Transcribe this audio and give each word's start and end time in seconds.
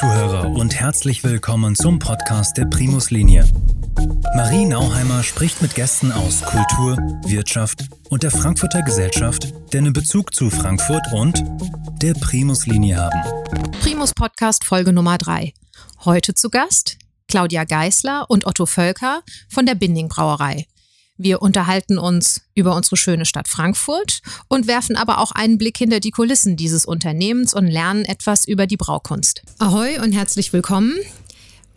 Zuhörer 0.00 0.50
und 0.50 0.74
herzlich 0.74 1.24
willkommen 1.24 1.74
zum 1.74 1.98
Podcast 1.98 2.58
der 2.58 2.66
Primus 2.66 3.10
Linie. 3.10 3.48
Marie 4.36 4.66
Nauheimer 4.66 5.22
spricht 5.22 5.62
mit 5.62 5.74
Gästen 5.74 6.12
aus 6.12 6.42
Kultur, 6.42 6.98
Wirtschaft 7.24 7.88
und 8.10 8.22
der 8.22 8.30
Frankfurter 8.30 8.82
Gesellschaft, 8.82 9.54
die 9.72 9.78
einen 9.78 9.94
Bezug 9.94 10.34
zu 10.34 10.50
Frankfurt 10.50 11.10
und 11.14 11.42
der 12.02 12.12
Primus 12.12 12.66
Linie 12.66 12.98
haben. 12.98 13.22
Primus 13.80 14.12
Podcast 14.12 14.64
Folge 14.64 14.92
Nummer 14.92 15.16
3. 15.16 15.54
Heute 16.04 16.34
zu 16.34 16.50
Gast 16.50 16.98
Claudia 17.26 17.64
Geißler 17.64 18.26
und 18.28 18.46
Otto 18.46 18.66
Völker 18.66 19.22
von 19.48 19.64
der 19.64 19.76
Binding 19.76 20.08
Brauerei. 20.08 20.66
Wir 21.18 21.40
unterhalten 21.40 21.98
uns 21.98 22.42
über 22.54 22.76
unsere 22.76 22.96
schöne 22.96 23.24
Stadt 23.24 23.48
Frankfurt 23.48 24.20
und 24.48 24.66
werfen 24.66 24.96
aber 24.96 25.18
auch 25.18 25.32
einen 25.32 25.56
Blick 25.56 25.78
hinter 25.78 26.00
die 26.00 26.10
Kulissen 26.10 26.56
dieses 26.56 26.84
Unternehmens 26.84 27.54
und 27.54 27.66
lernen 27.66 28.04
etwas 28.04 28.46
über 28.46 28.66
die 28.66 28.76
Braukunst. 28.76 29.42
Ahoi 29.58 29.98
und 30.00 30.12
herzlich 30.12 30.52
willkommen 30.52 30.94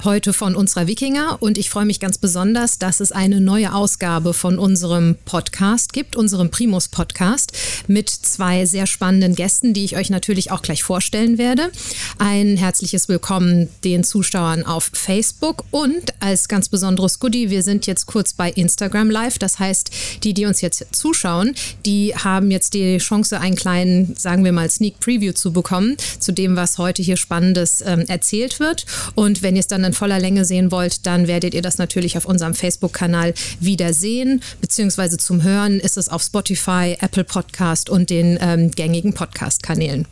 heute 0.04 0.34
von 0.34 0.56
unserer 0.56 0.88
Wikinger. 0.88 1.38
Und 1.42 1.58
ich 1.58 1.70
freue 1.70 1.86
mich 1.86 2.00
ganz 2.00 2.18
besonders, 2.18 2.80
dass 2.80 3.00
es 3.00 3.12
eine 3.12 3.42
neue 3.42 3.74
Ausgabe 3.74 4.34
von 4.34 4.60
unserem 4.60 5.16
Podcast 5.26 5.94
gibt, 5.94 6.16
unserem 6.16 6.50
Primus 6.50 6.88
Podcast 6.88 7.52
mit 7.88 8.10
zwei 8.10 8.66
sehr 8.66 8.88
spannenden 8.88 9.36
Gästen, 9.36 9.74
die 9.74 9.84
ich 9.84 9.98
euch 9.98 10.10
natürlich 10.10 10.52
auch 10.52 10.62
gleich 10.62 10.84
vorstellen 10.84 11.38
werde. 11.38 11.72
Ein 12.18 12.58
herzliches 12.58 13.10
Willkommen 13.10 13.70
den 13.84 14.04
Zuschauern 14.04 14.66
auf 14.66 14.90
Facebook 14.94 15.66
und 15.72 16.14
als 16.20 16.48
ganz 16.48 16.70
besonderes 16.70 17.20
Goodie, 17.20 17.50
wir 17.50 17.64
sind 17.64 17.88
jetzt 17.88 18.06
kurz 18.06 18.34
bei 18.34 18.50
Instagram 18.52 19.10
Live, 19.10 19.40
das 19.40 19.60
heißt, 19.60 19.92
die, 20.24 20.34
die 20.34 20.46
uns 20.46 20.62
jetzt 20.62 20.86
zuschauen, 20.92 21.56
die 21.86 22.16
haben 22.16 22.52
jetzt 22.52 22.74
die 22.74 22.98
Chance, 22.98 23.40
einen 23.40 23.56
kleinen, 23.56 24.16
sagen 24.16 24.44
wir 24.44 24.52
mal, 24.52 24.70
Sneak 24.70 25.00
Preview 25.00 25.34
zu 25.34 25.52
bekommen 25.52 25.98
zu 26.20 26.32
dem, 26.32 26.56
was 26.56 26.78
heute 26.78 27.02
hier 27.02 27.18
Spannendes 27.18 27.84
ähm, 27.86 28.06
erzählt 28.08 28.60
wird. 28.60 28.86
Und 29.16 29.42
wenn 29.42 29.56
ihr 29.56 29.62
es 29.62 29.68
dann 29.68 29.89
in 29.90 29.94
voller 29.94 30.20
Länge 30.20 30.46
sehen 30.46 30.72
wollt, 30.72 31.06
dann 31.06 31.28
werdet 31.28 31.54
ihr 31.54 31.62
das 31.62 31.78
natürlich 31.78 32.16
auf 32.18 32.26
unserem 32.26 32.54
Facebook-Kanal 32.54 33.34
wieder 33.60 33.94
sehen, 33.94 34.42
beziehungsweise 34.62 35.18
zum 35.18 35.44
Hören 35.44 35.80
ist 35.80 35.98
es 35.98 36.10
auf 36.10 36.22
Spotify, 36.22 36.96
Apple 37.00 37.24
Podcast 37.24 37.90
und 37.90 38.10
den 38.10 38.38
ähm, 38.42 38.72
gängigen 38.72 39.14
Podcast-Kanälen. 39.14 40.06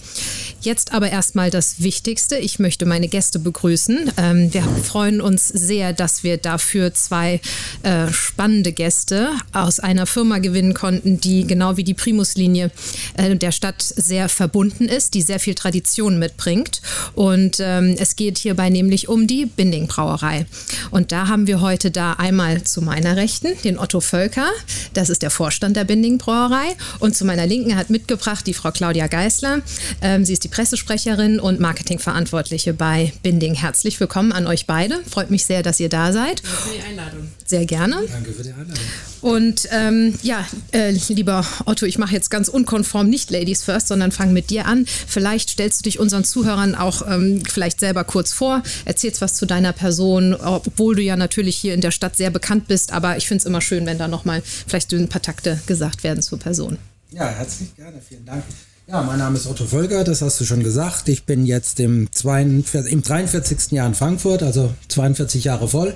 Jetzt 0.61 0.94
aber 0.94 1.11
erstmal 1.11 1.52
das 1.52 1.81
Wichtigste. 1.81 2.38
Ich 2.38 2.59
möchte 2.59 2.86
meine 2.86 3.08
Gäste 3.08 3.39
begrüßen. 3.39 4.11
Ähm, 4.17 4.53
wir 4.53 4.64
freuen 4.64 5.22
uns 5.22 5.47
sehr, 5.47 5.94
dass 5.94 6.23
wir 6.23 6.38
dafür 6.38 6.94
zwei 6.94 7.39
äh, 7.84 8.08
spannende 8.12 8.72
Gäste 8.72 9.30
aus 9.53 9.80
einer 9.80 10.08
Firma 10.08 10.39
gewinnen 10.39 10.73
konnten, 10.73 11.22
die 11.22 11.45
genau 11.45 11.78
wie 11.78 11.84
die 11.84 11.94
Primus-Linie 11.94 12.72
äh, 13.16 13.36
der 13.36 13.52
Stadt 13.52 13.81
sehr 13.81 14.28
verbunden 14.28 14.86
ist, 14.86 15.14
die 15.14 15.22
sehr 15.22 15.39
viel 15.39 15.53
Tradition 15.53 16.17
mitbringt. 16.17 16.81
Und 17.14 17.58
ähm, 17.59 17.95
es 18.00 18.16
geht 18.16 18.39
hierbei 18.39 18.69
nämlich 18.69 19.08
um 19.08 19.28
die 19.28 19.45
Binding 19.68 19.88
Brauerei. 19.88 20.46
Und 20.92 21.12
da 21.12 21.28
haben 21.28 21.46
wir 21.46 21.60
heute 21.60 21.92
da 21.92 22.14
einmal 22.14 22.64
zu 22.64 22.82
meiner 22.82 23.18
Rechten 23.18 23.50
den 23.66 23.78
Otto 23.78 24.00
Völker, 24.00 24.48
das 24.94 25.09
ist 25.09 25.24
der 25.24 25.30
Vorstand 25.30 25.76
der 25.76 25.84
Binding 25.84 26.18
Brauerei. 26.18 26.78
Und 27.00 27.18
zu 27.18 27.26
meiner 27.26 27.46
Linken 27.46 27.76
hat 27.76 27.90
mitgebracht 27.90 28.48
die 28.48 28.54
Frau 28.54 28.72
Claudia 28.72 29.08
Geißler. 29.08 29.59
Ähm, 30.02 30.24
sie 30.24 30.32
ist 30.32 30.46
die 30.46 30.48
Pressesprecherin 30.48 31.42
und 31.42 31.59
Marketingverantwortliche 31.59 32.74
bei 32.74 33.12
Binding. 33.24 33.56
Herzlich 33.56 34.00
willkommen 34.00 34.32
an 34.32 34.48
euch 34.48 34.68
beide. 34.68 35.02
Freut 35.04 35.32
mich 35.32 35.44
sehr, 35.44 35.64
dass 35.64 35.81
ihr 35.81 35.90
da 35.90 36.14
seid. 36.14 36.42
Danke 36.44 36.58
für 36.62 36.74
die 36.74 36.84
Einladung. 36.84 37.28
Sehr 37.46 37.66
gerne. 37.66 37.96
Danke 38.09 38.31
für 38.31 38.44
die 38.44 38.52
Einladung. 38.52 38.74
Und 39.20 39.68
ähm, 39.72 40.14
ja, 40.22 40.46
äh, 40.72 40.92
lieber 41.09 41.46
Otto, 41.66 41.86
ich 41.86 41.98
mache 41.98 42.14
jetzt 42.14 42.30
ganz 42.30 42.48
unkonform 42.48 43.09
nicht 43.09 43.31
Ladies 43.31 43.64
First, 43.64 43.90
sondern 43.90 44.12
fange 44.12 44.31
mit 44.31 44.50
dir 44.50 44.66
an. 44.66 44.86
Vielleicht 44.86 45.50
stellst 45.50 45.80
du 45.80 45.84
dich 45.84 46.00
unseren 46.00 46.24
Zuhörern 46.24 46.76
auch 46.76 47.06
ähm, 47.06 47.44
vielleicht 47.46 47.80
selber 47.80 48.04
kurz 48.04 48.31
vor, 48.31 48.64
erzählst 48.86 49.22
was 49.22 49.34
zu 49.34 49.46
deiner 49.57 49.73
Person, 49.73 50.35
obwohl 50.35 50.95
du 50.95 51.01
ja 51.01 51.16
natürlich 51.16 51.56
hier 51.56 51.73
in 51.73 51.81
der 51.81 51.91
Stadt 51.91 52.16
sehr 52.16 52.29
bekannt 52.29 52.68
bist. 52.68 52.94
Aber 52.94 53.18
ich 53.18 53.28
finde 53.28 53.41
es 53.41 53.45
immer 53.45 53.62
schön, 53.62 53.85
wenn 53.85 53.97
da 53.97 54.07
nochmal 54.07 54.41
vielleicht 54.44 54.94
ein 54.94 55.09
paar 55.09 55.22
Takte 55.22 55.59
gesagt 55.66 56.03
werden 56.03 56.22
zur 56.22 56.40
Person. 56.40 56.78
Ja, 57.12 57.28
herzlich 57.28 57.75
gerne. 57.75 58.00
Vielen 58.07 58.25
Dank. 58.25 58.44
Ja, 58.88 59.03
mein 59.03 59.19
Name 59.19 59.35
ist 59.38 59.47
Otto 59.47 59.66
Volker, 59.66 60.06
das 60.06 60.22
hast 60.22 60.40
du 60.40 60.46
schon 60.46 60.63
gesagt. 60.63 61.09
Ich 61.09 61.25
bin 61.25 61.46
jetzt 61.46 61.81
im, 61.81 62.07
42, 62.09 62.94
im 62.94 63.01
43. 63.01 63.72
Jahr 63.72 63.85
in 63.85 63.96
Frankfurt, 63.96 64.44
also 64.44 64.73
42 64.88 65.44
Jahre 65.44 65.67
voll. 65.67 65.94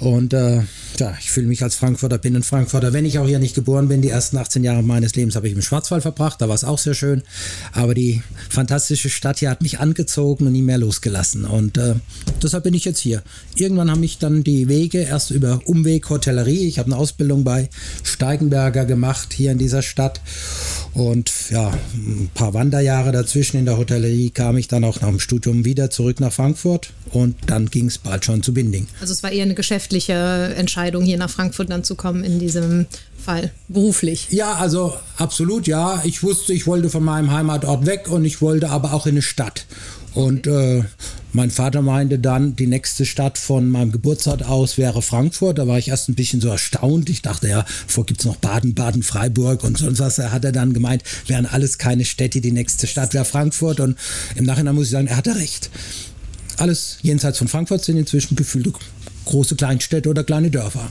Und 0.00 0.32
äh, 0.32 0.62
ja, 0.98 1.14
ich 1.20 1.30
fühle 1.30 1.46
mich 1.46 1.62
als 1.62 1.74
Frankfurter, 1.74 2.16
bin 2.16 2.34
ein 2.34 2.42
Frankfurter. 2.42 2.92
Wenn 2.94 3.04
ich 3.04 3.18
auch 3.18 3.26
hier 3.26 3.38
nicht 3.38 3.54
geboren 3.54 3.88
bin, 3.88 4.00
die 4.00 4.08
ersten 4.08 4.38
18 4.38 4.64
Jahre 4.64 4.82
meines 4.82 5.14
Lebens 5.14 5.36
habe 5.36 5.46
ich 5.46 5.54
im 5.54 5.60
Schwarzwald 5.60 6.02
verbracht, 6.02 6.40
da 6.40 6.48
war 6.48 6.54
es 6.54 6.64
auch 6.64 6.78
sehr 6.78 6.94
schön. 6.94 7.22
Aber 7.72 7.92
die 7.92 8.22
fantastische 8.48 9.10
Stadt 9.10 9.38
hier 9.38 9.50
hat 9.50 9.62
mich 9.62 9.78
angezogen 9.78 10.46
und 10.46 10.52
nie 10.52 10.62
mehr 10.62 10.78
losgelassen. 10.78 11.44
Und 11.44 11.76
äh, 11.76 11.94
deshalb 12.42 12.64
bin 12.64 12.72
ich 12.72 12.86
jetzt 12.86 12.98
hier. 12.98 13.22
Irgendwann 13.56 13.90
haben 13.90 14.00
mich 14.00 14.18
dann 14.18 14.42
die 14.42 14.68
Wege 14.68 15.02
erst 15.02 15.30
über 15.30 15.60
Umweg 15.66 16.08
Hotellerie. 16.08 16.66
Ich 16.66 16.78
habe 16.78 16.90
eine 16.90 16.96
Ausbildung 16.96 17.44
bei 17.44 17.68
Steigenberger 18.02 18.86
gemacht 18.86 19.34
hier 19.34 19.52
in 19.52 19.58
dieser 19.58 19.82
Stadt. 19.82 20.22
Und 20.94 21.30
ja, 21.50 21.72
ein 21.94 22.30
paar 22.34 22.54
Wanderjahre 22.54 23.12
dazwischen 23.12 23.58
in 23.58 23.64
der 23.66 23.76
Hotellerie 23.76 24.30
kam 24.30 24.56
ich 24.56 24.66
dann 24.66 24.84
auch 24.84 25.00
nach 25.00 25.08
dem 25.08 25.20
Studium 25.20 25.64
wieder 25.64 25.90
zurück 25.90 26.20
nach 26.20 26.32
Frankfurt 26.32 26.92
und 27.12 27.36
dann 27.46 27.70
ging 27.70 27.86
es 27.86 27.98
bald 27.98 28.24
schon 28.24 28.42
zu 28.42 28.52
Binding. 28.52 28.86
Also 29.00 29.12
es 29.12 29.22
war 29.22 29.30
eher 29.30 29.44
eine 29.44 29.54
geschäftliche 29.90 30.54
Entscheidung, 30.56 31.04
hier 31.04 31.18
nach 31.18 31.30
Frankfurt 31.30 31.70
dann 31.70 31.84
zu 31.84 31.94
kommen 31.94 32.22
in 32.24 32.38
diesem 32.38 32.86
Fall, 33.18 33.50
beruflich. 33.68 34.28
Ja, 34.30 34.54
also 34.54 34.94
absolut, 35.16 35.66
ja. 35.66 36.00
Ich 36.04 36.22
wusste, 36.22 36.52
ich 36.52 36.66
wollte 36.66 36.88
von 36.88 37.04
meinem 37.04 37.32
Heimatort 37.32 37.86
weg 37.86 38.08
und 38.08 38.24
ich 38.24 38.40
wollte 38.40 38.70
aber 38.70 38.94
auch 38.94 39.06
in 39.06 39.14
eine 39.14 39.22
Stadt. 39.22 39.66
Und 40.14 40.46
äh, 40.46 40.82
mein 41.32 41.50
Vater 41.50 41.82
meinte 41.82 42.18
dann, 42.18 42.56
die 42.56 42.66
nächste 42.66 43.04
Stadt 43.04 43.38
von 43.38 43.70
meinem 43.70 43.92
Geburtsort 43.92 44.44
aus 44.44 44.78
wäre 44.78 45.02
Frankfurt. 45.02 45.58
Da 45.58 45.68
war 45.68 45.78
ich 45.78 45.88
erst 45.88 46.08
ein 46.08 46.14
bisschen 46.14 46.40
so 46.40 46.48
erstaunt. 46.48 47.10
Ich 47.10 47.22
dachte, 47.22 47.48
ja, 47.48 47.64
vor 47.86 48.06
gibt 48.06 48.20
es 48.20 48.26
noch 48.26 48.36
Baden, 48.36 48.74
Baden, 48.74 49.02
Freiburg 49.02 49.62
und 49.62 49.78
sonst 49.78 50.00
was. 50.00 50.16
Da 50.16 50.32
hat 50.32 50.44
er 50.44 50.52
dann 50.52 50.72
gemeint, 50.72 51.02
wären 51.26 51.46
alles 51.46 51.78
keine 51.78 52.04
Städte. 52.04 52.40
Die 52.40 52.52
nächste 52.52 52.86
Stadt 52.86 53.14
wäre 53.14 53.24
Frankfurt. 53.24 53.80
Und 53.80 53.96
im 54.34 54.44
Nachhinein 54.44 54.74
muss 54.74 54.86
ich 54.86 54.90
sagen, 54.90 55.06
er 55.06 55.16
hatte 55.16 55.36
recht. 55.36 55.70
Alles 56.56 56.98
jenseits 57.02 57.38
von 57.38 57.48
Frankfurt 57.48 57.84
sind 57.84 57.96
inzwischen 57.96 58.34
gefühlte 58.34 58.72
große 59.30 59.56
Kleinstädte 59.56 60.08
oder 60.08 60.24
kleine 60.24 60.50
Dörfer. 60.50 60.90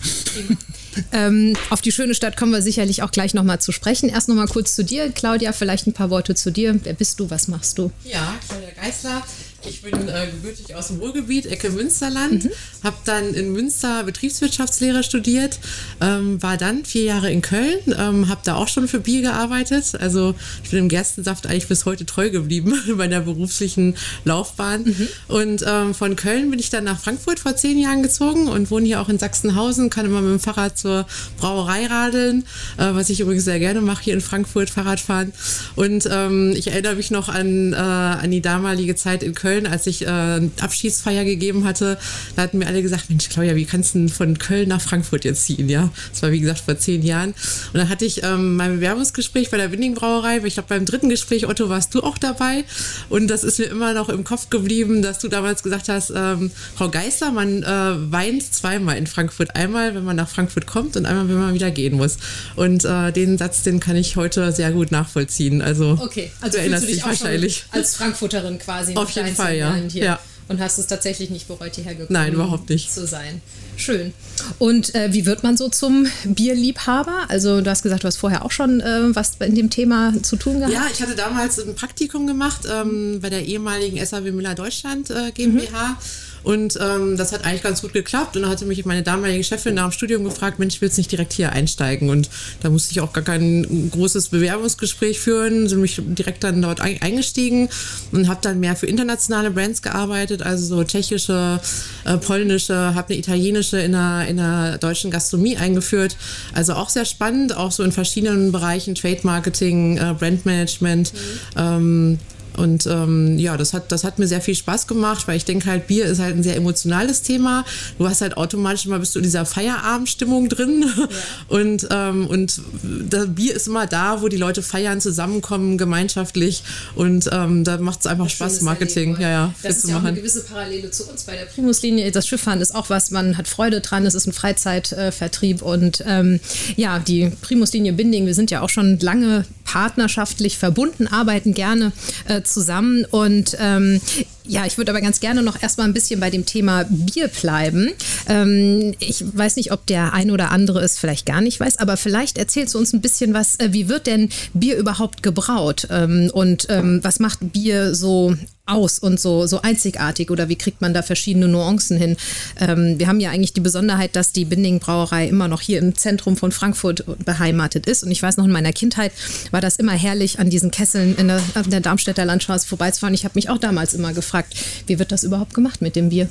Ähm, 1.13 1.55
auf 1.69 1.81
die 1.81 1.91
schöne 1.91 2.13
Stadt 2.13 2.35
kommen 2.35 2.51
wir 2.51 2.61
sicherlich 2.61 3.03
auch 3.03 3.11
gleich 3.11 3.33
nochmal 3.33 3.61
zu 3.61 3.72
sprechen. 3.72 4.09
Erst 4.09 4.27
nochmal 4.27 4.47
kurz 4.47 4.75
zu 4.75 4.83
dir, 4.83 5.09
Claudia, 5.11 5.53
vielleicht 5.53 5.88
ein 5.88 5.94
paar 5.94 6.09
Worte 6.09 6.35
zu 6.35 6.51
dir. 6.51 6.77
Wer 6.83 6.94
bist 6.94 7.19
du, 7.19 7.29
was 7.29 7.47
machst 7.47 7.77
du? 7.77 7.91
Ja, 8.03 8.35
Claudia 8.47 8.69
Geisler. 8.81 9.22
Ich 9.69 9.84
bin 9.84 10.09
äh, 10.09 10.28
gebürtig 10.31 10.74
aus 10.75 10.88
dem 10.88 10.97
Ruhrgebiet, 10.97 11.46
Ecke 11.46 11.69
Münsterland, 11.69 12.46
mhm. 12.46 12.52
habe 12.84 12.97
dann 13.06 13.34
in 13.35 13.53
Münster 13.53 14.03
Betriebswirtschaftslehre 14.03 15.03
studiert, 15.03 15.59
ähm, 16.02 16.41
war 16.41 16.57
dann 16.57 16.85
vier 16.85 17.03
Jahre 17.03 17.31
in 17.31 17.41
Köln, 17.41 17.80
ähm, 17.97 18.28
habe 18.30 18.41
da 18.44 18.56
auch 18.56 18.68
schon 18.68 18.88
für 18.88 19.00
Bier 19.00 19.22
gearbeitet. 19.22 19.94
Also 20.00 20.34
ich 20.63 20.72
bin 20.72 20.80
im 20.80 20.90
Gerstensaft 20.90 21.46
eigentlich 21.46 21.68
bis 21.68 21.85
heute 21.85 22.06
treu 22.07 22.31
geblieben 22.31 22.74
in 22.88 22.97
meiner 22.97 23.22
beruflichen 23.22 23.96
Laufbahn. 24.25 24.84
Mhm. 24.84 25.07
Und 25.28 25.66
ähm, 25.68 25.94
von 25.94 26.16
Köln 26.16 26.50
bin 26.50 26.59
ich 26.59 26.72
dann 26.72 26.84
nach 26.84 27.00
Frankfurt 27.00 27.40
vor 27.40 27.56
zehn 27.56 27.78
Jahren 27.78 28.01
gezogen 28.01 28.47
und 28.47 28.72
wohne 28.72 28.88
hier 28.88 29.01
auch 29.01 29.09
in 29.09 29.19
Sachsenhausen, 29.19 29.91
kann 29.91 30.07
immer 30.07 30.22
mit 30.22 30.31
dem 30.31 30.40
Fahrrad 30.40 30.80
zur 30.80 31.06
Brauerei 31.38 31.86
radeln, 31.86 32.46
äh, 32.78 32.94
was 32.94 33.09
ich 33.12 33.19
übrigens 33.19 33.46
sehr 33.46 33.59
gerne 33.59 33.81
mache 33.81 34.03
hier 34.03 34.13
in 34.16 34.22
Frankfurt, 34.22 34.72
Fahrradfahren. 34.72 35.31
Und 35.75 36.09
ähm, 36.12 36.53
ich 36.56 36.68
erinnere 36.68 36.96
mich 36.96 37.12
noch 37.12 37.30
an, 37.30 37.74
äh, 37.74 37.75
an 37.75 38.31
die 38.31 38.41
damalige 38.41 38.96
Zeit 38.96 39.22
in 39.22 39.36
Köln 39.36 39.58
Köln, 39.59 39.71
als 39.71 39.87
ich 39.87 40.05
äh, 40.05 40.49
Abschiedsfeier 40.61 41.25
gegeben 41.25 41.65
hatte, 41.65 41.97
da 42.35 42.43
hatten 42.43 42.59
mir 42.59 42.67
alle 42.67 42.81
gesagt, 42.81 43.09
Mensch, 43.09 43.29
Claudia, 43.29 43.55
wie 43.55 43.65
kannst 43.65 43.95
du 43.95 43.99
denn 43.99 44.09
von 44.09 44.37
Köln 44.37 44.69
nach 44.69 44.81
Frankfurt 44.81 45.25
jetzt 45.25 45.45
ziehen? 45.45 45.69
Ja, 45.69 45.89
das 46.11 46.21
war 46.21 46.31
wie 46.31 46.39
gesagt 46.39 46.61
vor 46.61 46.77
zehn 46.77 47.03
Jahren. 47.03 47.29
Und 47.29 47.73
dann 47.73 47.89
hatte 47.89 48.05
ich 48.05 48.23
ähm, 48.23 48.55
mein 48.55 48.75
Bewerbungsgespräch 48.75 49.50
bei 49.50 49.57
der 49.57 49.71
Winding 49.71 49.95
Brauerei. 49.95 50.41
Ich 50.44 50.53
glaube, 50.53 50.69
beim 50.69 50.85
dritten 50.85 51.09
Gespräch, 51.09 51.47
Otto, 51.47 51.69
warst 51.69 51.94
du 51.94 52.01
auch 52.01 52.17
dabei. 52.17 52.63
Und 53.09 53.27
das 53.27 53.44
ist 53.44 53.59
mir 53.59 53.65
immer 53.65 53.94
noch 53.94 54.09
im 54.09 54.23
Kopf 54.23 54.50
geblieben, 54.50 55.01
dass 55.01 55.19
du 55.19 55.27
damals 55.27 55.63
gesagt 55.63 55.89
hast, 55.89 56.12
ähm, 56.15 56.51
Frau 56.75 56.89
Geister, 56.89 57.31
man 57.31 57.63
äh, 57.63 58.12
weint 58.12 58.53
zweimal 58.53 58.97
in 58.97 59.07
Frankfurt. 59.07 59.55
Einmal, 59.55 59.95
wenn 59.95 60.05
man 60.05 60.15
nach 60.15 60.29
Frankfurt 60.29 60.67
kommt 60.67 60.95
und 60.95 61.05
einmal, 61.05 61.27
wenn 61.27 61.38
man 61.38 61.53
wieder 61.53 61.71
gehen 61.71 61.97
muss. 61.97 62.17
Und 62.55 62.85
äh, 62.85 63.12
den 63.12 63.38
Satz, 63.38 63.63
den 63.63 63.79
kann 63.79 63.95
ich 63.95 64.15
heute 64.15 64.51
sehr 64.51 64.71
gut 64.71 64.91
nachvollziehen. 64.91 65.62
Also, 65.62 65.97
okay, 66.00 66.31
also 66.39 66.57
du 66.57 66.62
erinnerst 66.62 66.88
dich 66.88 67.03
wahrscheinlich. 67.03 67.65
als 67.71 67.95
Frankfurterin 67.95 68.59
quasi. 68.59 68.95
Auf 68.95 69.09
jeden 69.12 69.35
Fall, 69.44 69.56
ja. 69.57 69.75
ja. 69.94 70.19
Und 70.47 70.59
hast 70.59 70.80
es 70.80 70.88
tatsächlich 70.88 71.30
nicht 71.30 71.47
bereut, 71.47 71.75
hierher 71.75 71.94
gekommen 71.94 72.13
Nein, 72.13 72.33
überhaupt 72.33 72.69
nicht. 72.69 72.91
zu 72.91 73.06
sein. 73.06 73.41
Schön. 73.77 74.13
Und 74.57 74.95
äh, 74.95 75.13
wie 75.13 75.27
wird 75.27 75.44
man 75.44 75.56
so 75.56 75.69
zum 75.69 76.07
Bierliebhaber? 76.25 77.25
Also 77.30 77.62
du 77.62 77.69
hast 77.69 77.83
gesagt, 77.83 78.03
du 78.03 78.07
hast 78.07 78.18
vorher 78.18 78.44
auch 78.44 78.51
schon 78.51 78.81
äh, 78.81 79.15
was 79.15 79.36
in 79.41 79.53
dem 79.53 79.69
Thema 79.69 80.13
zu 80.24 80.38
tun 80.38 80.57
gehabt. 80.57 80.74
Ja, 80.74 80.88
ich 80.91 81.01
hatte 81.01 81.15
damals 81.15 81.59
ein 81.59 81.75
Praktikum 81.75 82.25
gemacht 82.25 82.62
ähm, 82.69 83.19
bei 83.21 83.30
der 83.30 83.45
ehemaligen 83.45 84.03
SAW 84.03 84.21
Müller 84.31 84.56
Deutschland 84.56 85.12
äh, 85.12 85.31
GmbH. 85.31 85.89
Mhm 85.89 85.97
Und 86.44 86.77
ähm, 86.81 87.18
das 87.18 87.31
hat 87.31 87.45
eigentlich 87.45 87.63
ganz 87.63 87.81
gut 87.81 87.94
geklappt. 87.94 88.36
Und 88.36 88.44
dann 88.44 88.51
hatte 88.51 88.65
mich 88.65 88.86
meine 88.86 89.03
damalige 89.03 89.44
Chefin 89.44 89.75
nach 89.75 89.89
dem 89.89 89.91
Studium 89.91 90.24
gefragt, 90.24 90.59
Mensch, 90.59 90.81
willst 90.81 90.97
du 90.97 91.01
nicht 91.01 91.12
direkt 91.12 91.33
hier 91.33 91.51
einsteigen? 91.51 92.09
Und 92.09 92.30
da 92.62 92.69
musste 92.69 92.91
ich 92.91 93.01
auch 93.01 93.13
gar 93.13 93.24
kein 93.24 93.89
großes 93.91 94.30
Bewerbungsgespräch 94.30 95.19
führen, 95.19 95.68
sind 95.68 95.81
mich 95.81 96.01
direkt 96.03 96.44
dann 96.44 96.62
dort 96.62 96.81
eingestiegen 96.81 97.69
und 98.12 98.27
habe 98.27 98.39
dann 98.41 98.59
mehr 98.59 98.75
für 98.75 98.88
internationale 98.88 99.51
Brands 99.51 99.81
gearbeitet, 99.81 100.41
also 100.41 100.77
so 100.77 100.83
tschechische, 100.83 101.59
äh, 102.06 102.18
polnische, 102.18 102.95
habe 102.95 103.09
eine 103.09 103.19
italienische 103.19 103.80
in 103.80 103.91
der, 103.91 104.27
in 104.27 104.38
der 104.38 104.77
deutschen 104.77 105.12
Gastronomie 105.12 105.57
eingeführt. 105.57 106.15
Also 106.53 106.74
auch 106.74 106.89
sehr 106.89 107.06
spannend, 107.06 107.56
auch 107.56 107.71
so 107.71 107.83
in 107.83 107.91
verschiedenen 107.91 108.51
Bereichen, 108.51 108.95
Trade 108.95 109.19
Marketing, 109.24 109.97
äh, 109.97 110.13
Brand 110.18 110.45
Management. 110.45 111.13
Mhm. 111.13 111.19
Ähm, 111.57 112.19
und 112.59 112.85
ähm, 112.88 113.38
ja, 113.38 113.56
das 113.56 113.73
hat, 113.73 113.89
das 113.91 114.03
hat 114.03 114.19
mir 114.19 114.27
sehr 114.27 114.41
viel 114.41 114.53
Spaß 114.53 114.85
gemacht, 114.85 115.27
weil 115.29 115.38
ich 115.38 115.45
denke 115.45 115.69
halt, 115.69 115.88
Bier 115.88 116.06
ist 116.06 116.19
halt 116.19 116.35
ein 116.35 116.44
sehr 116.44 116.57
emotionales 116.57 117.21
Thema. 117.21 117.63
Du 117.97 118.07
hast 118.07 118.19
halt 118.19 118.35
automatisch 118.35 118.85
immer 118.85 119.00
bist 119.00 119.15
du 119.15 119.19
in 119.19 119.23
dieser 119.23 119.45
Feierabendstimmung 119.45 120.50
drin. 120.50 120.83
Ja. 120.97 121.07
Und, 121.47 121.88
ähm, 121.91 122.27
und 122.27 122.61
das 123.09 123.33
Bier 123.33 123.56
ist 123.56 123.67
immer 123.67 123.88
da, 123.88 124.21
wo 124.21 124.27
die 124.27 124.38
Leute 124.38 124.61
feiern, 124.61 125.01
zusammenkommen, 125.01 125.77
gemeinschaftlich. 125.77 126.63
Und 126.95 127.29
ähm, 127.31 127.63
da 127.63 127.77
macht 127.77 128.01
es 128.01 128.07
einfach 128.07 128.25
das 128.25 128.33
Spaß, 128.33 128.62
Marketing. 128.62 129.17
Ja, 129.19 129.29
ja, 129.29 129.53
das 129.63 129.77
ist 129.77 129.89
ja 129.89 129.97
auch 129.97 130.03
eine 130.03 130.15
gewisse 130.15 130.44
Parallele 130.44 130.91
zu 130.91 131.09
uns 131.09 131.23
bei 131.23 131.35
der 131.35 131.45
Primuslinie. 131.45 132.12
Das 132.12 132.27
Schifffahren 132.27 132.62
ist 132.62 132.75
auch 132.75 132.89
was, 132.89 133.12
man 133.12 133.38
hat 133.38 133.47
Freude 133.47 133.81
dran, 133.81 134.05
es 134.05 134.15
ist 134.15 134.27
ein 134.27 134.33
Freizeitvertrieb. 134.33 135.62
und 135.62 136.03
ähm, 136.05 136.39
ja, 136.75 137.00
die 137.00 137.31
Primuslinie 137.41 137.94
Binding, 137.94 138.25
wir 138.25 138.35
sind 138.35 138.51
ja 138.51 138.62
auch 138.62 138.69
schon 138.69 139.00
lange 139.00 139.45
partnerschaftlich 139.71 140.57
verbunden, 140.57 141.06
arbeiten 141.06 141.54
gerne 141.54 141.92
äh, 142.27 142.42
zusammen. 142.42 143.06
Und 143.06 143.56
ähm, 143.60 144.01
ja, 144.45 144.66
ich 144.66 144.80
würde 144.80 144.92
aber 144.92 145.01
ganz 145.01 145.19
gerne 145.19 145.44
noch 145.44 145.62
erstmal 145.62 145.88
ein 145.88 145.94
bisschen 145.94 146.19
bei 146.19 146.31
dem 146.31 146.48
Thema 146.48 146.86
Bier 146.89 147.27
bleiben. 147.27 147.92
Ähm, 148.27 148.95
ich 148.98 149.24
weiß 149.31 149.57
nicht, 149.57 149.71
ob 149.71 149.86
der 149.86 150.13
ein 150.13 150.31
oder 150.31 150.50
andere 150.50 150.80
es 150.80 150.98
vielleicht 150.98 151.27
gar 151.27 151.42
nicht 151.42 151.60
weiß, 151.60 151.77
aber 151.77 151.98
vielleicht 151.98 152.39
erzählst 152.39 152.74
du 152.74 152.80
uns 152.80 152.94
ein 152.94 153.01
bisschen 153.01 153.36
was, 153.36 153.60
äh, 153.60 153.69
wie 153.71 153.89
wird 153.89 154.07
denn 154.07 154.30
Bier 154.56 154.75
überhaupt 154.75 155.21
gebraut 155.21 155.88
ähm, 155.92 156.31
und 156.33 156.65
ähm, 156.69 157.00
was 157.04 157.19
macht 157.19 157.54
Bier 157.54 157.94
so 157.94 158.36
aus 158.69 159.00
und 159.00 159.19
so, 159.19 159.48
so 159.48 159.62
einzigartig 159.62 160.31
oder 160.31 160.50
wie 160.50 160.56
kriegt 160.56 160.81
man 160.81 160.94
da 160.94 161.01
verschiedene 161.01 161.48
Nuancen 161.48 161.98
hin? 161.98 162.18
Ähm, 162.60 163.00
wir 163.00 163.07
haben 163.07 163.19
ja 163.19 163.31
eigentlich 163.31 163.54
die 163.54 163.62
Besonderheit, 163.62 164.16
dass 164.16 164.31
die 164.31 164.45
Binding 164.45 164.80
Brauerei 164.80 165.27
immer 165.27 165.48
noch 165.48 165.62
hier 165.62 165.80
im 165.80 165.95
Zentrum 165.95 166.38
von 166.38 166.51
Frankfurt 166.51 167.04
beheimatet 167.25 167.86
ist 167.88 168.04
und 168.04 168.12
ich 168.12 168.21
weiß 168.21 168.38
noch, 168.38 168.45
in 168.45 168.51
meiner 168.51 168.74
Kindheit 168.74 169.12
war 169.51 169.62
das 169.62 169.75
immer 169.77 169.94
herrlich, 169.94 170.39
an 170.39 170.50
diesen 170.50 170.71
Kesseln 170.71 171.16
in 171.16 171.27
der, 171.27 171.42
in 171.63 171.71
der 171.71 171.81
Darmstädter 171.81 172.25
Landstraße 172.25 172.68
vorbeizufahren. 172.68 173.13
Ich 173.13 173.24
habe 173.25 173.33
mich 173.36 173.50
auch 173.50 173.57
damals 173.57 173.94
immer 173.94 174.13
gefragt, 174.13 174.54
wie 174.88 175.00
wird 175.00 175.12
das 175.12 175.24
überhaupt 175.24 175.54
gemacht 175.54 175.81
mit 175.81 175.95
dem 175.95 176.10
Bier? 176.10 176.30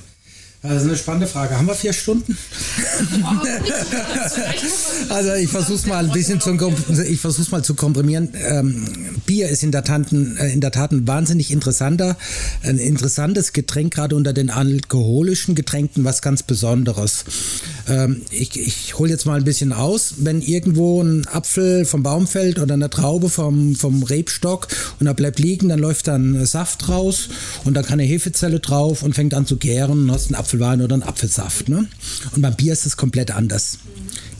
Also 0.60 0.88
eine 0.88 0.96
spannende 0.96 1.28
Frage. 1.28 1.56
Haben 1.56 1.68
wir 1.68 1.74
vier 1.76 1.92
Stunden? 1.92 2.36
also 5.08 5.34
ich 5.34 5.48
versuche 5.48 5.74
es 5.74 5.86
mal 5.86 6.04
ein 6.04 6.10
bisschen 6.10 6.40
zu, 6.40 6.50
ich 7.08 7.20
versuch's 7.20 7.52
mal 7.52 7.62
zu 7.62 7.74
komprimieren. 7.74 8.30
Ähm, 8.34 8.84
Bier 9.24 9.50
ist 9.50 9.62
in 9.62 9.70
der, 9.70 9.84
Tat, 9.84 10.12
äh, 10.12 10.52
in 10.52 10.60
der 10.60 10.72
Tat 10.72 10.90
ein 10.90 11.06
wahnsinnig 11.06 11.52
interessanter, 11.52 12.16
ein 12.64 12.78
interessantes 12.78 13.52
Getränk, 13.52 13.94
gerade 13.94 14.16
unter 14.16 14.32
den 14.32 14.50
alkoholischen 14.50 15.54
Getränken, 15.54 16.04
was 16.04 16.22
ganz 16.22 16.42
Besonderes. 16.42 17.24
Ähm, 17.88 18.22
ich 18.30 18.58
ich 18.58 18.98
hole 18.98 19.10
jetzt 19.10 19.26
mal 19.26 19.38
ein 19.38 19.44
bisschen 19.44 19.72
aus. 19.72 20.14
Wenn 20.18 20.42
irgendwo 20.42 21.00
ein 21.00 21.24
Apfel 21.28 21.84
vom 21.84 22.02
Baum 22.02 22.26
fällt 22.26 22.58
oder 22.58 22.74
eine 22.74 22.90
Traube 22.90 23.28
vom, 23.28 23.76
vom 23.76 24.02
Rebstock 24.02 24.66
und 24.98 25.06
er 25.06 25.14
bleibt 25.14 25.38
liegen, 25.38 25.68
dann 25.68 25.78
läuft 25.78 26.08
dann 26.08 26.44
Saft 26.46 26.88
raus 26.88 27.28
und 27.64 27.74
dann 27.74 27.84
kann 27.84 28.00
eine 28.00 28.08
Hefezelle 28.08 28.58
drauf 28.58 29.04
und 29.04 29.14
fängt 29.14 29.34
an 29.34 29.46
zu 29.46 29.56
gären 29.56 30.00
und 30.00 30.10
hast 30.10 30.26
einen 30.26 30.34
Apfel 30.34 30.47
Apfelwein 30.48 30.80
oder 30.80 30.96
ein 30.96 31.02
Apfelsaft. 31.02 31.68
Ne? 31.68 31.86
Und 32.34 32.40
beim 32.40 32.56
Bier 32.56 32.72
ist 32.72 32.86
es 32.86 32.96
komplett 32.96 33.30
anders. 33.30 33.78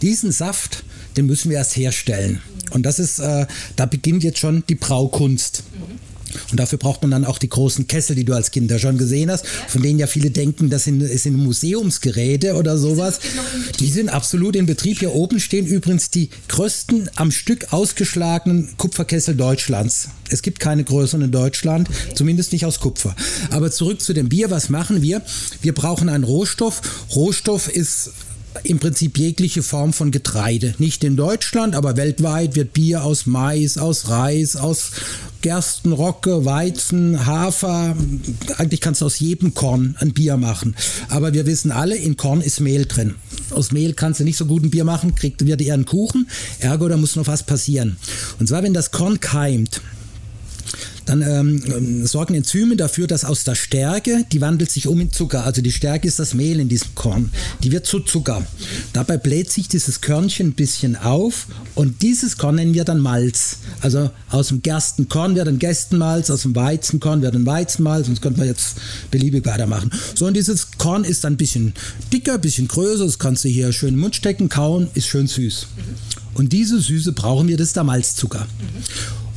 Diesen 0.00 0.32
Saft, 0.32 0.84
den 1.18 1.26
müssen 1.26 1.50
wir 1.50 1.58
erst 1.58 1.76
herstellen. 1.76 2.40
Und 2.70 2.84
das 2.84 2.98
ist, 2.98 3.18
äh, 3.18 3.46
da 3.76 3.84
beginnt 3.84 4.24
jetzt 4.24 4.38
schon 4.38 4.64
die 4.70 4.74
Braukunst. 4.74 5.64
Und 6.50 6.58
dafür 6.60 6.78
braucht 6.78 7.02
man 7.02 7.10
dann 7.10 7.24
auch 7.24 7.38
die 7.38 7.48
großen 7.48 7.86
Kessel, 7.86 8.16
die 8.16 8.24
du 8.24 8.34
als 8.34 8.50
Kind 8.50 8.70
ja 8.70 8.78
schon 8.78 8.98
gesehen 8.98 9.30
hast, 9.30 9.46
von 9.46 9.82
denen 9.82 9.98
ja 9.98 10.06
viele 10.06 10.30
denken, 10.30 10.70
das 10.70 10.84
sind, 10.84 11.00
das 11.00 11.22
sind 11.22 11.36
Museumsgeräte 11.36 12.54
oder 12.54 12.78
sowas. 12.78 13.20
Die 13.80 13.90
sind 13.90 14.08
absolut 14.08 14.56
in 14.56 14.66
Betrieb. 14.66 14.98
Hier 14.98 15.14
oben 15.14 15.40
stehen 15.40 15.66
übrigens 15.66 16.10
die 16.10 16.30
größten 16.48 17.10
am 17.16 17.30
Stück 17.30 17.72
ausgeschlagenen 17.72 18.76
Kupferkessel 18.76 19.34
Deutschlands. 19.34 20.08
Es 20.30 20.42
gibt 20.42 20.60
keine 20.60 20.84
größeren 20.84 21.22
in 21.22 21.32
Deutschland, 21.32 21.88
zumindest 22.14 22.52
nicht 22.52 22.66
aus 22.66 22.80
Kupfer. 22.80 23.16
Aber 23.50 23.70
zurück 23.70 24.02
zu 24.02 24.12
dem 24.12 24.28
Bier. 24.28 24.50
Was 24.50 24.68
machen 24.68 25.02
wir? 25.02 25.22
Wir 25.62 25.74
brauchen 25.74 26.08
einen 26.08 26.24
Rohstoff. 26.24 26.80
Rohstoff 27.14 27.68
ist 27.68 28.12
im 28.64 28.78
Prinzip 28.78 29.18
jegliche 29.18 29.62
Form 29.62 29.92
von 29.92 30.10
Getreide. 30.10 30.74
Nicht 30.78 31.04
in 31.04 31.16
Deutschland, 31.16 31.74
aber 31.74 31.96
weltweit 31.96 32.54
wird 32.56 32.72
Bier 32.72 33.04
aus 33.04 33.26
Mais, 33.26 33.78
aus 33.78 34.08
Reis, 34.08 34.56
aus 34.56 34.90
Gersten, 35.40 35.92
Rocke, 35.92 36.44
Weizen, 36.44 37.26
Hafer. 37.26 37.96
Eigentlich 38.56 38.80
kannst 38.80 39.00
du 39.00 39.06
aus 39.06 39.18
jedem 39.20 39.54
Korn 39.54 39.96
ein 40.00 40.12
Bier 40.12 40.36
machen. 40.36 40.74
Aber 41.08 41.32
wir 41.32 41.46
wissen 41.46 41.70
alle, 41.70 41.96
in 41.96 42.16
Korn 42.16 42.40
ist 42.40 42.60
Mehl 42.60 42.86
drin. 42.86 43.14
Aus 43.50 43.72
Mehl 43.72 43.92
kannst 43.92 44.20
du 44.20 44.24
nicht 44.24 44.36
so 44.36 44.46
gut 44.46 44.64
ein 44.64 44.70
Bier 44.70 44.84
machen, 44.84 45.14
kriegt 45.14 45.44
wird 45.46 45.60
eher 45.60 45.74
einen 45.74 45.86
Kuchen. 45.86 46.28
Ergo, 46.58 46.88
da 46.88 46.96
muss 46.96 47.16
noch 47.16 47.26
was 47.26 47.44
passieren. 47.44 47.96
Und 48.38 48.48
zwar, 48.48 48.62
wenn 48.62 48.74
das 48.74 48.90
Korn 48.90 49.20
keimt, 49.20 49.80
dann 51.08 51.22
ähm, 51.22 52.06
sorgen 52.06 52.34
Enzyme 52.34 52.76
dafür, 52.76 53.06
dass 53.06 53.24
aus 53.24 53.44
der 53.44 53.54
Stärke, 53.54 54.26
die 54.30 54.40
wandelt 54.40 54.70
sich 54.70 54.86
um 54.86 55.00
in 55.00 55.10
Zucker. 55.10 55.44
Also 55.44 55.62
die 55.62 55.72
Stärke 55.72 56.06
ist 56.06 56.18
das 56.18 56.34
Mehl 56.34 56.60
in 56.60 56.68
diesem 56.68 56.94
Korn. 56.94 57.30
Die 57.62 57.72
wird 57.72 57.86
zu 57.86 58.00
Zucker. 58.00 58.46
Dabei 58.92 59.16
bläht 59.16 59.50
sich 59.50 59.68
dieses 59.68 60.02
Körnchen 60.02 60.48
ein 60.48 60.52
bisschen 60.52 60.96
auf 60.96 61.46
und 61.74 62.02
dieses 62.02 62.36
Korn 62.36 62.56
nennen 62.56 62.74
wir 62.74 62.84
dann 62.84 63.00
Malz. 63.00 63.58
Also 63.80 64.10
aus 64.28 64.48
dem 64.48 64.60
Gerstenkorn 64.60 65.34
wird 65.34 65.48
ein 65.48 65.58
Gerstenmalz, 65.58 66.30
aus 66.30 66.42
dem 66.42 66.54
Weizenkorn 66.54 67.22
wird 67.22 67.34
ein 67.34 67.46
Weizenmalz, 67.46 68.06
sonst 68.06 68.20
könnte 68.20 68.40
man 68.40 68.48
jetzt 68.48 68.76
beliebig 69.10 69.46
weitermachen. 69.46 69.90
So, 70.14 70.26
und 70.26 70.34
dieses 70.34 70.72
Korn 70.76 71.04
ist 71.04 71.24
dann 71.24 71.34
ein 71.34 71.38
bisschen 71.38 71.72
dicker, 72.12 72.34
ein 72.34 72.40
bisschen 72.40 72.68
größer, 72.68 73.06
das 73.06 73.18
kannst 73.18 73.44
du 73.44 73.48
hier 73.48 73.72
schön 73.72 73.94
im 73.94 74.00
Mund 74.00 74.14
stecken, 74.14 74.48
kauen, 74.48 74.88
ist 74.94 75.06
schön 75.06 75.26
süß. 75.26 75.68
Und 76.34 76.52
diese 76.52 76.80
Süße 76.80 77.12
brauchen 77.12 77.48
wir, 77.48 77.56
das 77.56 77.68
ist 77.68 77.76
der 77.76 77.84
Malzzucker. 77.84 78.46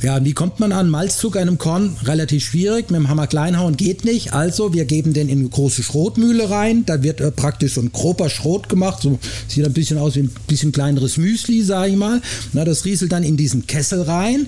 Ja, 0.02 0.24
wie 0.24 0.32
kommt 0.32 0.58
man 0.58 0.72
an 0.72 0.90
Malzzucker 0.90 1.40
in 1.40 1.46
einem 1.46 1.58
Korn? 1.58 1.96
Relativ 2.04 2.44
schwierig. 2.44 2.90
Mit 2.90 2.98
dem 2.98 3.08
Hammer 3.08 3.28
kleinhauen 3.28 3.76
geht 3.76 4.04
nicht. 4.04 4.32
Also 4.32 4.72
wir 4.72 4.84
geben 4.84 5.12
den 5.12 5.28
in 5.28 5.38
eine 5.38 5.48
große 5.48 5.84
Schrotmühle 5.84 6.50
rein. 6.50 6.84
Da 6.84 7.04
wird 7.04 7.20
äh, 7.20 7.30
praktisch 7.30 7.74
so 7.74 7.80
ein 7.80 7.92
grober 7.92 8.28
Schrot 8.28 8.68
gemacht. 8.68 9.00
So 9.00 9.20
sieht 9.46 9.64
ein 9.64 9.72
bisschen 9.72 9.98
aus 9.98 10.16
wie 10.16 10.24
ein 10.24 10.30
bisschen 10.48 10.72
kleineres 10.72 11.18
Müsli, 11.18 11.62
sage 11.62 11.92
ich 11.92 11.96
mal. 11.96 12.20
Na, 12.52 12.64
das 12.64 12.84
rieselt 12.84 13.12
dann 13.12 13.22
in 13.22 13.36
diesen 13.36 13.68
Kessel 13.68 14.02
rein. 14.02 14.46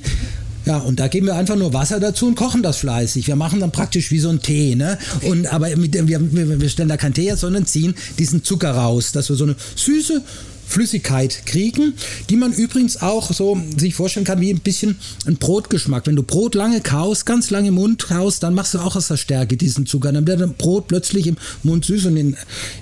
Ja, 0.66 0.78
und 0.78 0.98
da 0.98 1.06
geben 1.06 1.26
wir 1.26 1.36
einfach 1.36 1.56
nur 1.56 1.72
Wasser 1.72 2.00
dazu 2.00 2.26
und 2.26 2.34
kochen 2.34 2.64
das 2.64 2.78
fleißig. 2.78 3.28
Wir 3.28 3.36
machen 3.36 3.60
dann 3.60 3.70
praktisch 3.70 4.10
wie 4.10 4.18
so 4.18 4.30
ein 4.30 4.40
Tee, 4.40 4.74
ne? 4.74 4.98
Und 5.22 5.46
aber 5.46 5.76
mit, 5.76 5.94
wir, 6.08 6.60
wir 6.60 6.68
stellen 6.68 6.88
da 6.88 6.96
kein 6.96 7.14
Tee, 7.14 7.32
sondern 7.36 7.66
ziehen 7.66 7.94
diesen 8.18 8.42
Zucker 8.42 8.72
raus, 8.72 9.12
dass 9.12 9.28
wir 9.28 9.36
so 9.36 9.44
eine 9.44 9.56
süße 9.76 10.22
Flüssigkeit 10.66 11.46
kriegen, 11.46 11.94
die 12.30 12.36
man 12.36 12.52
übrigens 12.52 13.00
auch 13.00 13.32
so 13.32 13.60
sich 13.76 13.94
vorstellen 13.94 14.26
kann 14.26 14.40
wie 14.40 14.52
ein 14.52 14.60
bisschen 14.60 14.98
ein 15.26 15.36
Brotgeschmack. 15.36 16.06
Wenn 16.06 16.16
du 16.16 16.22
Brot 16.22 16.54
lange 16.54 16.80
kaust, 16.80 17.26
ganz 17.26 17.50
lange 17.50 17.68
im 17.68 17.74
Mund 17.74 18.06
kaust, 18.06 18.42
dann 18.42 18.54
machst 18.54 18.74
du 18.74 18.78
auch 18.78 18.96
aus 18.96 19.08
der 19.08 19.16
Stärke 19.16 19.56
diesen 19.56 19.86
Zucker. 19.86 20.12
Dann 20.12 20.26
wird 20.26 20.40
das 20.40 20.52
Brot 20.52 20.88
plötzlich 20.88 21.26
im 21.26 21.36
Mund 21.62 21.84
süß 21.84 22.06
und 22.06 22.16
in, 22.16 22.36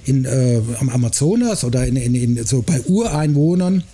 in 0.04 0.24
äh, 0.24 0.60
am 0.80 0.88
Amazonas 0.88 1.64
oder 1.64 1.86
in, 1.86 1.96
in, 1.96 2.14
in 2.14 2.46
so 2.46 2.62
bei 2.62 2.80
Ureinwohnern 2.82 3.84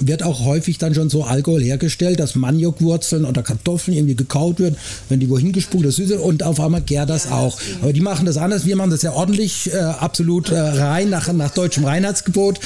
wird 0.00 0.22
auch 0.22 0.44
häufig 0.44 0.78
dann 0.78 0.94
schon 0.94 1.10
so 1.10 1.24
Alkohol 1.24 1.62
hergestellt, 1.62 2.20
dass 2.20 2.34
Maniokwurzeln 2.34 3.24
oder 3.24 3.42
Kartoffeln 3.42 3.96
irgendwie 3.96 4.16
gekaut 4.16 4.58
wird, 4.58 4.76
wenn 5.08 5.20
die 5.20 5.28
wohin 5.28 5.52
gespuckt 5.52 5.84
das 5.84 5.96
Süße 5.96 6.18
und 6.18 6.42
auf 6.42 6.60
einmal 6.60 6.82
gärt 6.82 7.10
das 7.10 7.30
auch. 7.30 7.58
Aber 7.82 7.92
die 7.92 8.00
machen 8.00 8.26
das 8.26 8.36
anders, 8.36 8.66
wir 8.66 8.76
machen 8.76 8.90
das 8.90 9.02
ja 9.02 9.12
ordentlich, 9.12 9.72
äh, 9.72 9.78
absolut 9.78 10.50
äh, 10.50 10.58
rein, 10.58 11.10
nach, 11.10 11.32
nach 11.32 11.50
deutschem 11.50 11.84
Reinheitsgebot. 11.84 12.60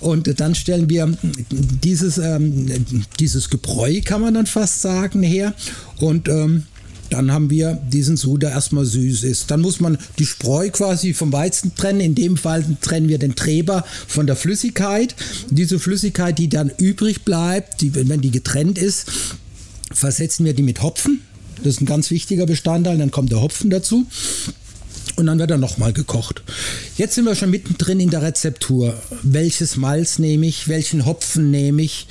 Und 0.00 0.40
dann 0.40 0.54
stellen 0.54 0.88
wir 0.88 1.12
dieses, 1.82 2.18
ähm, 2.18 2.84
dieses 3.18 3.50
Gebräu, 3.50 4.00
kann 4.04 4.20
man 4.20 4.34
dann 4.34 4.46
fast 4.46 4.82
sagen, 4.82 5.22
her. 5.22 5.54
Und 5.98 6.28
ähm, 6.28 6.64
dann 7.10 7.32
haben 7.32 7.50
wir 7.50 7.74
diesen 7.74 8.16
Sud, 8.16 8.42
der 8.42 8.50
erstmal 8.50 8.84
süß 8.84 9.24
ist. 9.24 9.50
Dann 9.50 9.60
muss 9.60 9.80
man 9.80 9.98
die 10.18 10.26
Spreu 10.26 10.70
quasi 10.70 11.14
vom 11.14 11.32
Weizen 11.32 11.74
trennen. 11.74 12.00
In 12.00 12.14
dem 12.14 12.36
Fall 12.36 12.64
trennen 12.80 13.08
wir 13.08 13.18
den 13.18 13.34
Treber 13.34 13.84
von 14.06 14.26
der 14.26 14.36
Flüssigkeit. 14.36 15.14
Diese 15.50 15.78
Flüssigkeit, 15.78 16.38
die 16.38 16.48
dann 16.48 16.70
übrig 16.78 17.24
bleibt, 17.24 17.80
die, 17.80 17.94
wenn 17.94 18.20
die 18.20 18.30
getrennt 18.30 18.78
ist, 18.78 19.06
versetzen 19.92 20.44
wir 20.44 20.54
die 20.54 20.62
mit 20.62 20.82
Hopfen. 20.82 21.20
Das 21.58 21.74
ist 21.74 21.80
ein 21.80 21.86
ganz 21.86 22.10
wichtiger 22.10 22.46
Bestandteil. 22.46 22.98
Dann 22.98 23.10
kommt 23.10 23.30
der 23.30 23.40
Hopfen 23.40 23.70
dazu. 23.70 24.06
Und 25.16 25.26
dann 25.26 25.38
wird 25.38 25.50
er 25.50 25.56
nochmal 25.56 25.94
gekocht. 25.94 26.42
Jetzt 26.98 27.14
sind 27.14 27.24
wir 27.24 27.34
schon 27.34 27.50
mittendrin 27.50 28.00
in 28.00 28.10
der 28.10 28.20
Rezeptur. 28.20 28.94
Welches 29.22 29.76
Malz 29.76 30.18
nehme 30.18 30.46
ich? 30.46 30.68
Welchen 30.68 31.06
Hopfen 31.06 31.50
nehme 31.50 31.82
ich? 31.82 32.06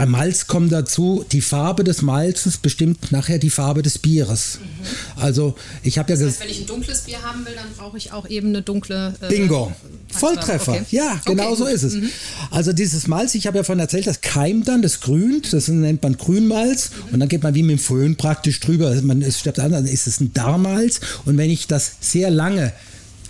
Beim 0.00 0.12
Malz 0.12 0.46
kommt 0.46 0.72
dazu, 0.72 1.26
die 1.30 1.42
Farbe 1.42 1.84
des 1.84 2.00
Malzes 2.00 2.56
bestimmt 2.56 3.12
nachher 3.12 3.38
die 3.38 3.50
Farbe 3.50 3.82
des 3.82 3.98
Bieres. 3.98 4.58
Mhm. 4.58 5.22
Also 5.22 5.54
ich 5.82 5.98
habe 5.98 6.10
ja 6.10 6.16
gesagt. 6.16 6.40
Wenn 6.40 6.48
ich 6.48 6.60
ein 6.60 6.66
dunkles 6.66 7.02
Bier 7.02 7.22
haben 7.22 7.44
will, 7.44 7.52
dann 7.54 7.66
brauche 7.76 7.98
ich 7.98 8.10
auch 8.10 8.26
eben 8.26 8.48
eine 8.48 8.62
dunkle. 8.62 9.12
Äh, 9.20 9.28
Bingo. 9.28 9.70
Volltreffer. 10.10 10.72
Okay. 10.72 10.84
Ja, 10.90 11.20
genau 11.26 11.48
okay, 11.48 11.56
so 11.56 11.66
ist 11.66 11.82
es. 11.82 11.94
Mhm. 11.96 12.08
Also 12.50 12.72
dieses 12.72 13.08
Malz, 13.08 13.34
ich 13.34 13.46
habe 13.46 13.58
ja 13.58 13.62
vorhin 13.62 13.80
erzählt, 13.80 14.06
das 14.06 14.22
keimt 14.22 14.68
dann, 14.68 14.80
das 14.80 15.00
grünt, 15.00 15.52
das 15.52 15.68
nennt 15.68 16.02
man 16.02 16.16
Grünmalz 16.16 16.92
mhm. 16.92 17.12
und 17.12 17.20
dann 17.20 17.28
geht 17.28 17.42
man 17.42 17.54
wie 17.54 17.62
mit 17.62 17.76
dem 17.76 17.78
Föhn 17.78 18.16
praktisch 18.16 18.58
drüber. 18.60 18.98
Man, 19.02 19.20
es 19.20 19.38
stirbt 19.38 19.60
an, 19.60 19.72
dann 19.72 19.84
ist 19.84 20.06
es 20.06 20.18
ein 20.18 20.32
Darmalz 20.32 21.00
und 21.26 21.36
wenn 21.36 21.50
ich 21.50 21.66
das 21.66 21.92
sehr 22.00 22.30
lange 22.30 22.72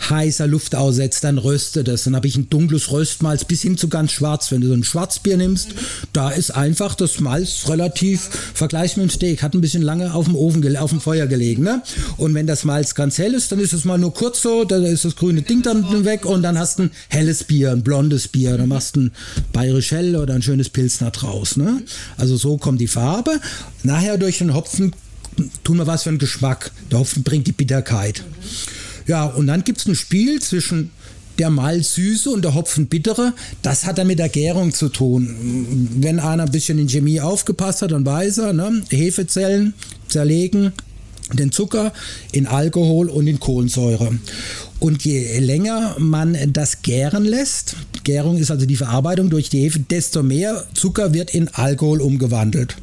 heißer 0.09 0.47
Luft 0.47 0.75
aussetzt, 0.75 1.25
dann 1.25 1.38
röstet 1.38 1.88
es. 1.88 2.04
Dann 2.04 2.16
habe 2.16 2.26
ich 2.26 2.37
ein 2.37 2.49
dunkles 2.49 2.90
Röstmalz 2.90 3.45
bis 3.45 3.62
hin 3.62 3.76
zu 3.76 3.88
ganz 3.88 4.12
schwarz. 4.12 4.50
Wenn 4.50 4.61
du 4.62 4.69
so 4.69 4.75
ein 4.75 4.85
Schwarzbier 4.85 5.37
nimmst, 5.37 5.71
da 6.12 6.30
ist 6.30 6.52
einfach 6.52 6.95
das 6.95 7.21
Malz 7.21 7.69
relativ 7.69 8.30
vergleich 8.54 8.97
mit 8.97 9.04
dem 9.04 9.11
Steak, 9.11 9.42
hat 9.42 9.54
ein 9.54 9.61
bisschen 9.61 9.83
lange 9.83 10.14
auf 10.14 10.25
dem 10.25 10.37
Ofen, 10.37 10.76
auf 10.76 10.90
dem 10.90 11.00
Feuer 11.00 11.26
gelegen. 11.26 11.64
Ne? 11.64 11.83
Und 12.16 12.35
wenn 12.35 12.47
das 12.47 12.64
Malz 12.64 12.95
ganz 12.95 13.19
hell 13.19 13.35
ist, 13.35 13.52
dann 13.52 13.59
ist 13.59 13.73
es 13.73 13.85
mal 13.85 13.99
nur 13.99 14.14
kurz 14.14 14.42
so, 14.42 14.64
da 14.64 14.76
ist 14.76 15.04
das 15.04 15.16
grüne 15.16 15.42
Ding 15.42 15.62
dann 15.62 16.04
weg 16.04 16.25
und 16.25 16.42
dann 16.42 16.59
hast 16.59 16.78
du 16.78 16.85
ein 16.85 16.90
helles 17.09 17.45
Bier, 17.45 17.73
ein 17.73 17.83
blondes 17.83 18.28
Bier. 18.28 18.57
Dann 18.57 18.69
machst 18.69 18.97
du 18.97 19.00
ein 19.00 19.12
bayerisch 19.52 19.90
hell 19.90 20.16
oder 20.16 20.35
ein 20.35 20.42
schönes 20.42 20.71
Pilsner 20.71 21.11
draus. 21.11 21.57
Ne? 21.57 21.83
Also 22.16 22.37
so 22.37 22.57
kommt 22.57 22.80
die 22.80 22.88
Farbe. 22.88 23.40
Nachher 23.83 24.16
durch 24.16 24.38
den 24.38 24.54
Hopfen 24.54 24.95
tun 25.64 25.76
wir 25.76 25.87
was 25.87 26.04
für 26.04 26.11
einen 26.11 26.19
Geschmack. 26.19 26.71
Der 26.90 26.99
Hopfen 26.99 27.23
bringt 27.23 27.47
die 27.47 27.52
Bitterkeit. 27.52 28.23
Mhm. 28.26 28.80
Ja, 29.11 29.25
und 29.25 29.49
dann 29.49 29.64
gibt 29.64 29.81
es 29.81 29.87
ein 29.87 29.97
Spiel 29.97 30.40
zwischen 30.40 30.93
der 31.40 31.50
Malzsüße 31.50 32.31
und 32.31 32.45
der 32.45 32.55
Hopfenbittere, 32.55 33.33
das 33.61 33.85
hat 33.85 33.99
dann 33.99 34.07
mit 34.07 34.21
der 34.21 34.29
Gärung 34.29 34.73
zu 34.73 34.88
tun. 34.88 35.88
Wenn 35.97 36.21
einer 36.21 36.45
ein 36.45 36.52
bisschen 36.52 36.79
in 36.79 36.88
Chemie 36.88 37.21
aufgepasst 37.21 37.83
hat, 37.83 37.90
dann 37.90 38.07
weiß 38.07 38.38
er, 38.38 38.52
ne? 38.52 38.83
Hefezellen 38.88 39.75
zerlegen 40.07 40.73
den 41.33 41.50
Zucker 41.50 41.93
in 42.31 42.47
Alkohol 42.47 43.09
und 43.09 43.26
in 43.26 43.40
Kohlensäure. 43.40 44.17
Und 44.79 45.05
je 45.05 45.40
länger 45.40 45.97
man 45.99 46.38
das 46.52 46.83
gären 46.83 47.25
lässt, 47.25 47.75
Gärung 48.05 48.38
ist 48.38 48.52
also 48.52 48.64
die 48.64 48.76
Verarbeitung 48.76 49.29
durch 49.29 49.49
die 49.49 49.62
Hefe, 49.62 49.81
desto 49.81 50.23
mehr 50.23 50.67
Zucker 50.75 51.14
wird 51.14 51.35
in 51.35 51.49
Alkohol 51.49 52.00
umgewandelt. 52.00 52.76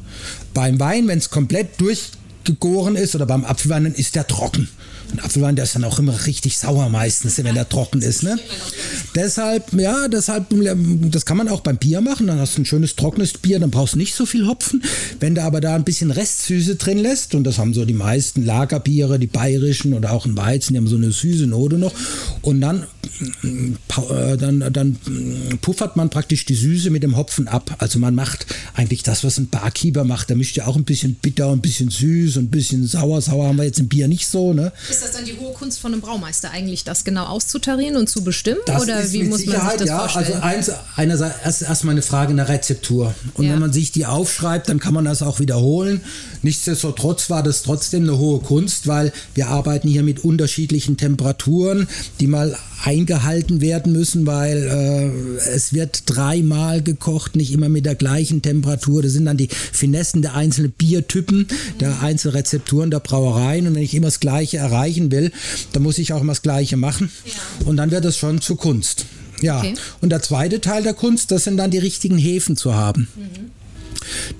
Beim 0.52 0.78
Wein, 0.78 1.08
wenn 1.08 1.16
es 1.20 1.30
komplett 1.30 1.80
durchgegoren 1.80 2.96
ist 2.96 3.14
oder 3.14 3.24
beim 3.24 3.46
Apfelwein, 3.46 3.86
ist 3.86 4.14
der 4.14 4.26
trocken. 4.26 4.68
Und 5.10 5.24
Apfelwein, 5.24 5.56
der 5.56 5.64
ist 5.64 5.74
dann 5.74 5.84
auch 5.84 5.98
immer 5.98 6.26
richtig 6.26 6.58
sauer 6.58 6.88
meistens, 6.90 7.42
wenn 7.42 7.56
er 7.56 7.68
trocken 7.68 8.02
ist. 8.02 8.22
Ne? 8.22 8.38
Deshalb, 9.14 9.72
ja, 9.72 10.08
deshalb, 10.08 10.46
das 11.10 11.24
kann 11.24 11.36
man 11.36 11.48
auch 11.48 11.60
beim 11.60 11.78
Bier 11.78 12.00
machen. 12.00 12.26
Dann 12.26 12.38
hast 12.38 12.56
du 12.56 12.62
ein 12.62 12.66
schönes 12.66 12.94
trockenes 12.94 13.32
Bier, 13.34 13.58
dann 13.58 13.70
brauchst 13.70 13.94
du 13.94 13.98
nicht 13.98 14.14
so 14.14 14.26
viel 14.26 14.46
Hopfen. 14.46 14.82
Wenn 15.20 15.34
du 15.34 15.42
aber 15.42 15.60
da 15.60 15.74
ein 15.74 15.84
bisschen 15.84 16.10
Restsüße 16.10 16.76
drin 16.76 16.98
lässt, 16.98 17.34
und 17.34 17.44
das 17.44 17.58
haben 17.58 17.72
so 17.72 17.84
die 17.84 17.94
meisten 17.94 18.44
Lagerbiere, 18.44 19.18
die 19.18 19.26
bayerischen 19.26 19.94
oder 19.94 20.12
auch 20.12 20.26
ein 20.26 20.36
Weizen, 20.36 20.74
die 20.74 20.78
haben 20.78 20.88
so 20.88 20.96
eine 20.96 21.10
süße 21.10 21.46
Note 21.46 21.78
noch. 21.78 21.94
Und 22.42 22.60
dann, 22.60 22.86
äh, 23.22 24.36
dann, 24.36 24.72
dann 24.72 24.96
puffert 25.62 25.96
man 25.96 26.10
praktisch 26.10 26.44
die 26.44 26.54
Süße 26.54 26.90
mit 26.90 27.02
dem 27.02 27.16
Hopfen 27.16 27.48
ab. 27.48 27.76
Also 27.78 27.98
man 27.98 28.14
macht 28.14 28.46
eigentlich 28.74 29.02
das, 29.02 29.24
was 29.24 29.38
ein 29.38 29.48
Barkeeper 29.48 30.04
macht. 30.04 30.28
Der 30.28 30.36
mischt 30.36 30.56
ja 30.56 30.66
auch 30.66 30.76
ein 30.76 30.84
bisschen 30.84 31.14
bitter, 31.14 31.50
ein 31.50 31.60
bisschen 31.60 31.90
süß 31.90 32.36
und 32.36 32.44
ein 32.44 32.50
bisschen 32.50 32.86
sauer. 32.86 33.20
Sauer 33.22 33.48
haben 33.48 33.56
wir 33.56 33.64
jetzt 33.64 33.80
im 33.80 33.88
Bier 33.88 34.08
nicht 34.08 34.26
so. 34.26 34.52
Ne? 34.52 34.72
Ist 34.98 35.04
das 35.04 35.12
dann 35.12 35.24
die 35.24 35.38
hohe 35.38 35.52
Kunst 35.52 35.78
von 35.78 35.92
einem 35.92 36.00
Braumeister 36.00 36.50
eigentlich, 36.50 36.82
das 36.82 37.04
genau 37.04 37.26
auszutarieren 37.26 37.96
und 37.96 38.08
zu 38.08 38.24
bestimmen? 38.24 38.58
Das 38.66 38.82
oder 38.82 39.12
wie 39.12 39.22
muss 39.22 39.46
man 39.46 39.60
sich 39.60 39.78
das 39.78 39.88
ja, 39.88 39.98
vorstellen? 40.00 40.42
Also 40.42 40.42
eins, 40.42 40.72
einerseits 40.96 41.36
erst 41.44 41.62
erstmal 41.62 41.92
eine 41.92 42.02
Frage 42.02 42.32
einer 42.32 42.48
Rezeptur. 42.48 43.14
Und 43.34 43.44
ja. 43.44 43.52
wenn 43.52 43.60
man 43.60 43.72
sich 43.72 43.92
die 43.92 44.06
aufschreibt, 44.06 44.68
dann 44.68 44.80
kann 44.80 44.94
man 44.94 45.04
das 45.04 45.22
auch 45.22 45.38
wiederholen. 45.38 46.00
Nichtsdestotrotz 46.42 47.30
war 47.30 47.44
das 47.44 47.62
trotzdem 47.62 48.02
eine 48.02 48.18
hohe 48.18 48.40
Kunst, 48.40 48.88
weil 48.88 49.12
wir 49.34 49.46
arbeiten 49.46 49.86
hier 49.86 50.02
mit 50.02 50.24
unterschiedlichen 50.24 50.96
Temperaturen, 50.96 51.86
die 52.18 52.26
mal 52.26 52.58
eingehalten 52.84 53.60
werden 53.60 53.92
müssen, 53.92 54.26
weil 54.26 54.64
äh, 54.64 55.50
es 55.50 55.72
wird 55.72 56.04
dreimal 56.06 56.82
gekocht, 56.82 57.36
nicht 57.36 57.52
immer 57.52 57.68
mit 57.68 57.86
der 57.86 57.94
gleichen 57.94 58.42
Temperatur. 58.42 59.02
Das 59.02 59.12
sind 59.12 59.26
dann 59.26 59.36
die 59.36 59.48
Finessen 59.48 60.22
der 60.22 60.34
einzelnen 60.34 60.72
Biertypen, 60.72 61.48
der 61.80 62.02
einzelnen 62.02 62.36
Rezepturen 62.36 62.90
der 62.90 63.00
Brauereien. 63.00 63.66
Und 63.66 63.74
wenn 63.74 63.82
ich 63.82 63.94
immer 63.94 64.06
das 64.06 64.20
Gleiche 64.20 64.58
erreichen 64.58 65.10
will, 65.10 65.32
dann 65.72 65.82
muss 65.82 65.98
ich 65.98 66.12
auch 66.12 66.20
immer 66.20 66.32
das 66.32 66.42
Gleiche 66.42 66.76
machen. 66.76 67.10
Ja. 67.24 67.66
Und 67.66 67.76
dann 67.76 67.90
wird 67.90 68.04
es 68.04 68.16
schon 68.16 68.40
zu 68.40 68.56
Kunst. 68.56 69.06
Ja. 69.40 69.58
Okay. 69.58 69.74
Und 70.00 70.10
der 70.10 70.22
zweite 70.22 70.60
Teil 70.60 70.82
der 70.82 70.94
Kunst, 70.94 71.30
das 71.30 71.44
sind 71.44 71.56
dann 71.56 71.70
die 71.70 71.78
richtigen 71.78 72.18
Hefen 72.18 72.56
zu 72.56 72.74
haben. 72.74 73.08
Mhm. 73.16 73.50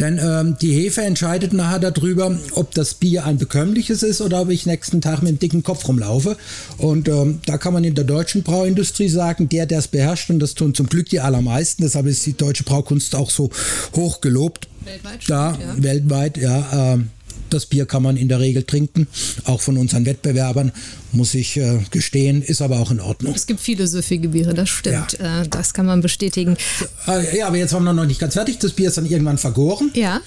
Denn 0.00 0.19
ähm, 0.23 0.57
die 0.61 0.73
Hefe 0.73 1.03
entscheidet 1.03 1.53
nachher 1.53 1.79
darüber, 1.79 2.37
ob 2.53 2.75
das 2.75 2.95
Bier 2.95 3.25
ein 3.25 3.38
bekömmliches 3.38 4.03
ist 4.03 4.21
oder 4.21 4.43
ob 4.43 4.50
ich 4.50 4.67
nächsten 4.67 5.00
Tag 5.00 5.23
mit 5.23 5.31
dem 5.31 5.38
dicken 5.38 5.62
Kopf 5.62 5.87
rumlaufe. 5.88 6.37
Und 6.77 7.09
ähm, 7.09 7.41
da 7.47 7.59
kann 7.59 7.73
man 7.73 7.85
in 7.85 7.95
der 7.95 8.05
deutschen 8.05 8.43
Brauindustrie 8.43 9.09
sagen, 9.09 9.49
der, 9.49 9.67
der 9.67 9.79
es 9.79 9.88
beherrscht, 9.88 10.31
und 10.31 10.38
das 10.38 10.55
tun 10.55 10.75
zum 10.75 10.88
Glück 10.88 11.09
die 11.09 11.21
allermeisten, 11.21 11.83
deshalb 11.83 12.07
ist 12.07 12.25
die 12.27 12.37
deutsche 12.37 12.65
Braukunst 12.65 13.15
auch 13.15 13.31
so 13.31 13.50
hoch 13.95 14.21
gelobt. 14.21 14.69
Weltweit? 14.85 15.21
Da, 15.29 15.53
ja. 15.53 15.83
weltweit, 15.83 16.37
ja. 16.38 16.95
Äh, 16.95 16.99
das 17.50 17.67
Bier 17.67 17.87
kann 17.87 18.02
man 18.02 18.17
in 18.17 18.28
der 18.28 18.40
Regel 18.40 18.62
trinken, 18.62 19.09
auch 19.45 19.61
von 19.61 19.76
unseren 19.76 20.07
Wettbewerbern, 20.07 20.73
muss 21.12 21.35
ich 21.35 21.57
äh, 21.57 21.81
gestehen, 21.90 22.43
ist 22.43 22.62
aber 22.62 22.81
auch 22.81 22.90
in 22.90 23.00
Ordnung. 23.00 23.35
Es 23.35 23.47
gibt 23.47 23.61
viele 23.61 23.87
süffige 23.87 24.28
Biere, 24.28 24.55
das 24.55 24.69
stimmt. 24.69 25.19
Ja. 25.19 25.43
Äh, 25.43 25.49
das 25.49 25.75
kann 25.75 25.87
man 25.87 26.00
bestätigen. 26.00 26.57
Ja, 27.35 27.47
aber 27.47 27.57
jetzt 27.57 27.73
waren 27.73 27.85
wir 27.85 27.93
noch 27.93 28.07
nicht 28.07 28.21
ganz 28.21 28.35
fertig. 28.35 28.59
Das 28.59 28.73
Bier 28.73 28.88
ist 28.88 28.99
dann 28.99 29.07
irgendwann 29.07 29.38
vergoren. 29.38 29.90
Ja 29.95 30.21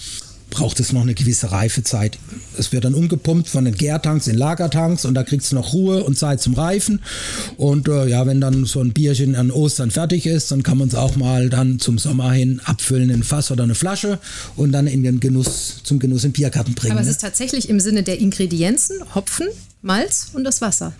braucht 0.51 0.79
es 0.79 0.93
noch 0.93 1.01
eine 1.01 1.15
gewisse 1.15 1.51
Reifezeit. 1.51 2.19
Es 2.57 2.71
wird 2.71 2.83
dann 2.83 2.93
umgepumpt 2.93 3.49
von 3.49 3.65
den 3.65 3.73
Gärtanks 3.73 4.27
in 4.27 4.37
Lagertanks 4.37 5.05
und 5.05 5.15
da 5.15 5.23
kriegst 5.23 5.51
du 5.51 5.55
noch 5.55 5.73
Ruhe 5.73 6.03
und 6.03 6.19
Zeit 6.19 6.41
zum 6.41 6.53
Reifen. 6.53 7.01
Und 7.57 7.87
äh, 7.87 8.05
ja, 8.05 8.27
wenn 8.27 8.39
dann 8.39 8.65
so 8.65 8.81
ein 8.81 8.93
Bierchen 8.93 9.35
an 9.35 9.49
Ostern 9.49 9.89
fertig 9.89 10.27
ist, 10.27 10.51
dann 10.51 10.61
kann 10.61 10.77
man 10.77 10.89
es 10.89 10.95
auch 10.95 11.15
mal 11.15 11.49
dann 11.49 11.79
zum 11.79 11.97
Sommer 11.97 12.31
hin 12.33 12.61
abfüllen 12.63 13.09
in 13.09 13.21
ein 13.21 13.23
Fass 13.23 13.49
oder 13.49 13.63
eine 13.63 13.73
Flasche 13.73 14.19
und 14.55 14.71
dann 14.71 14.85
in 14.85 15.01
den 15.01 15.19
Genuss, 15.19 15.77
zum 15.83 15.97
Genuss 15.97 16.25
in 16.25 16.33
Bierkarten 16.33 16.75
bringen. 16.75 16.91
Aber 16.91 17.01
es 17.01 17.07
ne? 17.07 17.11
ist 17.11 17.21
tatsächlich 17.21 17.69
im 17.69 17.79
Sinne 17.79 18.03
der 18.03 18.19
Ingredienzen 18.19 18.97
Hopfen, 19.15 19.47
Malz 19.81 20.27
und 20.33 20.43
das 20.43 20.61
Wasser. 20.61 20.93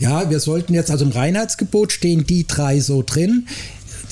Ja, 0.00 0.28
wir 0.28 0.40
sollten 0.40 0.74
jetzt, 0.74 0.90
also 0.90 1.04
im 1.04 1.12
Reinheitsgebot 1.12 1.92
stehen 1.92 2.26
die 2.26 2.46
drei 2.46 2.80
so 2.80 3.02
drin 3.06 3.46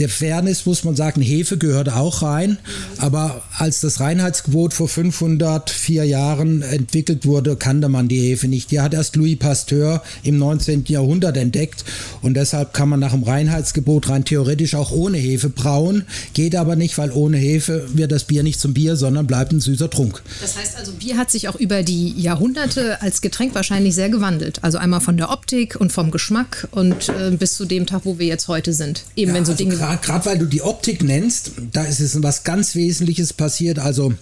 der 0.03 0.09
Fairness 0.09 0.67
muss 0.67 0.83
man 0.83 0.97
sagen, 0.97 1.23
Hefe 1.23 1.57
gehört 1.57 1.89
auch 1.89 2.23
rein. 2.23 2.59
Aber 2.99 3.43
als 3.57 3.81
das 3.83 4.01
Reinheitsgebot 4.01 4.75
vor 4.75 4.89
504 4.89 6.03
Jahren 6.05 6.63
entwickelt 6.63 7.25
wurde, 7.25 7.55
kannte 7.55 7.89
man 7.89 8.09
die 8.09 8.21
Hefe 8.21 8.49
nicht. 8.49 8.73
Die 8.73 8.81
hat 8.81 8.95
erst 8.95 9.15
Louis 9.15 9.39
Pasteur 9.39 10.03
im 10.25 10.39
19. 10.39 10.87
Jahrhundert 10.89 11.37
entdeckt. 11.37 11.85
Und 12.21 12.35
deshalb 12.35 12.75
kann 12.75 12.89
man 12.89 12.99
nach 12.99 13.13
dem 13.13 13.23
Reinheitsgebot 13.23 14.09
rein 14.09 14.25
theoretisch 14.25 14.75
auch 14.75 14.91
ohne 14.91 15.19
Hefe 15.19 15.51
brauen. 15.51 16.05
Geht 16.35 16.57
aber 16.57 16.75
nicht, 16.75 16.99
weil 16.99 17.13
ohne 17.13 17.37
Hefe 17.37 17.89
wird 17.95 18.11
das 18.11 18.25
Bier 18.25 18.43
nicht 18.43 18.59
zum 18.59 18.75
Bier, 18.75 18.97
sondern 18.97 19.29
bleibt 19.29 19.53
ein 19.53 19.61
süßer 19.61 19.89
Trunk. 19.89 20.21
Das 20.41 20.57
heißt 20.57 20.77
also, 20.79 20.91
Bier 20.95 21.17
hat 21.17 21.31
sich 21.31 21.49
auch 21.49 21.55
über 21.55 21.85
die 21.85 22.21
Jahrhunderte 22.21 23.01
als 23.03 23.21
Getränk 23.21 23.55
wahrscheinlich 23.55 23.95
sehr 23.95 24.09
gewandelt. 24.09 24.59
Also 24.65 24.79
einmal 24.79 25.01
von 25.01 25.17
der 25.17 25.31
Optik 25.31 25.77
und 25.77 25.93
vom 25.93 26.11
Geschmack 26.11 26.67
und 26.73 27.09
äh, 27.09 27.31
bis 27.31 27.55
zu 27.55 27.67
dem 27.67 27.87
Tag, 27.87 28.01
wo 28.03 28.19
wir 28.19 28.27
jetzt 28.27 28.49
heute 28.49 28.73
sind. 28.73 29.05
Eben 29.15 29.31
ja, 29.31 29.37
wenn 29.37 29.45
so 29.45 29.53
also 29.53 29.63
Dinge 29.63 29.79
gerade 29.97 30.27
weil 30.27 30.39
du 30.39 30.47
die 30.47 30.63
Optik 30.63 31.03
nennst, 31.03 31.53
da 31.73 31.85
ist 31.85 32.01
es 32.01 32.23
was 32.23 32.45
ganz 32.45 32.75
Wesentliches 32.75 33.33
passiert. 33.33 33.79
Also 33.79 34.15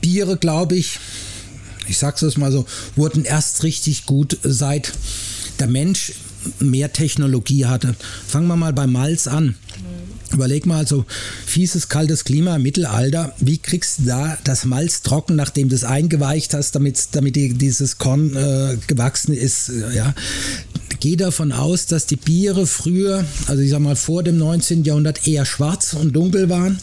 Biere, 0.00 0.36
glaube 0.36 0.76
ich, 0.76 0.98
ich 1.88 1.98
sag's 1.98 2.22
es 2.22 2.36
mal 2.36 2.52
so, 2.52 2.66
wurden 2.94 3.24
erst 3.24 3.62
richtig 3.62 4.06
gut 4.06 4.38
seit 4.42 4.92
der 5.58 5.68
Mensch 5.68 6.12
mehr 6.60 6.92
Technologie 6.92 7.66
hatte. 7.66 7.94
Fangen 8.26 8.46
wir 8.46 8.56
mal 8.56 8.72
bei 8.72 8.86
Malz 8.86 9.26
an. 9.26 9.56
Überleg 10.32 10.66
mal, 10.66 10.86
so 10.86 11.04
fieses, 11.46 11.88
kaltes 11.88 12.24
Klima 12.24 12.56
im 12.56 12.62
Mittelalter, 12.62 13.32
wie 13.38 13.58
kriegst 13.58 14.00
du 14.00 14.06
da 14.06 14.36
das 14.42 14.64
Malz 14.64 15.02
trocken, 15.02 15.36
nachdem 15.36 15.68
du 15.68 15.76
es 15.76 15.84
eingeweicht 15.84 16.52
hast, 16.52 16.74
damit, 16.74 17.08
damit 17.12 17.36
dieses 17.36 17.98
Korn 17.98 18.34
äh, 18.34 18.76
gewachsen 18.88 19.32
ist? 19.32 19.70
Ja 19.94 20.14
gehe 21.00 21.16
davon 21.16 21.52
aus, 21.52 21.86
dass 21.86 22.06
die 22.06 22.16
Biere 22.16 22.66
früher, 22.66 23.24
also 23.46 23.62
ich 23.62 23.70
sag 23.70 23.80
mal 23.80 23.96
vor 23.96 24.22
dem 24.22 24.38
19. 24.38 24.84
Jahrhundert, 24.84 25.26
eher 25.26 25.44
schwarz 25.44 25.94
und 25.94 26.14
dunkel 26.14 26.48
waren 26.48 26.78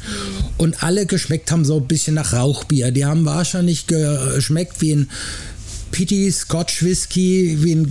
und 0.57 0.83
alle 0.83 1.05
geschmeckt 1.05 1.51
haben 1.51 1.65
so 1.65 1.77
ein 1.77 1.87
bisschen 1.87 2.15
nach 2.15 2.33
Rauchbier. 2.33 2.91
Die 2.91 3.05
haben 3.05 3.25
wahrscheinlich 3.25 3.87
geschmeckt 3.87 4.81
wie 4.81 4.95
ein 4.95 5.09
Pitty 5.93 6.31
Scotch 6.31 6.83
Whisky, 6.83 7.59
wie 7.61 7.73
ein 7.73 7.85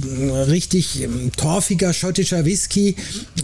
richtig 0.49 1.09
torfiger 1.37 1.93
schottischer 1.93 2.45
Whisky. 2.45 2.97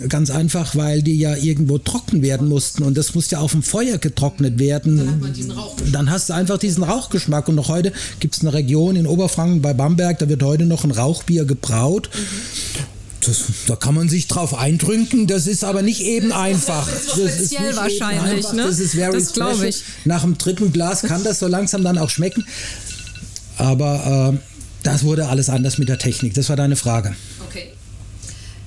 Ganz 0.09 0.31
einfach, 0.31 0.75
weil 0.75 1.01
die 1.03 1.17
ja 1.17 1.37
irgendwo 1.37 1.79
trocken 1.79 2.23
werden 2.23 2.49
mussten 2.49 2.83
und 2.83 2.99
das 2.99 3.15
muss 3.15 3.31
ja 3.31 3.39
auf 3.39 3.53
dem 3.53 3.63
Feuer 3.63 3.99
getrocknet 3.99 4.59
werden. 4.59 4.97
Dann, 4.97 5.11
hat 5.11 5.21
man 5.21 5.93
Dann 5.93 6.11
hast 6.11 6.29
du 6.29 6.35
einfach 6.35 6.59
diesen 6.59 6.83
Rauchgeschmack 6.83 7.49
und 7.49 7.55
noch 7.55 7.69
heute 7.69 7.93
gibt 8.19 8.35
es 8.35 8.41
eine 8.41 8.53
Region 8.53 8.97
in 8.97 9.07
Oberfranken 9.07 9.63
bei 9.63 9.73
Bamberg, 9.75 10.19
da 10.19 10.29
wird 10.29 10.43
heute 10.43 10.67
noch 10.67 10.83
ein 10.83 10.91
Rauchbier 10.91 11.45
gebraut. 11.45 12.11
Mhm. 12.13 12.99
Das, 13.27 13.45
da 13.67 13.77
kann 13.77 13.95
man 13.95 14.09
sich 14.09 14.27
drauf 14.27 14.55
eindrücken, 14.55 15.27
das 15.27 15.47
ist 15.47 15.63
aber 15.63 15.83
nicht 15.83 16.01
eben 16.01 16.33
einfach. 16.33 16.89
Das 16.89 17.19
ist 17.19 17.53
speziell 17.53 17.77
wahrscheinlich, 17.77 18.53
ne? 18.53 18.63
Das 18.63 18.79
ist 18.81 18.95
very 18.95 19.13
Das 19.13 19.31
special. 19.31 19.65
ich. 19.65 19.83
Nach 20.05 20.23
dem 20.23 20.39
dritten 20.39 20.73
Glas 20.73 21.03
kann 21.03 21.23
das 21.23 21.39
so 21.39 21.47
langsam 21.47 21.85
dann 21.85 21.99
auch 21.99 22.11
schmecken. 22.11 22.45
Aber 23.59 24.33
äh, 24.35 24.39
das 24.83 25.05
wurde 25.05 25.29
alles 25.29 25.51
anders 25.51 25.79
mit 25.79 25.89
der 25.89 25.99
Technik. 25.99 26.35
Das 26.35 26.49
war 26.49 26.57
deine 26.57 26.77
Frage. 26.77 27.15
Okay. 27.47 27.73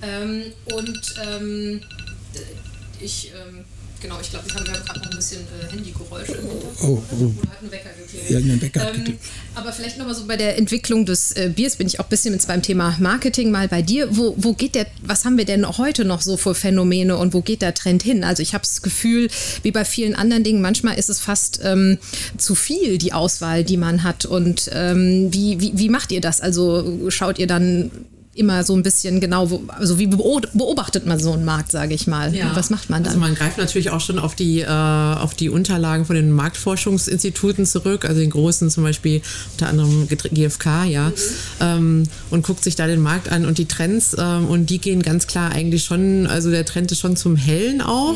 Ähm, 0.01 0.43
und 0.75 1.15
ähm, 1.25 1.81
ich, 3.03 3.31
ähm, 3.35 3.63
genau, 4.01 4.19
ich 4.21 4.29
glaube, 4.29 4.53
haben 4.53 4.65
ja 4.65 4.79
gerade 4.79 4.99
noch 4.99 5.11
ein 5.11 5.15
bisschen 5.15 5.41
äh, 5.41 5.71
Handygeräusch 5.71 6.29
im 6.29 6.49
Hintergrund. 6.49 6.77
Oh, 6.81 7.03
oh. 7.11 7.33
Oder 7.39 7.51
hat 7.51 7.61
ein 7.61 7.71
Wecker 7.71 7.89
geklingelt. 7.97 8.31
Irgendein 8.31 8.61
Wecker 8.61 8.79
hat 8.81 8.95
ähm. 8.95 9.17
Aber 9.55 9.73
vielleicht 9.73 9.97
nochmal 9.97 10.15
so 10.15 10.25
bei 10.25 10.37
der 10.37 10.57
Entwicklung 10.57 11.05
des 11.05 11.31
äh, 11.33 11.51
Biers 11.53 11.75
bin 11.75 11.87
ich 11.87 11.99
auch 11.99 12.05
ein 12.05 12.09
bisschen 12.09 12.33
jetzt 12.33 12.47
beim 12.47 12.61
Thema 12.61 12.95
Marketing 12.99 13.51
mal 13.51 13.67
bei 13.67 13.81
dir. 13.81 14.15
Wo, 14.15 14.33
wo 14.37 14.53
geht 14.53 14.75
der, 14.75 14.87
was 15.01 15.25
haben 15.25 15.37
wir 15.37 15.45
denn 15.45 15.67
heute 15.77 16.05
noch 16.05 16.21
so 16.21 16.37
für 16.37 16.55
Phänomene 16.55 17.17
und 17.17 17.33
wo 17.33 17.41
geht 17.41 17.61
der 17.61 17.73
Trend 17.73 18.03
hin? 18.03 18.23
Also 18.23 18.41
ich 18.41 18.53
habe 18.53 18.63
das 18.63 18.81
Gefühl, 18.81 19.29
wie 19.63 19.71
bei 19.71 19.85
vielen 19.85 20.15
anderen 20.15 20.43
Dingen, 20.43 20.61
manchmal 20.61 20.97
ist 20.97 21.09
es 21.09 21.19
fast 21.19 21.59
ähm, 21.63 21.97
zu 22.37 22.55
viel, 22.55 22.97
die 22.97 23.13
Auswahl, 23.13 23.63
die 23.63 23.77
man 23.77 24.03
hat. 24.03 24.25
Und 24.25 24.69
ähm, 24.73 25.33
wie, 25.33 25.59
wie, 25.59 25.73
wie 25.75 25.89
macht 25.89 26.11
ihr 26.11 26.21
das? 26.21 26.41
Also 26.41 27.09
schaut 27.09 27.39
ihr 27.39 27.47
dann 27.47 27.91
immer 28.33 28.63
so 28.63 28.73
ein 28.75 28.81
bisschen 28.81 29.19
genau, 29.19 29.61
also 29.77 29.99
wie 29.99 30.07
beo- 30.07 30.41
beobachtet 30.53 31.05
man 31.05 31.19
so 31.19 31.33
einen 31.33 31.43
Markt, 31.43 31.69
sage 31.71 31.93
ich 31.93 32.07
mal? 32.07 32.33
Und 32.49 32.55
was 32.55 32.69
macht 32.69 32.89
man 32.89 33.03
dann? 33.03 33.11
Also 33.13 33.19
man 33.19 33.35
greift 33.35 33.57
natürlich 33.57 33.89
auch 33.89 33.99
schon 33.99 34.19
auf 34.19 34.35
die, 34.35 34.61
äh, 34.61 34.65
auf 34.67 35.33
die 35.33 35.49
Unterlagen 35.49 36.05
von 36.05 36.15
den 36.15 36.31
Marktforschungsinstituten 36.31 37.65
zurück, 37.65 38.05
also 38.05 38.21
den 38.21 38.29
großen 38.29 38.69
zum 38.69 38.83
Beispiel 38.83 39.21
unter 39.53 39.67
anderem 39.67 40.07
GfK, 40.07 40.85
ja, 40.85 41.11
ähm, 41.59 42.03
und 42.29 42.43
guckt 42.45 42.63
sich 42.63 42.75
da 42.77 42.87
den 42.87 43.01
Markt 43.01 43.29
an 43.29 43.45
und 43.45 43.57
die 43.57 43.65
Trends 43.65 44.15
ähm, 44.17 44.45
und 44.47 44.69
die 44.69 44.79
gehen 44.79 45.01
ganz 45.01 45.27
klar 45.27 45.51
eigentlich 45.51 45.83
schon, 45.83 46.25
also 46.27 46.49
der 46.51 46.65
Trend 46.65 46.89
ist 46.93 46.99
schon 47.01 47.17
zum 47.17 47.35
Hellen 47.35 47.81
auch. 47.81 48.15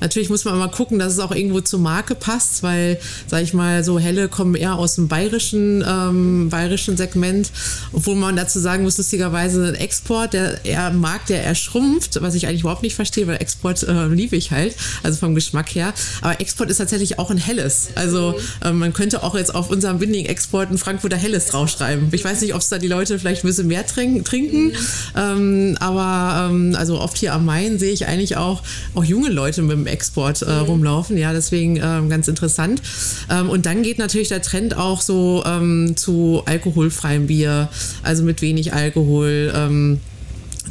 Natürlich 0.00 0.28
muss 0.28 0.44
man 0.44 0.58
mal 0.58 0.70
gucken, 0.70 0.98
dass 0.98 1.14
es 1.14 1.18
auch 1.18 1.32
irgendwo 1.32 1.60
zur 1.62 1.80
Marke 1.80 2.14
passt, 2.14 2.62
weil, 2.62 2.98
sag 3.26 3.42
ich 3.42 3.54
mal, 3.54 3.82
so 3.84 3.98
Helle 3.98 4.28
kommen 4.28 4.54
eher 4.54 4.74
aus 4.74 4.96
dem 4.96 5.08
bayerischen, 5.08 5.82
ähm, 5.86 6.50
bayerischen 6.50 6.98
Segment, 6.98 7.50
obwohl 7.92 8.16
man 8.16 8.36
dazu 8.36 8.58
sagen 8.60 8.82
muss, 8.82 8.98
lustigerweise 8.98 9.45
ein 9.54 9.74
Export, 9.74 10.32
der 10.32 10.60
ein 10.64 10.98
Markt, 10.98 11.28
der 11.28 11.42
eher 11.42 11.54
schrumpft, 11.54 12.20
was 12.20 12.34
ich 12.34 12.46
eigentlich 12.46 12.60
überhaupt 12.60 12.82
nicht 12.82 12.94
verstehe, 12.94 13.26
weil 13.26 13.36
Export 13.36 13.82
äh, 13.82 14.06
liebe 14.06 14.36
ich 14.36 14.50
halt, 14.50 14.74
also 15.02 15.18
vom 15.18 15.34
Geschmack 15.34 15.74
her. 15.74 15.92
Aber 16.22 16.40
Export 16.40 16.70
ist 16.70 16.78
tatsächlich 16.78 17.18
auch 17.18 17.30
ein 17.30 17.38
helles. 17.38 17.88
Also 17.94 18.38
ähm, 18.64 18.78
man 18.78 18.92
könnte 18.92 19.22
auch 19.22 19.34
jetzt 19.34 19.54
auf 19.54 19.70
unserem 19.70 19.98
Binding-Export 19.98 20.70
ein 20.70 20.78
Frankfurter 20.78 21.16
Helles 21.16 21.46
draufschreiben. 21.46 22.08
Ich 22.12 22.24
weiß 22.24 22.40
nicht, 22.40 22.54
ob 22.54 22.60
es 22.60 22.68
da 22.68 22.78
die 22.78 22.88
Leute 22.88 23.18
vielleicht 23.18 23.44
ein 23.44 23.48
bisschen 23.48 23.66
mehr 23.66 23.86
trinken, 23.86 24.24
trinken 24.24 24.72
ähm, 25.16 25.76
aber 25.80 26.50
ähm, 26.50 26.74
also 26.76 27.00
oft 27.00 27.18
hier 27.18 27.32
am 27.32 27.44
Main 27.44 27.78
sehe 27.78 27.92
ich 27.92 28.06
eigentlich 28.06 28.36
auch, 28.36 28.62
auch 28.94 29.04
junge 29.04 29.28
Leute 29.28 29.62
mit 29.62 29.76
dem 29.76 29.86
Export 29.86 30.42
äh, 30.42 30.50
rumlaufen. 30.50 31.16
Ja, 31.16 31.32
deswegen 31.32 31.76
ähm, 31.82 32.08
ganz 32.08 32.28
interessant. 32.28 32.82
Ähm, 33.30 33.48
und 33.50 33.66
dann 33.66 33.82
geht 33.82 33.98
natürlich 33.98 34.28
der 34.28 34.42
Trend 34.42 34.76
auch 34.76 35.00
so 35.00 35.42
ähm, 35.46 35.96
zu 35.96 36.42
alkoholfreiem 36.46 37.26
Bier, 37.26 37.68
also 38.02 38.22
mit 38.22 38.42
wenig 38.42 38.72
Alkohol. 38.72 39.35
Ähm, 39.54 40.00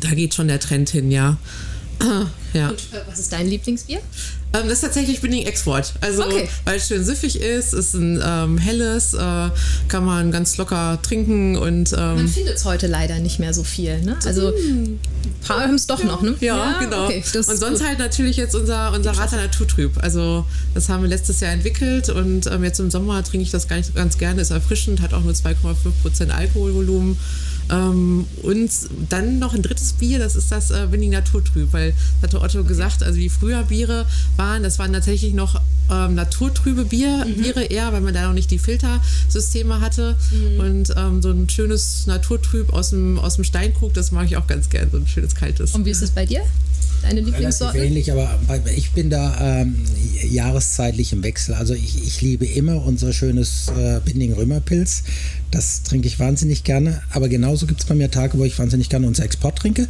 da 0.01 0.09
geht 0.09 0.33
schon 0.33 0.47
der 0.47 0.59
Trend 0.59 0.89
hin, 0.89 1.11
ja. 1.11 1.37
Ja. 2.53 2.69
Und, 2.69 2.77
äh, 2.93 3.01
was 3.09 3.19
ist 3.19 3.33
dein 3.33 3.47
Lieblingsbier? 3.49 3.97
Ähm, 4.53 4.63
das 4.69 4.73
ist 4.73 4.81
tatsächlich 4.81 5.19
Binding 5.19 5.45
Export. 5.45 5.93
Also, 5.99 6.23
Okay. 6.23 6.47
weil 6.63 6.77
es 6.77 6.87
schön 6.87 7.03
süffig 7.03 7.41
ist, 7.41 7.73
ist 7.73 7.93
ein 7.95 8.21
ähm, 8.25 8.57
helles, 8.57 9.13
äh, 9.13 9.49
kann 9.89 10.05
man 10.05 10.31
ganz 10.31 10.55
locker 10.55 10.97
trinken 11.01 11.57
und 11.57 11.91
Man 11.91 12.19
ähm, 12.19 12.27
findet 12.29 12.55
es 12.55 12.63
heute 12.63 12.87
leider 12.87 13.19
nicht 13.19 13.39
mehr 13.39 13.53
so 13.53 13.65
viel. 13.65 14.01
Ne? 14.01 14.17
Also 14.23 14.53
ein 14.55 15.01
paar 15.45 15.63
haben 15.63 15.75
es 15.75 15.85
doch 15.85 16.01
noch, 16.05 16.21
ne? 16.21 16.35
Ja, 16.39 16.79
genau. 16.79 17.05
Okay, 17.07 17.23
und 17.35 17.43
sonst 17.43 17.79
gut. 17.79 17.87
halt 17.89 17.99
natürlich 17.99 18.37
jetzt 18.37 18.55
unser, 18.55 18.93
unser 18.93 19.11
Rata 19.11 19.35
Naturtrüb. 19.35 19.97
Also 20.01 20.45
das 20.73 20.87
haben 20.87 21.03
wir 21.03 21.09
letztes 21.09 21.41
Jahr 21.41 21.51
entwickelt 21.51 22.07
und 22.07 22.47
ähm, 22.47 22.63
jetzt 22.63 22.79
im 22.79 22.89
Sommer 22.89 23.21
trinke 23.21 23.43
ich 23.43 23.51
das 23.51 23.69
nicht 23.69 23.95
ganz 23.95 24.17
gerne. 24.17 24.41
Ist 24.41 24.51
erfrischend, 24.51 25.01
hat 25.01 25.13
auch 25.13 25.23
nur 25.23 25.33
2,5% 25.33 26.29
Alkoholvolumen. 26.29 27.17
Ähm, 27.71 28.25
und 28.43 28.69
dann 29.09 29.39
noch 29.39 29.53
ein 29.53 29.61
drittes 29.61 29.93
Bier, 29.93 30.19
das 30.19 30.35
ist 30.35 30.51
das 30.51 30.71
äh, 30.71 30.91
Winning 30.91 31.11
Naturtrüb, 31.11 31.73
weil 31.73 31.93
das 32.21 32.33
hatte 32.33 32.41
Otto 32.41 32.63
gesagt, 32.63 33.03
also 33.03 33.17
die 33.17 33.29
früher 33.29 33.63
Biere 33.63 34.05
waren, 34.37 34.63
das 34.63 34.79
waren 34.79 34.93
tatsächlich 34.93 35.33
noch 35.33 35.59
ähm, 35.91 36.15
naturtrübe 36.15 36.85
Bier, 36.85 37.25
Mhm. 37.25 37.41
Biere 37.41 37.63
eher, 37.63 37.91
weil 37.93 38.01
man 38.01 38.13
da 38.13 38.27
noch 38.27 38.33
nicht 38.33 38.51
die 38.51 38.59
Filtersysteme 38.59 39.81
hatte. 39.81 40.15
Mhm. 40.31 40.59
Und 40.59 40.93
ähm, 40.97 41.21
so 41.21 41.31
ein 41.31 41.49
schönes 41.49 42.07
Naturtrüb 42.07 42.73
aus 42.73 42.89
dem, 42.91 43.19
aus 43.19 43.35
dem 43.35 43.43
Steinkrug, 43.43 43.93
das 43.93 44.11
mag 44.11 44.25
ich 44.25 44.37
auch 44.37 44.47
ganz 44.47 44.69
gern, 44.69 44.89
so 44.91 44.97
ein 44.97 45.07
schönes 45.07 45.35
kaltes. 45.35 45.73
Und 45.73 45.85
wie 45.85 45.91
ist 45.91 46.01
es 46.01 46.11
bei 46.11 46.25
dir? 46.25 46.41
Deine 47.01 47.21
Lieblingssorte? 47.21 47.77
ähnlich, 47.77 48.11
aber 48.11 48.39
ich 48.75 48.91
bin 48.91 49.09
da 49.09 49.61
ähm, 49.61 49.75
jahreszeitlich 50.27 51.13
im 51.13 51.23
Wechsel. 51.23 51.53
Also 51.53 51.73
ich, 51.73 52.03
ich 52.03 52.21
liebe 52.21 52.45
immer 52.45 52.83
unser 52.83 53.13
schönes 53.13 53.67
äh, 53.77 53.99
Binding 54.03 54.33
Römerpilz. 54.33 55.03
Das 55.55 55.83
trinke 55.83 56.05
ich 56.07 56.19
wahnsinnig 56.19 56.65
gerne. 56.65 57.01
Aber 57.11 57.29
genauso 57.29 57.65
gibt 57.65 57.79
es 57.79 57.85
bei 57.85 57.95
mir 57.95 58.11
Tage, 58.11 58.37
wo 58.37 58.43
ich 58.43 58.59
wahnsinnig 58.59 58.89
gerne 58.89 59.07
unser 59.07 59.23
Export 59.23 59.57
trinke. 59.57 59.87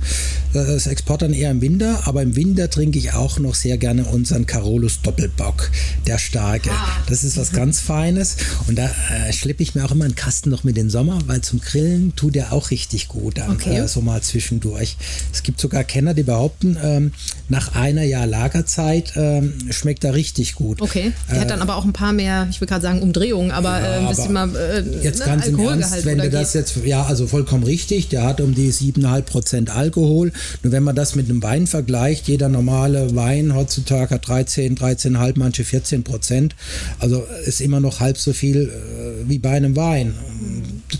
Das 0.53 0.85
Export 0.85 1.23
dann 1.23 1.33
eher 1.33 1.49
im 1.49 1.59
Winter, 1.59 2.05
aber 2.05 2.21
im 2.21 2.35
Winter 2.35 2.69
trinke 2.69 2.99
ich 2.99 3.13
auch 3.13 3.39
noch 3.39 3.55
sehr 3.55 3.79
gerne 3.79 4.05
unseren 4.05 4.45
Carolus 4.45 5.01
Doppelbock, 5.01 5.71
der 6.05 6.19
starke. 6.19 6.69
Das 7.09 7.23
ist 7.23 7.35
was 7.37 7.51
ganz 7.51 7.79
Feines. 7.79 8.37
Und 8.67 8.77
da 8.77 8.85
äh, 8.85 9.33
schleppe 9.33 9.63
ich 9.63 9.73
mir 9.73 9.85
auch 9.85 9.91
immer 9.91 10.05
einen 10.05 10.13
Kasten 10.13 10.51
noch 10.51 10.63
mit 10.63 10.77
in 10.77 10.85
den 10.85 10.89
Sommer, 10.91 11.17
weil 11.25 11.41
zum 11.41 11.59
Grillen 11.61 12.15
tut 12.15 12.35
der 12.35 12.53
auch 12.53 12.69
richtig 12.69 13.07
gut. 13.07 13.39
Dann, 13.39 13.53
Okay. 13.55 13.77
äh, 13.79 13.87
so 13.87 14.01
mal 14.01 14.21
zwischendurch. 14.21 14.97
Es 15.33 15.41
gibt 15.41 15.59
sogar 15.59 15.83
Kenner, 15.83 16.13
die 16.13 16.23
behaupten, 16.23 16.77
ähm, 16.83 17.11
nach 17.49 17.73
einer 17.73 18.03
Jahr 18.03 18.27
Lagerzeit 18.27 19.13
ähm, 19.15 19.53
schmeckt 19.71 20.03
er 20.03 20.13
richtig 20.13 20.53
gut. 20.53 20.81
Okay. 20.81 21.11
Der 21.31 21.41
hat 21.41 21.49
dann 21.49 21.61
aber 21.61 21.75
auch 21.75 21.85
ein 21.85 21.93
paar 21.93 22.13
mehr, 22.13 22.47
ich 22.51 22.61
will 22.61 22.67
gerade 22.67 22.83
sagen 22.83 23.01
Umdrehungen, 23.01 23.49
aber 23.51 23.79
äh, 23.79 23.97
ein 23.97 24.07
bisschen 24.09 24.37
aber 24.37 24.47
mal 24.47 24.55
äh, 24.55 25.03
Jetzt 25.03 25.19
ne, 25.19 25.25
ganz 25.25 25.54
im 25.59 25.67
Ernst, 25.81 26.05
wenn 26.05 26.17
du 26.17 26.29
das 26.29 26.53
jetzt, 26.53 26.77
ja, 26.85 27.03
also 27.03 27.27
vollkommen 27.27 27.63
richtig, 27.63 28.09
der 28.09 28.23
hat 28.23 28.41
um 28.41 28.53
die 28.53 28.71
7,5 28.71 29.21
Prozent 29.21 29.69
Alkohol. 29.69 30.31
Nur 30.63 30.73
wenn 30.73 30.83
man 30.83 30.95
das 30.95 31.15
mit 31.15 31.29
einem 31.29 31.41
Wein 31.43 31.67
vergleicht, 31.67 32.27
jeder 32.27 32.49
normale 32.49 33.15
Wein 33.15 33.55
heutzutage 33.55 34.15
hat 34.15 34.27
13, 34.27 34.77
13,5, 34.77 35.33
manche 35.35 35.63
14 35.63 36.03
Prozent. 36.03 36.55
Also 36.99 37.25
ist 37.45 37.61
immer 37.61 37.79
noch 37.79 37.99
halb 37.99 38.17
so 38.17 38.33
viel 38.33 38.69
äh, 38.69 39.29
wie 39.29 39.39
bei 39.39 39.51
einem 39.51 39.75
Wein. 39.75 40.13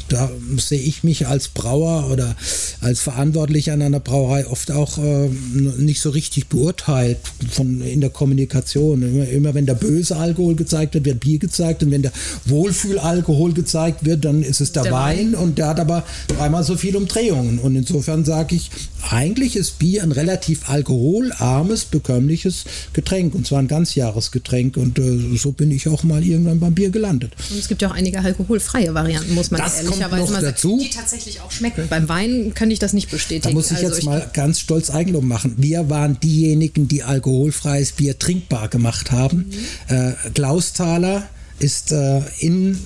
Da 0.10 0.30
sehe 0.58 0.80
ich 0.80 1.04
mich 1.04 1.28
als 1.28 1.48
Brauer 1.48 2.10
oder 2.12 2.36
als 2.82 3.02
Verantwortlicher 3.02 3.74
an 3.74 3.82
einer 3.82 4.00
Brauerei 4.00 4.48
oft 4.48 4.72
auch 4.72 4.98
äh, 4.98 5.30
nicht 5.78 6.02
so 6.02 6.10
richtig 6.10 6.48
beurteilt 6.48 7.18
von, 7.52 7.82
in 7.82 8.02
der 8.02 8.10
Kommunikation. 8.10 9.02
Immer, 9.04 9.28
immer 9.30 9.54
wenn 9.54 9.66
der 9.66 9.76
böse 9.76 10.16
Alkohol 10.16 10.56
gezeigt 10.56 10.94
wird, 10.94 11.06
wird 11.06 11.20
Bier 11.20 11.40
gezeigt 11.40 11.84
und 11.84 11.92
wenn 11.92 12.02
der 12.02 12.12
Wohlfühlalkohol 12.46 13.54
gezeigt 13.54 14.06
wird, 14.06 14.26
dann 14.26 14.44
ist 14.44 14.62
es 14.62 14.72
der, 14.72 14.84
Der 14.84 14.92
Wein, 14.92 15.34
Wein. 15.34 15.36
und 15.36 15.58
der 15.58 15.68
hat 15.68 15.80
aber 15.80 16.04
dreimal 16.28 16.64
so 16.64 16.76
viele 16.78 16.98
Umdrehungen. 16.98 17.60
Und 17.60 17.76
insofern 17.76 18.26
sage 18.26 18.56
ich, 18.56 18.72
eigentlich 19.12 19.56
ist 19.56 19.80
Bier 19.80 20.04
ein 20.04 20.12
relativ 20.12 20.70
alkoholarmes, 20.70 21.86
bekömmliches 21.86 22.66
Getränk 22.94 23.36
und 23.36 23.46
zwar 23.48 23.60
ein 23.60 23.68
ganzjahresgetränk 23.68 24.78
und 24.78 25.00
äh, 25.00 25.38
so 25.38 25.52
bin 25.52 25.72
ich 25.72 25.88
auch 25.88 26.04
mal 26.04 26.24
irgendwann 26.24 26.60
beim 26.60 26.74
Bier 26.74 26.90
gelandet. 26.90 27.34
Und 27.52 27.60
es 27.60 27.68
gibt 27.68 27.82
ja 27.82 27.90
auch 27.90 27.94
einige 27.94 28.20
alkoholfreie 28.20 28.94
Varianten, 28.94 29.34
muss 29.34 29.52
man 29.52 29.62
Das 29.62 29.78
ehrlicherweise 29.78 30.24
noch 30.24 30.30
mal 30.30 30.42
sagen, 30.42 30.46
dazu. 30.46 30.80
die 30.82 30.90
tatsächlich 30.90 31.42
auch 31.42 31.52
schmecken. 31.52 31.88
Beim 31.90 32.10
Wein 32.10 32.54
kann 32.54 32.72
ich 32.72 32.80
das 32.80 32.94
nicht 32.94 33.12
bestätigen. 33.12 33.50
Da 33.50 33.54
muss 33.54 33.72
ich 33.72 33.78
Also 33.78 33.90
jetzt 33.90 34.04
mal 34.04 34.30
ganz 34.34 34.60
stolz 34.60 34.90
Eigenlob 34.90 35.24
machen. 35.24 35.56
Wir 35.58 35.90
waren 35.90 36.20
diejenigen, 36.20 36.88
die 36.88 37.04
alkoholfreies 37.04 37.94
Bier 37.94 38.18
trinkbar 38.18 38.68
gemacht 38.70 39.12
haben. 39.12 39.50
Äh, 39.88 40.14
Klausthaler 40.34 41.28
ist 41.60 41.92
äh, 41.92 42.22
in 42.40 42.78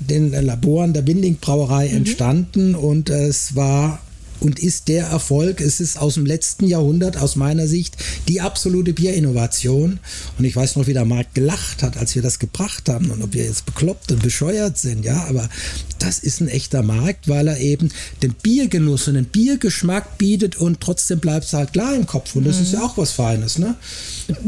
den 0.00 0.32
Laboren 0.32 0.92
der 0.92 1.06
Winding 1.06 1.36
Brauerei 1.36 1.88
entstanden 1.88 2.74
und 2.74 3.10
es 3.10 3.54
war 3.54 4.00
und 4.40 4.58
ist 4.58 4.88
der 4.88 5.06
Erfolg, 5.06 5.60
es 5.60 5.80
ist 5.80 5.98
aus 5.98 6.14
dem 6.14 6.26
letzten 6.26 6.66
Jahrhundert 6.66 7.16
aus 7.16 7.36
meiner 7.36 7.66
Sicht 7.66 7.96
die 8.28 8.40
absolute 8.40 8.92
Bierinnovation. 8.92 9.98
Und 10.38 10.44
ich 10.44 10.54
weiß 10.54 10.76
noch, 10.76 10.86
wie 10.86 10.92
der 10.92 11.04
Markt 11.04 11.34
gelacht 11.34 11.82
hat, 11.82 11.96
als 11.96 12.14
wir 12.14 12.22
das 12.22 12.38
gebracht 12.38 12.88
haben 12.88 13.10
und 13.10 13.22
ob 13.22 13.34
wir 13.34 13.44
jetzt 13.44 13.66
bekloppt 13.66 14.12
und 14.12 14.22
bescheuert 14.22 14.78
sind, 14.78 15.04
ja, 15.04 15.24
aber 15.28 15.48
das 15.98 16.18
ist 16.18 16.40
ein 16.40 16.48
echter 16.48 16.82
Markt, 16.82 17.28
weil 17.28 17.48
er 17.48 17.58
eben 17.58 17.90
den 18.22 18.34
Biergenuss 18.34 19.08
und 19.08 19.14
den 19.14 19.24
Biergeschmack 19.26 20.18
bietet 20.18 20.56
und 20.56 20.80
trotzdem 20.80 21.20
bleibt 21.20 21.46
es 21.46 21.52
halt 21.52 21.72
klar 21.72 21.94
im 21.94 22.06
Kopf. 22.06 22.36
Und 22.36 22.44
das 22.44 22.60
ist 22.60 22.72
ja 22.72 22.82
auch 22.82 22.96
was 22.96 23.12
Feines, 23.12 23.58
ne? 23.58 23.74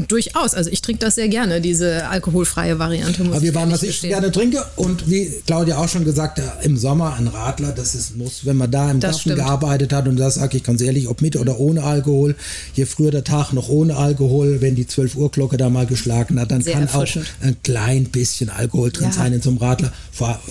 Durchaus. 0.09 0.55
Also 0.55 0.71
ich 0.71 0.83
trinke 0.83 1.01
das 1.05 1.15
sehr 1.17 1.29
gerne, 1.29 1.61
diese 1.61 2.07
alkoholfreie 2.09 2.79
Variante. 2.79 3.23
Muss 3.25 3.35
Aber 3.37 3.43
wir 3.43 3.55
waren, 3.55 3.71
was 3.71 3.83
ich 3.83 3.91
gestehen. 3.91 4.11
gerne 4.11 4.31
trinke. 4.33 4.65
Und 4.77 5.09
wie 5.11 5.33
Claudia 5.47 5.79
auch 5.79 5.89
schon 5.89 6.05
gesagt 6.05 6.39
hat, 6.41 6.65
im 6.65 6.77
Sommer 6.77 7.15
ein 7.17 7.29
Radler, 7.29 7.73
das 7.73 7.95
ist 7.95 8.17
Muss. 8.17 8.45
Wenn 8.45 8.57
man 8.57 8.71
da 8.71 8.91
im 8.91 9.01
Das 9.01 9.11
Garten 9.11 9.21
stimmt. 9.21 9.37
gearbeitet 9.37 9.93
hat. 9.93 10.09
Und 10.09 10.17
da 10.17 10.31
sage 10.31 10.57
ich 10.57 10.63
ganz 10.63 10.81
ehrlich, 10.81 11.09
ob 11.09 11.21
mit 11.23 11.37
oder 11.37 11.59
ohne 11.59 11.83
Alkohol, 11.83 12.35
je 12.75 12.87
früher 12.87 13.11
der 13.11 13.25
Tag 13.25 13.53
noch 13.53 13.69
ohne 13.69 13.97
Alkohol, 13.97 14.61
wenn 14.61 14.75
die 14.75 14.87
12 14.87 15.17
Uhr 15.17 15.31
Glocke 15.31 15.57
da 15.57 15.69
mal 15.69 15.87
geschlagen 15.87 16.41
hat, 16.41 16.51
dann 16.51 16.63
Sehr 16.63 16.75
kann 16.75 16.89
auch 16.91 17.07
ein 17.43 17.57
klein 17.63 18.05
bisschen 18.05 18.51
Alkohol 18.51 18.91
drin 18.91 19.09
Ja. 19.09 19.13
sein 19.13 19.33
in 19.33 19.43
so 19.43 19.51
einem 19.51 19.59
Radler. 19.59 19.93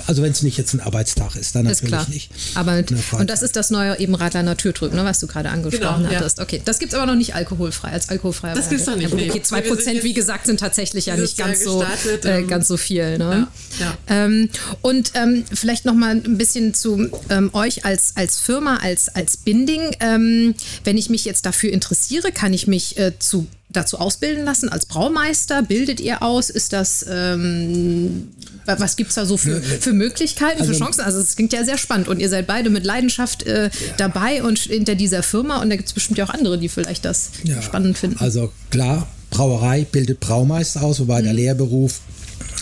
Also 0.07 0.21
wenn 0.23 0.31
es 0.31 0.43
nicht 0.43 0.57
jetzt 0.57 0.73
ein 0.73 0.79
Arbeitstag 0.79 1.35
ist, 1.35 1.53
dann 1.55 1.65
Ist 1.65 1.83
natürlich 1.83 1.89
klar. 1.91 2.07
nicht. 2.09 2.31
Aber 2.55 3.19
und 3.19 3.29
das 3.29 3.41
ist 3.41 3.55
das 3.55 3.69
neue 3.69 3.99
eben 3.99 4.15
Radler 4.15 4.43
Naturtrüb, 4.43 4.93
ne, 4.93 5.03
was 5.03 5.19
du 5.19 5.27
gerade 5.27 5.49
angesprochen 5.49 6.03
Genau, 6.03 6.11
ja. 6.11 6.19
hattest. 6.19 6.39
Okay, 6.39 6.61
das 6.63 6.79
gibt's 6.79 6.95
aber 6.95 7.05
noch 7.05 7.15
nicht 7.15 7.35
alkoholfrei 7.35 7.89
als 7.91 8.09
alkoholfrei. 8.09 8.53
Das 8.53 8.69
gibt's 8.69 8.85
noch 8.85 8.95
nicht, 8.95 9.11
nee. 9.17 9.33
Wir 9.33 9.43
sind 9.43 9.67
Prozent, 9.67 10.03
wie 10.03 10.13
gesagt, 10.13 10.45
sind 10.45 10.59
tatsächlich 10.59 11.07
ja 11.07 11.15
nicht 11.15 11.37
ganz 11.37 11.63
so 11.63 11.83
äh, 11.83 12.39
ähm, 12.39 12.47
ganz 12.47 12.67
so 12.67 12.77
viel. 12.77 13.17
Ne? 13.17 13.47
ja, 13.79 13.97
Ähm, 14.07 14.49
und 14.81 15.11
ähm, 15.15 15.43
vielleicht 15.53 15.85
noch 15.85 15.93
mal 15.93 16.11
ein 16.11 16.37
bisschen 16.37 16.73
zu 16.73 17.09
ähm, 17.29 17.49
euch 17.53 17.85
als 17.85 18.13
als 18.15 18.39
Firma, 18.39 18.77
als 18.77 19.09
als 19.09 19.37
Binding. 19.37 19.95
Ähm, 19.99 20.55
wenn 20.83 20.97
ich 20.97 21.09
mich 21.09 21.25
jetzt 21.25 21.45
dafür 21.45 21.71
interessiere, 21.71 22.31
kann 22.31 22.53
ich 22.53 22.67
mich 22.67 22.97
äh, 22.97 23.13
zu 23.19 23.47
dazu 23.69 23.99
ausbilden 23.99 24.45
lassen 24.45 24.69
als 24.69 24.85
Braumeister? 24.85 25.61
Bildet 25.61 25.99
ihr 25.99 26.23
aus? 26.23 26.49
Ist 26.49 26.73
das 26.73 27.05
ähm, 27.09 28.29
wa- 28.65 28.75
was 28.79 28.95
gibt's 28.95 29.15
da 29.15 29.25
so 29.25 29.37
für, 29.37 29.61
für 29.61 29.93
Möglichkeiten, 29.93 30.63
für 30.63 30.69
Also- 30.69 30.79
Chancen? 30.83 31.01
Also 31.01 31.19
es 31.19 31.35
klingt 31.35 31.53
ja 31.53 31.63
sehr 31.65 31.77
spannend 31.77 32.07
und 32.07 32.19
ihr 32.19 32.29
seid 32.29 32.47
beide 32.47 32.69
mit 32.69 32.85
Leidenschaft 32.85 33.43
äh, 33.43 33.69
dabei 33.97 34.43
und 34.43 34.59
hinter 34.59 34.95
dieser 34.95 35.23
Firma 35.23 35.61
und 35.61 35.69
da 35.69 35.75
gibt's 35.75 35.93
bestimmt 35.93 36.17
ja 36.17 36.25
auch 36.25 36.29
andere, 36.33 36.57
die 36.57 36.69
vielleicht 36.69 37.05
das 37.05 37.31
spannend 37.61 37.97
finden. 37.97 38.17
Also 38.19 38.51
klar, 38.71 39.07
Brauerei 39.29 39.85
bildet 39.91 40.19
Braumeister 40.21 40.81
aus, 40.83 40.99
wobei 40.99 41.19
Mhm. 41.19 41.25
der 41.25 41.33
Lehrberuf 41.33 41.99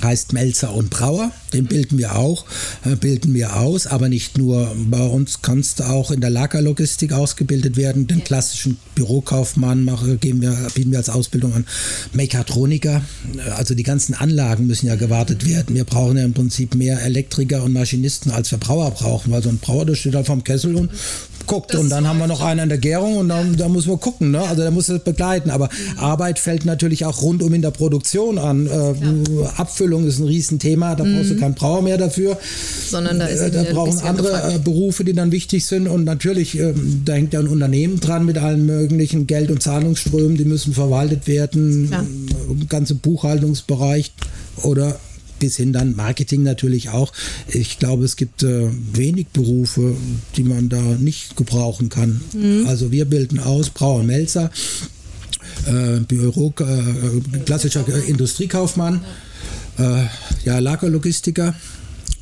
heißt 0.03 0.33
Melzer 0.33 0.73
und 0.73 0.89
Brauer. 0.89 1.31
Den 1.53 1.65
bilden 1.65 1.97
wir 1.97 2.15
auch, 2.15 2.45
äh, 2.83 2.95
bilden 2.95 3.33
wir 3.33 3.55
aus, 3.55 3.87
aber 3.87 4.09
nicht 4.09 4.37
nur. 4.37 4.75
Bei 4.89 5.01
uns 5.01 5.41
kannst 5.41 5.79
du 5.79 5.83
auch 5.83 6.11
in 6.11 6.21
der 6.21 6.29
Lagerlogistik 6.29 7.13
ausgebildet 7.13 7.77
werden. 7.77 8.07
Den 8.07 8.23
klassischen 8.23 8.77
Bürokaufmann 8.95 9.83
mache, 9.83 10.17
geben 10.17 10.41
wir, 10.41 10.55
bieten 10.73 10.91
wir 10.91 10.97
als 10.97 11.09
Ausbildung 11.09 11.53
an. 11.53 11.65
Mechatroniker, 12.13 13.01
äh, 13.37 13.49
also 13.51 13.73
die 13.73 13.83
ganzen 13.83 14.13
Anlagen 14.13 14.67
müssen 14.67 14.87
ja 14.87 14.95
gewartet 14.95 15.45
werden. 15.47 15.75
Wir 15.75 15.85
brauchen 15.85 16.17
ja 16.17 16.25
im 16.25 16.33
Prinzip 16.33 16.75
mehr 16.75 17.01
Elektriker 17.01 17.63
und 17.63 17.73
Maschinisten, 17.73 18.31
als 18.31 18.51
wir 18.51 18.57
Brauer 18.57 18.91
brauchen, 18.91 19.31
weil 19.31 19.43
so 19.43 19.49
ein 19.49 19.59
Brauer, 19.59 19.85
der 19.85 19.95
steht 19.95 20.15
halt 20.15 20.27
vom 20.27 20.43
Kessel 20.43 20.75
und 20.75 20.91
guckt. 21.47 21.75
und 21.75 21.89
dann 21.89 22.07
haben 22.07 22.19
wir 22.19 22.27
noch 22.27 22.41
einen 22.41 22.61
in 22.61 22.69
der 22.69 22.77
Gärung 22.77 23.17
und 23.17 23.29
dann, 23.29 23.55
da 23.57 23.67
muss 23.69 23.85
man 23.87 23.99
gucken. 23.99 24.31
Ne? 24.31 24.41
Also 24.41 24.63
da 24.63 24.71
muss 24.71 24.89
es 24.89 25.03
begleiten. 25.03 25.49
Aber 25.49 25.69
Arbeit 25.97 26.39
fällt 26.39 26.65
natürlich 26.65 27.05
auch 27.05 27.21
rundum 27.21 27.53
in 27.53 27.61
der 27.61 27.71
Produktion 27.71 28.37
an. 28.37 28.67
Äh, 28.67 29.47
Abfüllung 29.57 30.05
ist 30.07 30.19
ein 30.19 30.25
Riesenthema. 30.25 30.95
Da 30.95 31.03
brauchst 31.03 31.31
du 31.31 31.37
keinen 31.37 31.53
Brauer 31.55 31.81
mehr 31.81 31.97
dafür. 31.97 32.37
Sondern 32.89 33.19
da 33.19 33.25
ist 33.27 33.41
Äh, 33.41 33.51
da 33.51 33.63
brauchen 33.63 33.99
andere 33.99 34.27
gefragt. 34.27 34.55
äh, 34.55 34.59
Berufe, 34.59 35.03
die 35.03 35.13
dann 35.13 35.31
wichtig 35.31 35.65
sind. 35.65 35.87
Und 35.87 36.03
natürlich, 36.03 36.57
ähm, 36.59 37.01
da 37.05 37.13
hängt 37.13 37.33
ja 37.33 37.39
ein 37.39 37.47
Unternehmen 37.47 37.99
dran 37.99 38.25
mit 38.25 38.37
allen 38.37 38.65
möglichen 38.65 39.27
Geld- 39.27 39.51
und 39.51 39.61
Zahlungsströmen. 39.61 40.37
Die 40.37 40.45
müssen 40.45 40.73
verwaltet 40.73 41.27
werden. 41.27 41.87
Klar. 41.87 42.03
Äh, 42.03 42.65
ganze 42.65 42.95
Buchhaltungsbereich 42.95 44.11
oder 44.63 44.99
bis 45.45 45.57
hin 45.57 45.73
dann 45.73 45.95
Marketing 45.95 46.41
natürlich 46.41 46.89
auch. 46.89 47.13
Ich 47.47 47.77
glaube, 47.77 48.03
es 48.03 48.15
gibt 48.15 48.41
äh, 48.41 48.67
wenig 48.93 49.27
Berufe, 49.27 49.95
die 50.35 50.43
man 50.43 50.69
da 50.69 50.81
nicht 50.81 51.37
gebrauchen 51.37 51.89
kann. 51.89 52.21
Mhm. 52.33 52.65
Also 52.65 52.91
wir 52.91 53.05
bilden 53.05 53.37
aus 53.39 53.69
Brauer 53.69 54.01
Melzer, 54.01 54.49
äh, 55.67 55.99
Büro, 55.99 56.51
äh, 56.59 57.39
klassischer 57.45 57.85
äh, 57.87 58.09
Industriekaufmann, 58.09 59.01
äh, 59.77 60.05
ja, 60.45 60.57
Lagerlogistiker 60.57 61.53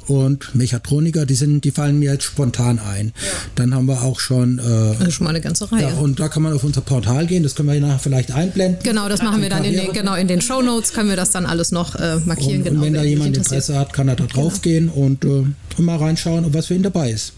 und 0.07 0.53
Mechatroniker, 0.55 1.25
die 1.25 1.35
sind, 1.35 1.63
die 1.63 1.71
fallen 1.71 1.99
mir 1.99 2.13
jetzt 2.13 2.23
spontan 2.23 2.79
ein. 2.79 3.13
Dann 3.55 3.73
haben 3.73 3.85
wir 3.85 4.01
auch 4.03 4.19
schon 4.19 4.59
äh, 4.59 4.61
Also 4.61 5.11
schon 5.11 5.23
mal 5.25 5.31
eine 5.31 5.41
ganze 5.41 5.71
Reihe. 5.71 5.83
ja, 5.83 5.93
und 5.95 6.19
da 6.19 6.27
kann 6.27 6.43
man 6.43 6.53
auf 6.53 6.63
unser 6.63 6.81
Portal 6.81 7.27
gehen, 7.27 7.43
das 7.43 7.55
können 7.55 7.69
wir 7.71 7.79
nachher 7.79 7.99
vielleicht 7.99 8.31
einblenden. 8.31 8.81
Genau, 8.83 9.09
das 9.09 9.21
machen 9.21 9.41
wir 9.41 9.49
dann 9.49 9.63
in 9.63 9.73
den, 9.73 9.93
genau, 9.93 10.15
in 10.15 10.27
den 10.27 10.41
Show 10.41 10.61
Notes 10.61 10.93
können 10.93 11.09
wir 11.09 11.15
das 11.15 11.31
dann 11.31 11.45
alles 11.45 11.71
noch 11.71 11.95
äh, 11.95 12.17
markieren. 12.25 12.57
Und, 12.57 12.63
genau, 12.63 12.79
und 12.79 12.85
wenn 12.85 12.93
da 12.93 13.01
dich 13.01 13.09
jemand. 13.11 13.37
Interesse 13.37 13.77
hat, 13.77 13.93
kann 13.93 14.07
er 14.07 14.15
da 14.15 14.25
drauf 14.25 14.61
gehen 14.61 14.89
und, 14.89 15.25
äh, 15.25 15.27
und 15.27 15.79
mal 15.79 15.97
reinschauen, 15.97 16.45
ob 16.45 16.53
was 16.53 16.67
für 16.67 16.75
ihn 16.75 16.83
dabei 16.83 17.11
ist. 17.11 17.33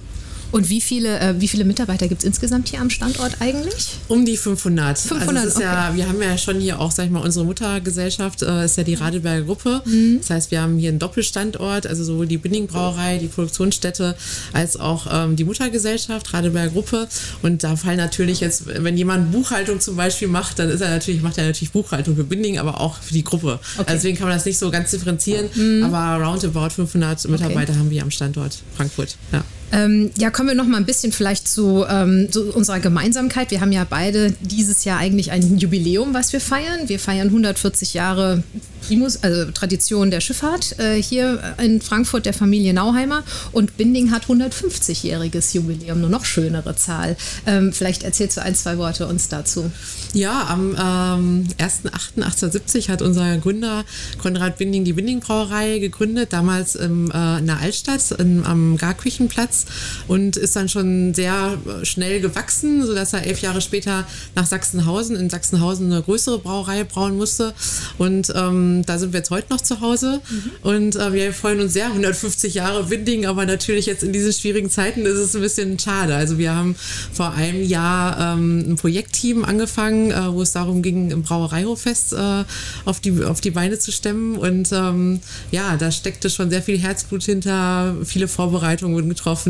Und 0.51 0.69
wie 0.69 0.81
viele, 0.81 1.19
äh, 1.19 1.35
wie 1.39 1.47
viele 1.47 1.65
Mitarbeiter 1.65 2.07
gibt 2.07 2.21
es 2.21 2.25
insgesamt 2.27 2.69
hier 2.69 2.81
am 2.81 2.89
Standort 2.89 3.37
eigentlich? 3.39 3.97
Um 4.07 4.25
die 4.25 4.37
500. 4.37 4.97
500, 4.97 5.37
also 5.37 5.47
ist 5.47 5.59
ja, 5.59 5.91
wir 5.95 6.07
haben 6.07 6.21
ja 6.21 6.37
schon 6.37 6.59
hier 6.59 6.79
auch, 6.79 6.91
sag 6.91 7.05
ich 7.05 7.11
mal, 7.11 7.21
unsere 7.21 7.45
Muttergesellschaft 7.45 8.41
äh, 8.41 8.65
ist 8.65 8.77
ja 8.77 8.83
die 8.83 8.93
Radeberger 8.93 9.45
Gruppe. 9.45 9.81
Das 10.19 10.29
heißt, 10.29 10.51
wir 10.51 10.61
haben 10.61 10.77
hier 10.77 10.89
einen 10.89 10.99
Doppelstandort, 10.99 11.87
also 11.87 12.03
sowohl 12.03 12.27
die 12.27 12.37
Binding 12.37 12.67
Brauerei, 12.67 13.17
die 13.17 13.27
Produktionsstätte, 13.27 14.15
als 14.53 14.77
auch 14.77 15.07
ähm, 15.11 15.35
die 15.35 15.43
Muttergesellschaft, 15.43 16.33
Radeberger 16.33 16.71
Gruppe. 16.71 17.07
Und 17.41 17.63
da 17.63 17.75
fallen 17.75 17.97
natürlich 17.97 18.39
jetzt, 18.39 18.63
wenn 18.67 18.97
jemand 18.97 19.31
Buchhaltung 19.31 19.79
zum 19.79 19.95
Beispiel 19.95 20.27
macht, 20.27 20.59
dann 20.59 20.69
ist 20.69 20.81
er 20.81 20.89
natürlich, 20.89 21.21
macht 21.21 21.37
er 21.37 21.45
natürlich 21.45 21.71
Buchhaltung 21.71 22.15
für 22.15 22.23
Binding, 22.23 22.59
aber 22.59 22.79
auch 22.79 22.97
für 22.97 23.13
die 23.13 23.23
Gruppe. 23.23 23.59
Also 23.77 23.91
deswegen 23.93 24.17
kann 24.17 24.27
man 24.27 24.37
das 24.37 24.45
nicht 24.45 24.57
so 24.57 24.71
ganz 24.71 24.91
differenzieren, 24.91 25.49
aber 25.83 26.23
roundabout 26.23 26.69
500 26.69 27.27
Mitarbeiter 27.27 27.75
haben 27.75 27.89
wir 27.89 28.01
am 28.03 28.11
Standort 28.11 28.59
Frankfurt. 28.75 29.17
Ja. 29.31 29.43
Ähm, 29.75 30.11
ja, 30.17 30.29
kommen 30.29 30.47
wir 30.47 30.55
noch 30.55 30.67
mal 30.67 30.77
ein 30.77 30.85
bisschen 30.85 31.11
vielleicht 31.11 31.49
zu, 31.49 31.85
ähm, 31.89 32.31
zu 32.31 32.53
unserer 32.53 32.79
Gemeinsamkeit. 32.79 33.51
Wir 33.51 33.59
haben 33.59 33.73
ja 33.73 33.85
beide 33.87 34.31
dieses 34.39 34.85
Jahr 34.85 34.99
eigentlich 34.99 35.31
ein 35.31 35.57
Jubiläum, 35.57 36.13
was 36.13 36.31
wir 36.31 36.39
feiern. 36.39 36.87
Wir 36.87 36.97
feiern 36.97 37.27
140 37.27 37.93
Jahre 37.93 38.41
Primus, 38.87 39.21
also 39.23 39.51
Tradition 39.51 40.11
der 40.11 40.21
Schifffahrt 40.21 40.79
äh, 40.79 41.01
hier 41.01 41.55
in 41.61 41.81
Frankfurt 41.81 42.25
der 42.25 42.33
Familie 42.33 42.73
Nauheimer 42.73 43.23
und 43.51 43.77
Binding 43.77 44.11
hat 44.11 44.25
150-jähriges 44.25 45.55
Jubiläum, 45.55 45.97
eine 45.97 46.09
noch 46.09 46.23
schönere 46.23 46.75
Zahl. 46.75 47.17
Ähm, 47.45 47.73
vielleicht 47.73 48.03
erzählst 48.03 48.37
du 48.37 48.41
ein, 48.43 48.55
zwei 48.55 48.77
Worte 48.77 49.07
uns 49.07 49.27
dazu. 49.27 49.71
Ja, 50.13 50.47
am 50.47 50.75
ähm, 50.79 51.47
1.8.1870 51.57 52.89
hat 52.89 53.01
unser 53.01 53.37
Gründer 53.37 53.83
Konrad 54.19 54.57
Binding 54.57 54.85
die 54.85 54.93
Binding 54.93 55.19
Brauerei 55.19 55.79
gegründet, 55.79 56.31
damals 56.31 56.75
im, 56.75 57.11
äh, 57.11 57.39
in 57.39 57.47
der 57.47 57.59
Altstadt 57.59 58.11
in, 58.11 58.45
am 58.45 58.77
Garküchenplatz 58.77 59.64
und 60.07 60.37
ist 60.37 60.55
dann 60.55 60.69
schon 60.69 61.13
sehr 61.13 61.57
äh, 61.65 61.85
schnell 61.85 62.21
gewachsen, 62.21 62.85
sodass 62.85 63.13
er 63.13 63.25
elf 63.25 63.41
Jahre 63.41 63.61
später 63.61 64.05
nach 64.35 64.45
Sachsenhausen, 64.45 65.15
in 65.15 65.29
Sachsenhausen 65.29 65.91
eine 65.91 66.01
größere 66.01 66.39
Brauerei 66.39 66.83
brauen 66.83 67.17
musste 67.17 67.53
und 67.97 68.31
ähm, 68.35 68.83
da 68.85 68.97
sind 68.97 69.13
wir 69.13 69.19
jetzt 69.19 69.29
heute 69.29 69.51
noch 69.51 69.61
zu 69.61 69.81
Hause 69.81 70.21
und 70.61 70.95
äh, 70.95 71.13
wir 71.13 71.33
freuen 71.33 71.59
uns 71.59 71.73
sehr, 71.73 71.87
150 71.87 72.53
Jahre 72.53 72.83
Binding, 72.83 73.25
aber 73.25 73.45
natürlich 73.45 73.85
jetzt 73.85 74.03
in 74.03 74.13
diesen 74.13 74.33
schwierigen 74.33 74.69
Zeiten 74.69 75.05
ist 75.05 75.17
es 75.17 75.35
ein 75.35 75.41
bisschen 75.41 75.77
schade. 75.79 76.15
Also 76.15 76.37
wir 76.37 76.55
haben 76.55 76.75
vor 77.13 77.33
einem 77.33 77.63
Jahr 77.63 78.35
ähm, 78.35 78.71
ein 78.71 78.75
Projektteam 78.75 79.45
angefangen, 79.45 80.11
äh, 80.11 80.31
wo 80.31 80.41
es 80.41 80.51
darum 80.51 80.81
ging, 80.81 81.11
im 81.11 81.23
Brauereihoffest 81.23 82.13
äh, 82.13 82.43
auf, 82.85 82.99
die, 82.99 83.23
auf 83.23 83.41
die 83.41 83.51
Beine 83.51 83.79
zu 83.79 83.91
stemmen. 83.91 84.37
Und 84.37 84.71
ähm, 84.71 85.19
ja, 85.51 85.77
da 85.77 85.91
steckte 85.91 86.29
schon 86.29 86.49
sehr 86.49 86.61
viel 86.61 86.77
Herzblut 86.77 87.23
hinter, 87.23 87.95
viele 88.03 88.27
Vorbereitungen 88.27 88.95
wurden 88.95 89.09
getroffen, 89.09 89.44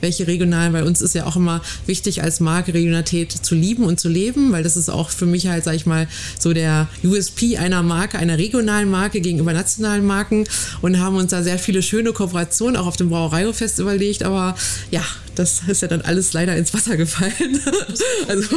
welche 0.00 0.26
regionalen, 0.26 0.72
bei 0.72 0.84
uns 0.84 1.00
ist 1.00 1.14
ja 1.14 1.26
auch 1.26 1.36
immer 1.36 1.62
wichtig 1.86 2.22
als 2.22 2.40
Marke 2.40 2.74
Regionalität 2.74 3.32
zu 3.32 3.54
lieben 3.54 3.84
und 3.84 3.98
zu 4.00 4.08
leben, 4.08 4.52
weil 4.52 4.62
das 4.62 4.76
ist 4.76 4.88
auch 4.88 5.10
für 5.10 5.26
mich 5.26 5.46
halt, 5.48 5.64
sag 5.64 5.74
ich 5.74 5.86
mal, 5.86 6.06
so 6.38 6.52
der 6.52 6.88
USP 7.04 7.56
einer 7.58 7.82
Marke, 7.82 8.18
einer 8.18 8.38
regionalen 8.38 8.90
Marke 8.90 9.20
gegenüber 9.20 9.52
nationalen 9.52 10.04
Marken 10.06 10.44
und 10.82 10.98
haben 10.98 11.16
uns 11.16 11.30
da 11.30 11.42
sehr 11.42 11.58
viele 11.58 11.82
schöne 11.82 12.12
Kooperationen 12.12 12.76
auch 12.76 12.86
auf 12.86 12.96
dem 12.96 13.08
Brauereihoffest 13.08 13.78
überlegt, 13.78 14.22
aber 14.22 14.54
ja, 14.90 15.02
das 15.34 15.62
ist 15.68 15.82
ja 15.82 15.88
dann 15.88 16.00
alles 16.00 16.32
leider 16.32 16.56
ins 16.56 16.74
Wasser 16.74 16.96
gefallen. 16.96 17.32
also, 18.28 18.56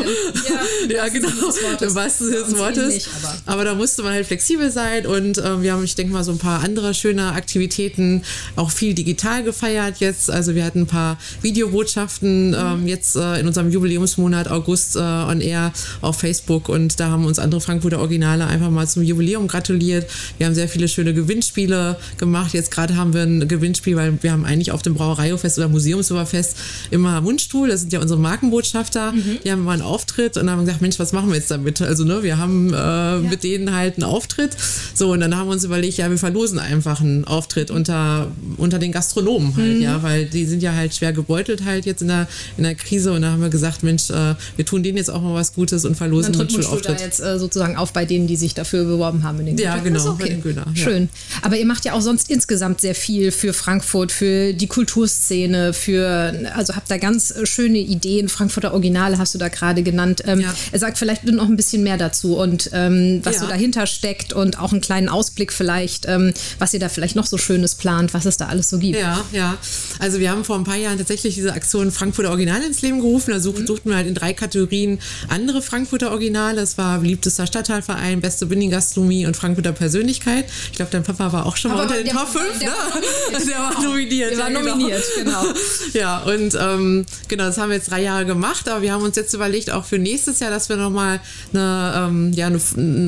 ja, 0.90 1.08
genau, 1.10 1.28
im 1.30 1.96
wahrsten 1.96 2.28
Sinne 2.28 2.44
des 2.44 2.58
Wortes. 2.58 3.08
aber- 3.24 3.52
Aber 3.54 3.66
da 3.66 3.76
musste 3.76 4.02
man 4.02 4.14
halt 4.14 4.26
flexibel 4.26 4.72
sein 4.72 5.06
und 5.06 5.38
äh, 5.38 5.62
wir 5.62 5.74
haben, 5.74 5.84
ich 5.84 5.94
denke 5.96 6.12
mal, 6.14 6.24
so 6.24 6.32
ein 6.32 6.38
paar 6.40 6.64
andere 6.64 6.94
schöne 6.96 7.34
Aktivitäten, 7.34 8.24
auch 8.56 8.72
viel 8.72 8.94
digital 8.96 9.44
gefeiert 9.44 10.00
jetzt. 10.00 10.32
Also 10.32 10.56
wir 10.56 10.66
hatten 10.66 10.81
ein 10.82 10.88
paar 10.88 11.18
Videobotschaften 11.42 12.56
ähm, 12.58 12.88
jetzt 12.88 13.16
äh, 13.16 13.40
in 13.40 13.48
unserem 13.48 13.70
Jubiläumsmonat 13.72 14.50
August 14.50 14.96
äh, 14.96 15.00
on 15.00 15.42
Air 15.42 15.72
auf 16.02 16.20
Facebook 16.20 16.70
und 16.70 17.00
da 17.00 17.10
haben 17.10 17.26
uns 17.26 17.40
andere 17.40 17.62
Frankfurter 17.62 18.00
Originale 18.00 18.46
einfach 18.48 18.70
mal 18.70 18.88
zum 18.88 19.04
Jubiläum 19.04 19.48
gratuliert. 19.48 20.10
Wir 20.38 20.48
haben 20.48 20.56
sehr 20.56 20.68
viele 20.68 20.88
schöne 20.88 21.14
Gewinnspiele 21.14 21.98
gemacht. 22.18 22.54
Jetzt 22.54 22.72
gerade 22.72 22.96
haben 22.96 23.14
wir 23.14 23.24
ein 23.24 23.48
Gewinnspiel, 23.48 23.96
weil 23.96 24.18
wir 24.22 24.32
haben 24.32 24.46
eigentlich 24.46 24.72
auf 24.72 24.82
dem 24.82 24.94
Brauereihoffest 24.94 25.58
oder 25.58 25.70
Museumsoberfest 25.70 26.56
immer 26.92 27.22
Mundstuhl, 27.22 27.70
das 27.70 27.82
sind 27.82 27.94
ja 27.94 28.00
unsere 28.00 28.20
Markenbotschafter, 28.20 29.14
die 29.44 29.52
haben 29.52 29.62
immer 29.62 29.72
einen 29.72 29.82
Auftritt 29.82 30.38
und 30.38 30.50
haben 30.50 30.66
gesagt, 30.66 30.82
Mensch, 30.82 31.00
was 31.00 31.14
machen 31.14 31.30
wir 31.30 31.36
jetzt 31.36 31.52
damit? 31.52 31.82
Also 31.82 32.04
ne, 32.04 32.24
wir 32.24 32.38
haben 32.38 32.74
äh, 32.74 33.18
mit 33.20 33.44
denen 33.44 33.74
halt 33.76 33.96
einen 33.96 34.04
Auftritt. 34.04 34.52
So, 34.94 35.12
und 35.14 35.20
dann 35.22 35.36
haben 35.36 35.48
wir 35.48 35.54
uns 35.54 35.64
überlegt, 35.64 35.98
ja, 35.98 36.10
wir 36.10 36.18
verlosen 36.18 36.60
einfach 36.60 37.02
einen 37.02 37.26
Auftritt 37.26 37.72
unter, 37.72 38.28
unter 38.58 38.80
den 38.80 38.92
Gastronomen 38.92 39.56
halt, 39.56 39.62
Mhm. 39.78 39.82
ja, 39.82 40.04
weil 40.04 40.26
die 40.26 40.46
sind 40.46 40.64
ja 40.64 40.71
halt 40.76 40.96
schwer 40.96 41.14
gebeutelt 41.14 41.66
halt 41.66 41.86
jetzt 41.86 42.02
in 42.02 42.08
der, 42.08 42.28
in 42.58 42.64
der 42.64 42.76
Krise 42.76 43.12
und 43.12 43.22
da 43.22 43.32
haben 43.32 43.42
wir 43.42 43.50
gesagt, 43.50 43.84
Mensch, 43.84 44.10
äh, 44.10 44.36
wir 44.56 44.66
tun 44.66 44.84
denen 44.84 44.98
jetzt 44.98 45.10
auch 45.10 45.22
mal 45.22 45.34
was 45.34 45.54
Gutes 45.54 45.86
und 45.86 45.96
verlosen 45.96 46.34
Dann 46.34 46.42
einen 46.42 46.50
tritt 46.50 46.68
Mundstuhl 46.68 46.82
da 46.82 47.04
jetzt 47.04 47.20
äh, 47.20 47.40
sozusagen 47.40 47.76
auf 47.76 47.94
bei 47.94 48.06
denen, 48.06 48.28
die 48.28 48.36
sich 48.36 48.54
dafür 48.54 48.86
beworben 48.86 49.24
haben. 49.24 49.40
In 49.42 49.46
den 49.48 49.58
Ja, 49.58 49.78
Gütern. 49.78 49.94
genau, 49.94 50.14
bei 50.14 50.28
den 50.28 50.42
Gütern, 50.42 50.74
ja. 50.76 50.84
Schön. 50.84 51.10
Aber 51.42 51.58
ihr 51.58 51.66
macht 51.66 51.86
ja 51.86 51.94
auch 51.94 52.02
sonst 52.02 52.30
insgesamt 52.30 52.82
sehr 52.82 52.96
viel 52.96 53.32
für 53.32 53.54
Frankfurt, 53.54 54.12
für 54.12 54.54
die 54.54 54.68
Kulturszene, 54.68 55.74
für 55.74 56.34
Also 56.56 56.76
habt 56.76 56.90
da 56.90 56.98
ganz 56.98 57.32
äh, 57.32 57.46
schöne 57.46 57.80
Ideen. 57.80 58.30
Frankfurter 58.30 58.74
Originale 58.74 59.18
hast 59.18 59.34
du 59.34 59.38
da 59.38 59.50
gerade 59.50 59.84
genannt. 59.84 60.24
Ähm, 60.26 60.42
ja. 60.42 60.54
Er 60.72 60.80
sagt 60.80 60.98
vielleicht 60.98 61.26
noch 61.26 61.48
ein 61.48 61.56
bisschen 61.56 61.84
mehr 61.84 61.98
dazu 61.98 62.38
und 62.38 62.70
ähm, 62.74 63.22
was 63.24 63.36
ja. 63.36 63.42
so 63.42 63.48
dahinter 63.48 63.88
steckt 63.88 64.34
und 64.34 64.60
auch 64.60 64.72
einen 64.72 64.82
kleinen 64.82 65.10
Ausblick 65.10 65.54
vielleicht, 65.54 66.08
ähm, 66.08 66.34
was 66.60 66.74
ihr 66.74 66.80
da 66.80 66.90
vielleicht 66.90 67.16
noch 67.16 67.26
so 67.26 67.38
Schönes 67.38 67.76
plant, 67.76 68.14
was 68.14 68.26
es 68.26 68.38
da 68.38 68.48
alles 68.48 68.70
so 68.70 68.78
gibt. 68.78 69.00
Ja, 69.00 69.24
ja. 69.32 69.58
Also 70.00 70.20
wir 70.20 70.32
haben 70.32 70.44
vor 70.44 70.56
ein 70.62 70.66
paar 70.66 70.78
Jahren 70.78 70.98
tatsächlich 70.98 71.36
diese 71.36 71.54
Aktion 71.54 71.92
Frankfurter 71.92 72.30
Originale 72.30 72.66
ins 72.66 72.82
Leben 72.82 73.02
gerufen. 73.02 73.32
Da 73.32 73.40
suchten, 73.40 73.64
mhm. 73.64 73.68
suchten 73.68 73.90
wir 73.90 73.98
halt 73.98 74.08
in 74.08 74.16
drei 74.16 74.34
Kategorien 74.34 75.00
andere 75.30 75.62
Frankfurter 75.62 76.12
Originale. 76.12 76.56
Das 76.56 76.78
war 76.78 77.00
beliebtester 77.00 77.48
Stadtteilverein, 77.48 78.22
beste 78.22 78.46
Binding-Gastronomie 78.46 79.26
und 79.26 79.36
Frankfurter 79.36 79.72
Persönlichkeit. 79.72 80.46
Ich 80.72 80.78
glaube, 80.78 80.92
dein 80.92 81.04
Papa 81.04 81.34
war 81.34 81.46
auch 81.46 81.58
schon 81.58 81.72
Aber 81.72 81.86
mal 81.86 81.90
unter 81.90 82.04
den 82.04 82.16
Top 82.16 82.28
5, 82.28 82.62
ne? 82.62 82.72
Der 83.48 83.58
war 83.58 83.84
nominiert. 83.84 84.32
Der 84.32 84.38
war 84.38 84.48
genau. 84.48 84.62
nominiert, 84.62 85.04
genau. 85.16 85.44
ja, 85.94 86.20
und 86.20 86.58
ähm, 86.60 87.06
genau, 87.28 87.46
das 87.46 87.58
haben 87.58 87.70
wir 87.70 87.78
jetzt 87.78 87.92
drei 87.92 88.02
Jahre 88.02 88.26
gemacht, 88.26 88.70
aber 88.70 88.82
wir 88.82 88.94
haben 88.94 89.04
uns 89.04 89.16
jetzt 89.16 89.34
überlegt, 89.34 89.72
auch 89.72 89.86
für 89.86 89.98
nächstes 89.98 90.40
Jahr, 90.40 90.52
dass 90.52 90.70
wir 90.70 90.78
nochmal 90.78 91.20
eine, 91.54 91.94
ähm, 91.96 92.34
ja, 92.34 92.48
eine, 92.48 92.60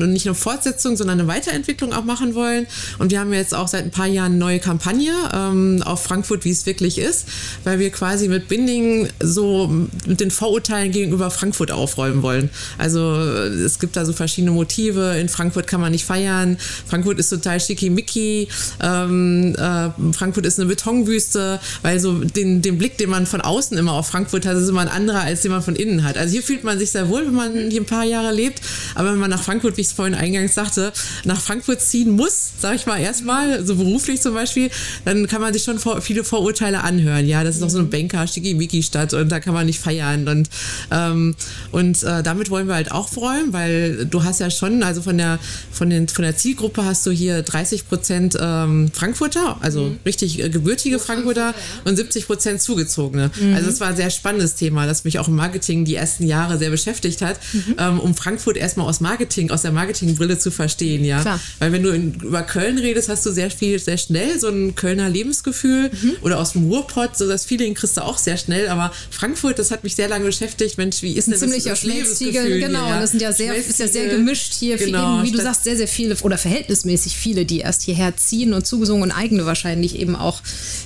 nicht 0.06 0.26
eine 0.26 0.34
Fortsetzung, 0.34 0.96
sondern 0.96 1.20
eine 1.20 1.28
Weiterentwicklung 1.28 1.92
auch 1.92 2.04
machen 2.04 2.34
wollen. 2.34 2.66
Und 2.98 3.10
wir 3.10 3.20
haben 3.20 3.32
jetzt 3.32 3.54
auch 3.54 3.68
seit 3.68 3.84
ein 3.84 3.90
paar 3.90 4.06
Jahren 4.06 4.32
eine 4.32 4.36
neue 4.36 4.58
Kampagne 4.58 5.12
ähm, 5.32 5.82
auf 5.84 6.02
Frankfurt, 6.02 6.44
wie 6.44 6.50
es 6.50 6.66
wirklich 6.66 6.98
ist, 6.98 7.26
weil 7.64 7.78
wir 7.78 7.90
quasi 7.90 8.28
mit 8.28 8.48
Binding 8.48 9.08
so 9.20 9.72
mit 10.06 10.20
den 10.20 10.30
Vorurteilen 10.30 10.92
gegenüber 10.92 11.30
Frankfurt 11.30 11.70
aufräumen 11.70 12.22
wollen. 12.22 12.50
Also 12.78 13.14
es 13.14 13.78
gibt 13.78 13.96
da 13.96 14.04
so 14.04 14.12
verschiedene 14.12 14.52
Motive. 14.52 15.16
In 15.18 15.28
Frankfurt 15.28 15.66
kann 15.66 15.80
man 15.80 15.92
nicht 15.92 16.04
feiern. 16.04 16.56
Frankfurt 16.86 17.18
ist 17.18 17.30
total 17.30 17.60
schickimicki. 17.60 18.48
Ähm, 18.82 19.54
äh, 19.56 19.90
Frankfurt 20.12 20.46
ist 20.46 20.58
eine 20.58 20.68
Betonwüste, 20.68 21.60
weil 21.82 22.00
so 22.00 22.12
den, 22.18 22.62
den 22.62 22.78
Blick, 22.78 22.98
den 22.98 23.10
man 23.10 23.26
von 23.26 23.40
außen 23.40 23.76
immer 23.76 23.92
auf 23.92 24.08
Frankfurt 24.08 24.46
hat, 24.46 24.56
ist 24.56 24.68
immer 24.68 24.82
ein 24.82 24.88
anderer, 24.88 25.20
als 25.20 25.42
den 25.42 25.50
man 25.50 25.62
von 25.62 25.76
innen 25.76 26.04
hat. 26.04 26.16
Also 26.16 26.32
hier 26.32 26.42
fühlt 26.42 26.64
man 26.64 26.78
sich 26.78 26.90
sehr 26.90 27.08
wohl, 27.08 27.26
wenn 27.26 27.34
man 27.34 27.70
hier 27.70 27.80
ein 27.80 27.86
paar 27.86 28.04
Jahre 28.04 28.32
lebt. 28.32 28.60
Aber 28.94 29.12
wenn 29.12 29.18
man 29.18 29.30
nach 29.30 29.42
Frankfurt, 29.42 29.76
wie 29.76 29.80
ich 29.80 29.88
es 29.88 29.92
vorhin 29.92 30.14
eingangs 30.14 30.54
sagte, 30.54 30.92
nach 31.24 31.40
Frankfurt 31.40 31.80
ziehen 31.80 32.10
muss, 32.10 32.52
sage 32.58 32.76
ich 32.76 32.86
mal 32.86 33.00
erstmal, 33.00 33.64
so 33.64 33.76
beruflich 33.76 34.20
zum 34.20 34.34
Beispiel, 34.34 34.70
dann 35.04 35.26
kann 35.26 35.40
man 35.40 35.52
sich 35.52 35.62
schon 35.64 35.78
vor, 35.78 36.00
viele 36.00 36.24
Vorurteile 36.24 36.82
anhören. 36.82 37.26
Ja, 37.26 37.33
das 37.42 37.56
ist 37.56 37.62
doch 37.62 37.70
so 37.70 37.78
eine 37.78 37.88
Banker, 37.88 38.26
Schickimicki-Stadt 38.26 39.14
und 39.14 39.30
da 39.30 39.40
kann 39.40 39.54
man 39.54 39.66
nicht 39.66 39.80
feiern. 39.80 40.28
Und, 40.28 40.48
ähm, 40.90 41.34
und 41.72 42.02
äh, 42.02 42.22
damit 42.22 42.50
wollen 42.50 42.68
wir 42.68 42.74
halt 42.74 42.92
auch 42.92 43.14
räumen, 43.16 43.52
weil 43.52 44.06
du 44.06 44.22
hast 44.22 44.40
ja 44.40 44.50
schon, 44.50 44.82
also 44.82 45.02
von 45.02 45.18
der, 45.18 45.38
von 45.72 45.90
den, 45.90 46.08
von 46.08 46.22
der 46.22 46.36
Zielgruppe 46.36 46.84
hast 46.84 47.06
du 47.06 47.10
hier 47.10 47.42
30 47.42 47.88
Prozent 47.88 48.36
ähm, 48.40 48.90
Frankfurter, 48.92 49.56
also 49.60 49.84
mhm. 49.84 49.98
richtig 50.04 50.42
äh, 50.42 50.48
gebürtige 50.48 50.98
Frankfurter 50.98 51.54
und 51.84 51.96
70 51.96 52.26
Prozent 52.26 52.60
zugezogene. 52.60 53.30
Mhm. 53.40 53.54
Also 53.54 53.70
es 53.70 53.80
war 53.80 53.88
ein 53.88 53.96
sehr 53.96 54.10
spannendes 54.10 54.54
Thema, 54.54 54.86
das 54.86 55.04
mich 55.04 55.18
auch 55.18 55.28
im 55.28 55.36
Marketing 55.36 55.84
die 55.84 55.94
ersten 55.94 56.26
Jahre 56.26 56.58
sehr 56.58 56.70
beschäftigt 56.70 57.22
hat, 57.22 57.38
mhm. 57.52 57.76
ähm, 57.78 58.00
um 58.00 58.14
Frankfurt 58.14 58.56
erstmal 58.56 58.86
aus 58.86 59.00
Marketing, 59.00 59.50
aus 59.50 59.62
der 59.62 59.72
Marketingbrille 59.72 60.38
zu 60.38 60.50
verstehen, 60.50 61.04
ja. 61.04 61.20
Klar. 61.20 61.40
Weil 61.58 61.72
wenn 61.72 61.82
du 61.82 61.90
in, 61.90 62.14
über 62.14 62.42
Köln 62.42 62.78
redest, 62.78 63.08
hast 63.08 63.24
du 63.26 63.30
sehr 63.30 63.50
viel, 63.50 63.78
sehr 63.78 63.98
schnell 63.98 64.38
so 64.38 64.48
ein 64.48 64.74
Kölner 64.74 65.08
Lebensgefühl 65.08 65.90
mhm. 65.90 66.16
oder 66.22 66.38
aus 66.38 66.52
dem 66.52 66.64
Ruhrpott, 66.68 67.16
so 67.16 67.23
das 67.28 67.44
Feeling 67.44 67.74
kriegst 67.74 67.96
du 67.96 68.02
auch 68.02 68.18
sehr 68.18 68.36
schnell, 68.36 68.68
aber 68.68 68.92
Frankfurt, 69.10 69.58
das 69.58 69.70
hat 69.70 69.84
mich 69.84 69.94
sehr 69.94 70.08
lange 70.08 70.24
beschäftigt. 70.24 70.78
Mensch, 70.78 71.02
wie 71.02 71.12
ist 71.12 71.26
denn 71.26 71.38
das, 71.38 71.64
das 71.64 71.82
Lebensgefühl? 71.82 72.60
Genau, 72.60 72.86
hier, 72.86 72.94
ja? 72.94 73.00
das 73.00 73.10
sind 73.10 73.22
ja 73.22 73.32
sehr, 73.32 73.54
ist 73.54 73.78
ja 73.78 73.88
sehr 73.88 74.08
gemischt 74.08 74.54
hier, 74.54 74.76
genau, 74.76 75.18
eben, 75.18 75.26
wie 75.26 75.30
du 75.32 75.40
sagst, 75.40 75.64
sehr, 75.64 75.76
sehr 75.76 75.88
viele 75.88 76.16
oder 76.22 76.38
verhältnismäßig 76.38 77.16
viele, 77.16 77.44
die 77.44 77.60
erst 77.60 77.82
hierher 77.82 78.16
ziehen 78.16 78.52
und 78.52 78.66
zugesungen 78.66 79.02
und 79.02 79.12
eigene 79.12 79.46
wahrscheinlich 79.46 79.98
eben 79.98 80.16
auch 80.16 80.40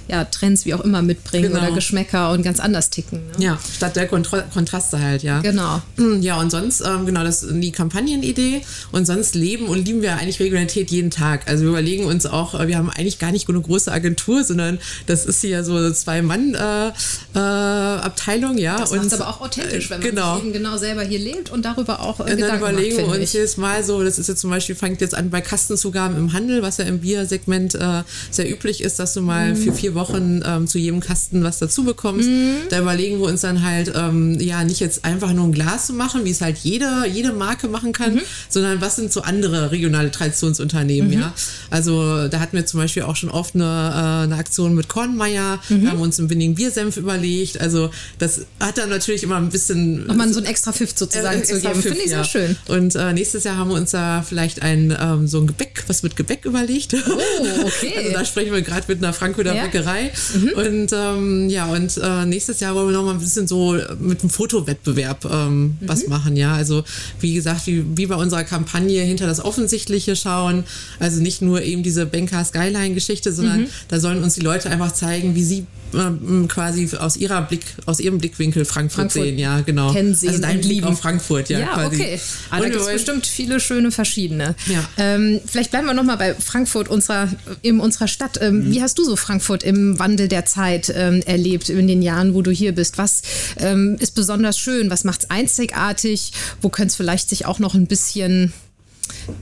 ja, 0.09 0.25
Trends 0.25 0.65
wie 0.65 0.75
auch 0.75 0.81
immer 0.81 1.03
mitbringen 1.03 1.53
genau. 1.53 1.65
oder 1.65 1.73
Geschmäcker 1.73 2.33
und 2.33 2.43
ganz 2.43 2.61
anders 2.61 2.91
ticken. 2.91 3.21
Ne? 3.39 3.45
Ja, 3.45 3.59
statt 3.77 3.97
der 3.97 4.07
Kontra 4.07 4.41
Kontraste 4.43 5.01
halt, 5.01 5.23
ja. 5.23 5.41
Genau. 5.41 5.83
Ja, 6.21 6.41
und 6.41 6.51
sonst, 6.51 6.81
ähm, 6.81 7.07
genau, 7.07 7.23
das 7.25 7.43
ist 7.43 7.55
die 7.63 7.73
Kampagnenidee 7.73 8.63
und 8.93 9.07
sonst 9.07 9.35
leben 9.35 9.67
und 9.67 9.85
lieben 9.85 10.03
wir 10.03 10.17
eigentlich 10.17 10.41
Regionalität 10.41 10.91
jeden 10.91 11.11
Tag. 11.11 11.49
Also 11.49 11.65
wir 11.65 11.71
überlegen 11.71 12.05
uns 12.05 12.27
auch, 12.27 12.59
äh, 12.59 12.69
wir 12.69 12.77
haben 12.77 12.91
eigentlich 12.91 13.19
gar 13.19 13.33
nicht 13.33 13.49
eine 13.49 13.61
große 13.61 13.91
Agentur, 13.91 14.45
sondern 14.45 14.79
das 15.07 15.27
ist 15.27 15.41
hier 15.41 15.65
so 15.65 15.77
eine 15.77 15.95
Zwei-Mann-Abteilung, 16.29 18.57
äh, 18.57 18.61
äh, 18.61 18.65
ja. 18.65 18.79
Das 18.79 18.93
und 18.93 19.13
aber 19.13 19.29
auch 19.29 19.41
authentisch, 19.41 19.91
wenn 19.91 20.01
man 20.01 20.11
genau. 20.11 20.39
eben 20.39 20.53
genau 20.53 20.77
selber 20.77 21.03
hier 21.03 21.19
lebt 21.19 21.51
und 21.51 21.65
darüber 21.65 22.01
auch 22.01 22.21
äh, 22.21 22.33
und 22.33 22.41
dann 22.41 22.59
überlegen 22.59 22.97
macht, 22.97 23.13
wir 23.13 23.21
uns 23.21 23.33
jedes 23.33 23.57
Mal 23.57 23.83
so, 23.85 24.03
das 24.03 24.19
ist 24.19 24.29
jetzt 24.29 24.41
zum 24.41 24.51
Beispiel, 24.51 24.75
fängt 24.75 25.01
jetzt 25.01 25.15
an 25.15 25.31
bei 25.31 25.41
Kastenzugaben 25.41 26.17
im 26.17 26.33
Handel, 26.33 26.63
was 26.63 26.79
ja 26.79 26.85
im 26.85 27.01
Biersegment 27.01 27.75
äh, 27.75 28.03
sehr 28.31 28.51
üblich 28.51 28.83
ist, 28.83 28.99
dass 28.99 29.15
du 29.15 29.23
mal 29.23 29.53
mm. 29.53 29.57
für 29.57 29.73
vier 29.73 29.95
Wochen 29.95 30.43
ähm, 30.45 30.67
zu 30.67 30.79
jedem 30.79 31.01
Kasten 31.01 31.45
was 31.45 31.59
dazu 31.59 31.85
bekommst. 31.85 32.29
Mm. 32.29 32.69
Da 32.71 32.81
überlegen 32.81 33.21
wir 33.21 33.27
uns 33.27 33.43
dann 33.43 33.65
halt, 33.65 33.93
ähm, 33.95 34.39
ja, 34.41 34.65
nicht 34.65 34.81
jetzt 34.81 35.05
einfach 35.05 35.33
nur 35.33 35.47
ein 35.47 35.53
Glas 35.53 35.87
zu 35.87 35.95
machen, 35.95 36.25
wie 36.25 36.31
es 36.31 36.41
halt 36.41 36.59
jede, 36.59 37.07
jede 37.11 37.33
Marke 37.33 37.69
machen 37.69 37.93
kann, 37.93 38.15
mm 38.15 38.21
sondern 38.49 38.81
was 38.81 38.97
sind 38.97 39.13
so 39.13 39.23
andere 39.23 39.71
regionale 39.71 40.11
Traditionsunternehmen, 40.11 41.11
-hmm. 41.11 41.21
ja. 41.21 41.35
Also 41.71 42.29
da 42.29 42.41
hatten 42.41 42.57
wir 42.57 42.67
zum 42.67 42.81
Beispiel 42.81 43.03
auch 43.03 43.17
schon 43.17 43.31
oft 43.31 43.55
eine, 43.55 43.65
äh, 43.65 44.25
eine 44.25 44.37
Aktion 44.37 44.75
mit 44.75 44.89
Kornmeier, 44.89 45.59
-hmm. 45.69 45.89
haben 45.89 46.01
uns 46.01 46.18
einen 46.23 46.31
Winning 46.31 46.55
Biersenf 46.55 46.97
überlegt. 46.97 47.61
Also 47.61 47.91
das 48.19 48.43
hat 48.61 48.79
dann 48.79 48.89
natürlich 48.89 49.23
immer 49.23 49.37
ein 49.37 49.49
bisschen. 49.49 50.07
Nochmal 50.07 50.33
so 50.33 50.41
ein 50.41 50.47
extra 50.47 50.73
Pfiff 50.73 50.93
sozusagen 50.95 51.41
äh, 51.41 51.45
zu 51.45 51.61
geben. 51.61 51.81
Finde 51.81 51.99
ich 51.99 52.11
ja. 52.11 52.23
sehr 52.23 52.25
schön. 52.25 52.57
Und 52.69 52.95
äh, 52.95 53.13
nächstes 53.13 53.45
Jahr 53.45 53.57
haben 53.57 53.71
wir 53.71 53.77
uns 53.77 53.91
da 53.91 54.23
vielleicht 54.23 54.63
ein 54.63 54.97
ähm, 54.99 55.27
so 55.27 55.41
ein 55.41 55.47
Gebäck, 55.47 55.85
was 55.87 56.03
mit 56.03 56.17
Gebäck 56.17 56.45
überlegt. 56.45 56.95
Oh, 56.95 57.67
okay. 57.67 57.93
Also 57.99 58.13
da 58.13 58.25
sprechen 58.25 58.53
wir 58.53 58.63
gerade 58.63 58.85
mit 58.87 58.99
einer 58.99 59.13
Frankfurter 59.13 59.55
ja. 59.55 59.65
Bäckerei. 59.65 60.13
Mhm. 60.35 60.49
Und 60.51 60.93
ähm, 60.93 61.49
ja, 61.49 61.67
und 61.67 61.97
äh, 61.97 62.27
nächstes 62.27 62.61
Jahr 62.61 62.75
wollen 62.75 62.89
wir 62.89 62.93
noch 62.93 63.05
mal 63.05 63.13
ein 63.13 63.19
bisschen 63.19 63.49
so 63.49 63.77
mit 63.99 64.21
einem 64.21 64.31
Fotowettbewerb 64.31 65.25
ähm, 65.25 65.63
mhm. 65.63 65.77
was 65.81 66.07
machen, 66.07 66.37
ja. 66.37 66.55
Also 66.55 66.85
wie 67.21 67.35
gesagt, 67.35 67.67
wie, 67.67 67.85
wie 67.97 68.07
bei 68.07 68.15
unserer 68.15 68.45
Kampagne 68.45 69.03
hinter 69.03 69.27
das 69.27 69.45
Offensichtliche 69.45 70.17
schauen. 70.17 70.65
Also 70.99 71.21
nicht 71.21 71.43
nur 71.43 71.63
eben 71.63 71.83
diese 71.83 72.07
Banker 72.07 72.45
Skyline-Geschichte, 72.45 73.33
sondern 73.33 73.63
mhm. 73.63 73.67
da 73.89 74.01
sollen 74.01 74.23
uns 74.23 74.35
die 74.35 74.41
Leute 74.41 74.71
einfach 74.71 74.93
zeigen, 74.93 75.35
wie 75.35 75.45
sie 75.45 75.67
ähm, 75.99 76.49
quasi 76.49 76.89
aus 76.97 77.17
ihrer 77.17 77.43
Blick, 77.43 77.65
aus 77.87 78.01
ihrem 78.01 78.19
Blickwinkel 78.19 78.65
Frankfurt, 78.65 79.13
Frankfurt 79.13 79.25
sehen, 79.25 79.39
ja, 79.39 79.61
genau. 79.61 79.93
Kennen 79.93 80.15
sehen 80.15 80.31
also 80.31 80.43
dein 80.43 80.61
Blick 80.61 80.85
auf 80.85 80.99
Frankfurt, 81.01 81.49
ja. 81.49 81.61
Ja, 81.61 81.67
quasi. 81.75 81.97
okay. 81.97 82.21
Aber 82.51 82.63
da 82.63 82.69
gibt 82.71 82.81
es 82.81 82.93
bestimmt 82.93 83.27
viele 83.27 83.61
schöne 83.61 83.91
verschiedene. 83.91 84.55
Ja. 84.67 84.89
Ähm, 84.97 85.41
vielleicht 85.47 85.71
bleiben 85.71 85.87
wir 85.87 85.95
nochmal 85.95 86.17
bei 86.17 86.35
Frankfurt, 86.35 86.89
unserer, 86.89 87.29
in 87.63 87.81
unserer 87.81 88.09
Stadt. 88.09 88.39
Ähm, 88.41 88.61
mhm. 88.61 88.73
Wie 88.73 88.83
hast 88.83 88.99
du 88.99 89.05
so 89.05 89.17
Frankfurt 89.17 89.63
im 89.63 89.99
Wandel 89.99 90.29
der 90.29 90.45
Zeit 90.45 90.93
ähm, 90.95 91.23
erlebt, 91.27 91.69
in 91.69 91.87
den 91.87 92.03
Jahren, 92.03 92.35
wo 92.35 92.43
du 92.43 92.51
hier 92.51 92.73
bist? 92.73 92.99
Was 92.99 93.23
ähm, 93.59 93.97
ist 94.01 94.15
besonders 94.15 94.59
schön? 94.59 94.91
Was 94.91 95.05
macht 95.05 95.25
es 95.25 95.31
einzigartig? 95.31 96.33
Wo 96.61 96.69
könnte 96.69 96.89
es 96.89 96.97
vielleicht 96.97 97.29
sich 97.29 97.47
auch 97.47 97.59
noch 97.59 97.75
ein 97.75 97.87
bisschen 97.87 98.53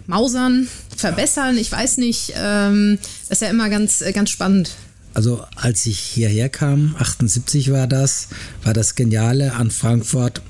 mausern, 0.06 0.68
verbessern? 0.96 1.58
Ich 1.58 1.70
weiß 1.70 1.98
nicht. 1.98 2.30
Das 2.34 2.94
ist 3.28 3.42
ja 3.42 3.48
immer 3.48 3.68
ganz, 3.68 4.02
ganz 4.12 4.30
spannend. 4.30 4.70
Also 5.16 5.42
als 5.54 5.86
ich 5.86 5.98
hierher 5.98 6.50
kam, 6.50 6.94
78 6.98 7.72
war 7.72 7.86
das, 7.86 8.28
war 8.62 8.74
das 8.74 8.96
Geniale 8.96 9.54
an 9.54 9.70
Frankfurt, 9.70 10.42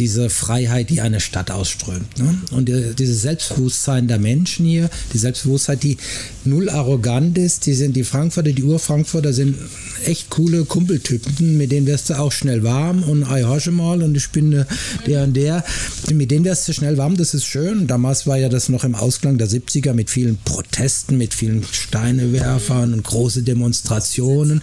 diese 0.00 0.30
Freiheit, 0.30 0.90
die 0.90 1.00
eine 1.00 1.20
Stadt 1.20 1.50
ausströmt. 1.50 2.18
Ne? 2.18 2.38
Und 2.50 2.68
dieses 2.98 3.22
Selbstbewusstsein 3.22 4.08
der 4.08 4.18
Menschen 4.18 4.66
hier, 4.66 4.90
die 5.12 5.18
Selbstbewusstheit, 5.18 5.82
die 5.82 5.98
null 6.44 6.68
arrogant 6.70 7.36
ist, 7.38 7.66
die 7.66 7.74
sind 7.74 7.94
die 7.94 8.04
Frankfurter, 8.04 8.52
die 8.52 8.64
Ur-Frankfurter 8.64 9.32
sind 9.32 9.56
echt 10.06 10.30
coole 10.30 10.64
Kumpeltypen, 10.64 11.58
mit 11.58 11.70
denen 11.70 11.86
wirst 11.86 12.08
du 12.08 12.18
auch 12.18 12.32
schnell 12.32 12.62
warm 12.62 13.02
und 13.02 13.22
ich 13.22 13.44
horche 13.44 13.70
mal 13.70 14.02
und 14.02 14.16
ich 14.16 14.30
bin 14.30 14.64
der 15.06 15.24
und 15.24 15.34
der. 15.34 15.62
Mit 16.10 16.30
denen 16.30 16.46
wirst 16.46 16.66
du 16.66 16.72
schnell 16.72 16.96
warm, 16.96 17.18
das 17.18 17.34
ist 17.34 17.44
schön. 17.44 17.86
Damals 17.86 18.26
war 18.26 18.38
ja 18.38 18.48
das 18.48 18.70
noch 18.70 18.84
im 18.84 18.94
Ausklang 18.94 19.36
der 19.36 19.48
70er 19.48 19.92
mit 19.92 20.08
vielen 20.08 20.38
Protesten, 20.38 21.18
mit 21.18 21.34
vielen 21.34 21.62
Steinewerfern 21.70 22.94
und 22.94 23.04
große 23.04 23.42
Demonstrationen. 23.42 24.62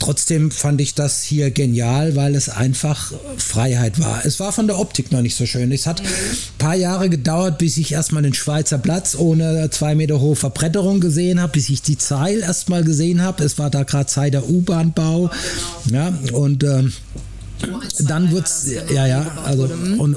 Trotzdem 0.00 0.50
fand 0.50 0.80
ich 0.80 0.94
das 0.94 1.22
hier 1.22 1.52
genial, 1.52 2.16
weil 2.16 2.34
es 2.34 2.48
einfach 2.48 3.12
Freiheit 3.36 4.00
war. 4.00 4.26
Es 4.26 4.40
war 4.40 4.47
von 4.52 4.66
der 4.66 4.78
Optik 4.78 5.12
noch 5.12 5.22
nicht 5.22 5.36
so 5.36 5.46
schön. 5.46 5.70
Es 5.72 5.86
hat 5.86 6.00
ein 6.00 6.06
paar 6.58 6.74
Jahre 6.74 7.08
gedauert, 7.08 7.58
bis 7.58 7.76
ich 7.76 7.92
erstmal 7.92 8.22
den 8.22 8.34
Schweizer 8.34 8.78
Platz 8.78 9.14
ohne 9.16 9.68
zwei 9.70 9.94
Meter 9.94 10.20
hohe 10.20 10.36
Verbretterung 10.36 11.00
gesehen 11.00 11.40
habe, 11.40 11.52
bis 11.52 11.68
ich 11.68 11.82
die 11.82 11.98
Zeil 11.98 12.40
erstmal 12.40 12.84
gesehen 12.84 13.22
habe. 13.22 13.44
Es 13.44 13.58
war 13.58 13.70
da 13.70 13.82
gerade 13.82 14.06
Zeit 14.06 14.34
der 14.34 14.48
U-Bahn-Bau. 14.48 15.30
Ja, 15.90 16.12
und 16.32 16.64
ähm, 16.64 16.92
dann 18.06 18.30
wird's, 18.30 18.66
ja, 18.92 19.06
ja, 19.06 19.26
also, 19.44 19.64
und, 19.98 20.16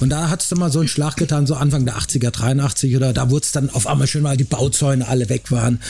und 0.00 0.08
da 0.08 0.30
hat 0.30 0.42
es 0.42 0.48
dann 0.48 0.58
mal 0.58 0.70
so 0.70 0.78
einen 0.78 0.88
Schlag 0.88 1.16
getan, 1.16 1.46
so 1.46 1.54
Anfang 1.54 1.84
der 1.84 1.96
80er, 1.96 2.30
83 2.30 2.96
oder 2.96 3.12
da 3.12 3.30
wurde 3.30 3.44
es 3.44 3.52
dann 3.52 3.70
auf 3.70 3.86
einmal 3.86 4.06
schön, 4.06 4.22
weil 4.22 4.36
die 4.36 4.44
Bauzäune 4.44 5.06
alle 5.08 5.28
weg 5.28 5.50
waren. 5.50 5.80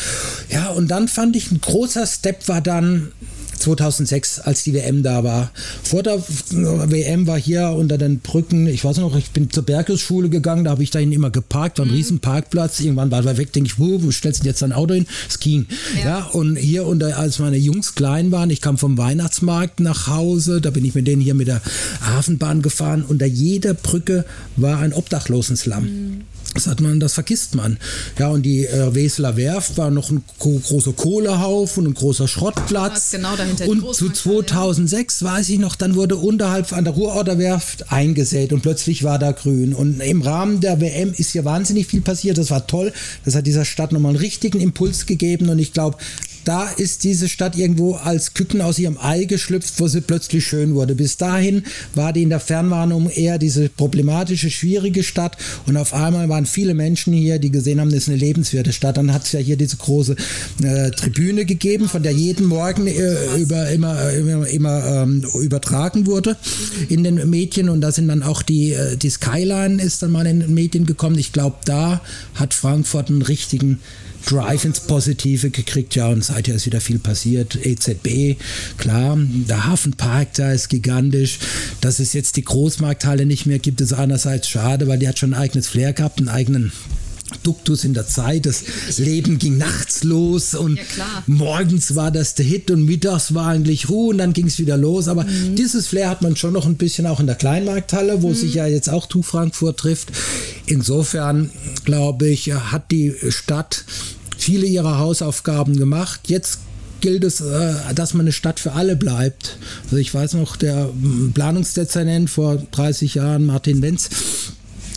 Ja, 0.49 0.69
und 0.69 0.89
dann 0.89 1.09
fand 1.09 1.37
ich 1.37 1.51
ein 1.51 1.61
großer 1.61 2.07
Step 2.07 2.49
war 2.49 2.61
dann 2.61 3.13
2006, 3.57 4.41
als 4.41 4.63
die 4.65 4.75
WM 4.75 5.03
da 5.03 5.25
war. 5.25 5.51
Vor 5.83 6.03
der 6.03 6.23
WM 6.51 7.27
war 7.27 7.39
hier 7.39 7.71
unter 7.71 7.99
den 7.99 8.21
Brücken, 8.21 8.67
ich 8.67 8.85
weiß 8.85 8.99
noch, 8.99 9.17
ich 9.17 9.31
bin 9.31 9.51
zur 9.51 9.65
Berghausschule 9.65 10.29
gegangen, 10.29 10.65
da 10.65 10.71
habe 10.71 10.83
ich 10.83 10.91
dahin 10.91 11.13
immer 11.13 11.31
geparkt, 11.31 11.79
war 11.79 11.87
ein 11.87 11.91
mhm. 11.91 11.97
riesen 11.97 12.21
Parkplatz. 12.21 12.81
Irgendwann 12.81 13.11
war 13.11 13.25
er 13.25 13.37
weg, 13.37 13.53
denke 13.53 13.69
ich, 13.69 13.79
wo, 13.79 14.03
wo 14.03 14.11
stellst 14.11 14.43
du 14.43 14.47
jetzt 14.47 14.63
dein 14.63 14.73
Auto 14.73 14.95
hin? 14.95 15.07
Es 15.29 15.41
ging. 15.41 15.67
Ja. 15.99 16.05
ja. 16.05 16.25
und 16.33 16.57
hier, 16.57 16.87
unter, 16.87 17.19
als 17.19 17.39
meine 17.39 17.57
Jungs 17.57 17.95
klein 17.95 18.33
waren, 18.33 18.51
ich 18.51 18.61
kam 18.61 18.79
vom 18.79 18.99
Weihnachtsmarkt 18.99 19.81
nach 19.81 20.07
Hause, 20.07 20.61
da 20.61 20.71
bin 20.71 20.85
ich 20.85 20.95
mit 20.95 21.07
denen 21.07 21.23
hier 21.23 21.35
mit 21.35 21.49
der 21.49 21.61
Hafenbahn 22.01 22.63
gefahren. 22.63 23.05
Unter 23.07 23.27
jeder 23.27 23.75
Brücke 23.75 24.25
war 24.57 24.79
ein 24.79 24.93
Obdachlosenslum. 24.93 25.85
Mhm. 25.85 26.36
Das 26.55 26.67
hat 26.67 26.81
man, 26.81 27.01
das 27.01 27.15
vergisst 27.15 27.55
man. 27.55 27.79
Ja, 28.19 28.29
und 28.29 28.43
die 28.43 28.67
äh, 28.67 28.95
Weseler 28.95 29.37
Werft 29.37 29.77
war 29.77 29.91
noch 29.91 30.11
ein 30.11 30.25
großer 30.39 30.93
Kohlehaufen, 30.93 31.87
ein 31.87 31.95
großer 31.95 32.29
Schrottplatz. 32.29 33.11
Genau 33.11 33.37
dahinter 33.37 33.69
und 33.69 33.95
zu 33.95 34.11
2006 34.11 35.23
weiß 35.23 35.49
ich 35.51 35.59
noch, 35.59 35.77
dann 35.77 35.95
wurde 35.95 36.17
unterhalb 36.17 36.73
an 36.73 36.85
der 36.85 36.95
Ruhrorder 36.95 37.39
Werft 37.39 37.93
eingesät 37.93 38.53
und 38.53 38.63
plötzlich 38.63 39.05
war 39.05 39.19
da 39.19 39.33
grün. 39.33 39.75
Und 39.75 40.01
im 40.01 40.23
Rahmen 40.23 40.61
der 40.61 40.81
WM 40.81 41.13
ist 41.17 41.33
hier 41.33 41.45
wahnsinnig 41.45 41.87
viel 41.87 42.01
passiert. 42.01 42.39
Das 42.39 42.51
war 42.51 42.67
toll. 42.67 42.93
Das 43.25 43.35
hat 43.35 43.47
dieser 43.47 43.65
Stadt 43.65 43.93
nochmal 43.93 44.11
einen 44.11 44.21
richtigen 44.21 44.61
Impuls 44.61 45.07
gegeben. 45.07 45.49
Und 45.49 45.59
ich 45.59 45.73
glaube, 45.73 45.99
da 46.47 46.71
ist 46.71 47.03
diese 47.03 47.29
Stadt 47.29 47.57
irgendwo 47.57 47.97
als 47.97 48.33
Küken 48.33 48.61
aus 48.61 48.79
ihrem 48.79 48.99
Ei 49.01 49.25
geschlüpft, 49.25 49.81
wo 49.81 49.89
sie 49.89 50.01
plötzlich 50.01 50.47
schön 50.47 50.75
wurde. 50.75 50.95
Bis 50.95 51.17
dahin 51.17 51.65
war 51.95 52.13
die 52.13 52.23
in 52.23 52.31
der 52.31 52.39
Fernwarnung 52.39 53.11
eher 53.11 53.39
diese 53.39 53.69
problematische, 53.69 54.49
schwierige 54.49 55.03
Stadt 55.03 55.37
und 55.67 55.77
auf 55.77 55.93
einmal 55.93 56.29
waren 56.29 56.47
viele 56.47 56.75
Menschen 56.75 57.13
hier, 57.13 57.41
die 57.41 57.51
gesehen 57.51 57.81
haben, 57.81 57.91
das 57.91 58.05
ist 58.05 58.09
eine 58.09 58.19
lebenswerte 58.19 58.73
Stadt. 58.73 58.97
Dann 58.97 59.13
hat 59.13 59.25
es 59.25 59.33
ja 59.33 59.41
hier 59.41 59.57
diese 59.57 59.77
große 59.77 60.15
äh, 60.63 60.91
Tribüne 60.93 61.47
gegeben, 61.47 61.89
von 61.89 62.05
der 62.05 62.13
jeden 62.13 62.47
Morgen 62.47 62.87
äh, 62.87 63.17
über, 63.37 63.69
immer, 63.71 64.11
immer, 64.13 64.47
immer 64.47 65.03
ähm, 65.03 65.25
übertragen 65.41 66.07
wurde 66.07 66.37
in 66.89 67.03
den 67.03 67.29
Medien 67.29 67.69
und 67.69 67.81
da 67.81 67.91
sind 67.91 68.07
dann 68.07 68.23
auch 68.23 68.43
die, 68.43 68.73
äh, 68.73 68.97
die 68.97 69.11
Skyline 69.11 69.83
ist 69.83 70.03
dann 70.03 70.13
mal 70.13 70.27
in 70.27 70.41
den 70.41 70.55
Medien 70.55 70.87
gekommen. 70.87 71.19
Ich 71.19 71.33
glaube, 71.33 71.57
da 71.65 72.01
hat 72.35 72.55
Frankfurt 72.55 73.11
einen 73.11 73.23
richtigen 73.23 73.81
Drive 74.27 74.65
ins 74.65 74.81
Positive 74.81 75.51
gekriegt, 75.51 75.95
ja, 75.95 76.09
und 76.09 76.25
seither 76.25 76.55
ist 76.55 76.67
wieder 76.67 76.81
viel 76.81 76.99
passiert. 76.99 77.57
EZB, 77.65 78.37
klar, 78.77 79.17
der 79.19 79.67
Hafenpark 79.67 80.35
da 80.35 80.53
ist 80.53 80.69
gigantisch. 80.69 81.39
Dass 81.81 82.01
es 82.01 82.13
jetzt 82.13 82.37
die 82.37 82.45
Großmarkthalle 82.45 83.25
nicht 83.25 83.47
mehr 83.47 83.61
gibt, 83.61 83.81
ist 83.81 83.93
einerseits 83.93 84.49
schade, 84.49 84.89
weil 84.89 84.99
die 84.99 85.09
hat 85.09 85.19
schon 85.19 85.33
ein 85.33 85.41
eigenes 85.41 85.69
Flair 85.69 85.93
gehabt, 85.93 86.19
einen 86.19 86.29
eigenen 86.29 86.73
Duktus 87.43 87.85
in 87.85 87.95
der 87.95 88.07
Zeit. 88.07 88.47
Das 88.47 88.65
Leben 88.99 89.39
ging 89.39 89.59
nachts 89.59 90.05
los 90.05 90.55
und 90.55 90.77
ja, 90.77 91.23
morgens 91.27 91.95
war 91.95 92.11
das 92.11 92.35
der 92.35 92.47
Hit 92.47 92.71
und 92.71 92.85
mittags 92.85 93.35
war 93.35 93.49
eigentlich 93.49 93.89
Ruhe 93.89 94.11
und 94.11 94.19
dann 94.19 94.33
ging 94.33 94.47
es 94.47 94.59
wieder 94.59 94.77
los. 94.77 95.09
Aber 95.09 95.25
mhm. 95.25 95.55
dieses 95.57 95.89
Flair 95.89 96.11
hat 96.11 96.23
man 96.23 96.37
schon 96.37 96.53
noch 96.53 96.67
ein 96.67 96.77
bisschen 96.77 97.07
auch 97.07 97.21
in 97.21 97.27
der 97.27 97.37
Kleinmarkthalle, 97.37 98.23
wo 98.23 98.31
mhm. 98.31 98.35
sich 98.35 98.55
ja 98.55 98.67
jetzt 98.67 98.89
auch 98.89 99.07
Tu 99.07 99.23
Frankfurt 99.23 99.79
trifft. 99.79 100.09
Insofern 100.67 101.51
glaube 101.85 102.29
ich, 102.29 102.53
hat 102.53 102.91
die 102.91 103.15
Stadt 103.29 103.85
viele 104.37 104.67
ihrer 104.67 104.99
Hausaufgaben 104.99 105.77
gemacht. 105.77 106.21
Jetzt 106.27 106.61
gilt 107.01 107.25
es, 107.25 107.41
äh, 107.41 107.75
dass 107.95 108.15
man 108.15 108.23
eine 108.23 108.33
Stadt 108.33 108.61
für 108.61 108.73
alle 108.73 108.97
bleibt. 108.97 109.59
Also 109.85 109.97
ich 109.97 110.13
weiß 110.13 110.35
noch, 110.35 110.57
der 110.57 110.91
Planungsdezernent 111.35 112.31
vor 112.31 112.57
30 112.73 113.15
Jahren, 113.15 113.47
Martin 113.47 113.83
Wenz, 113.83 114.09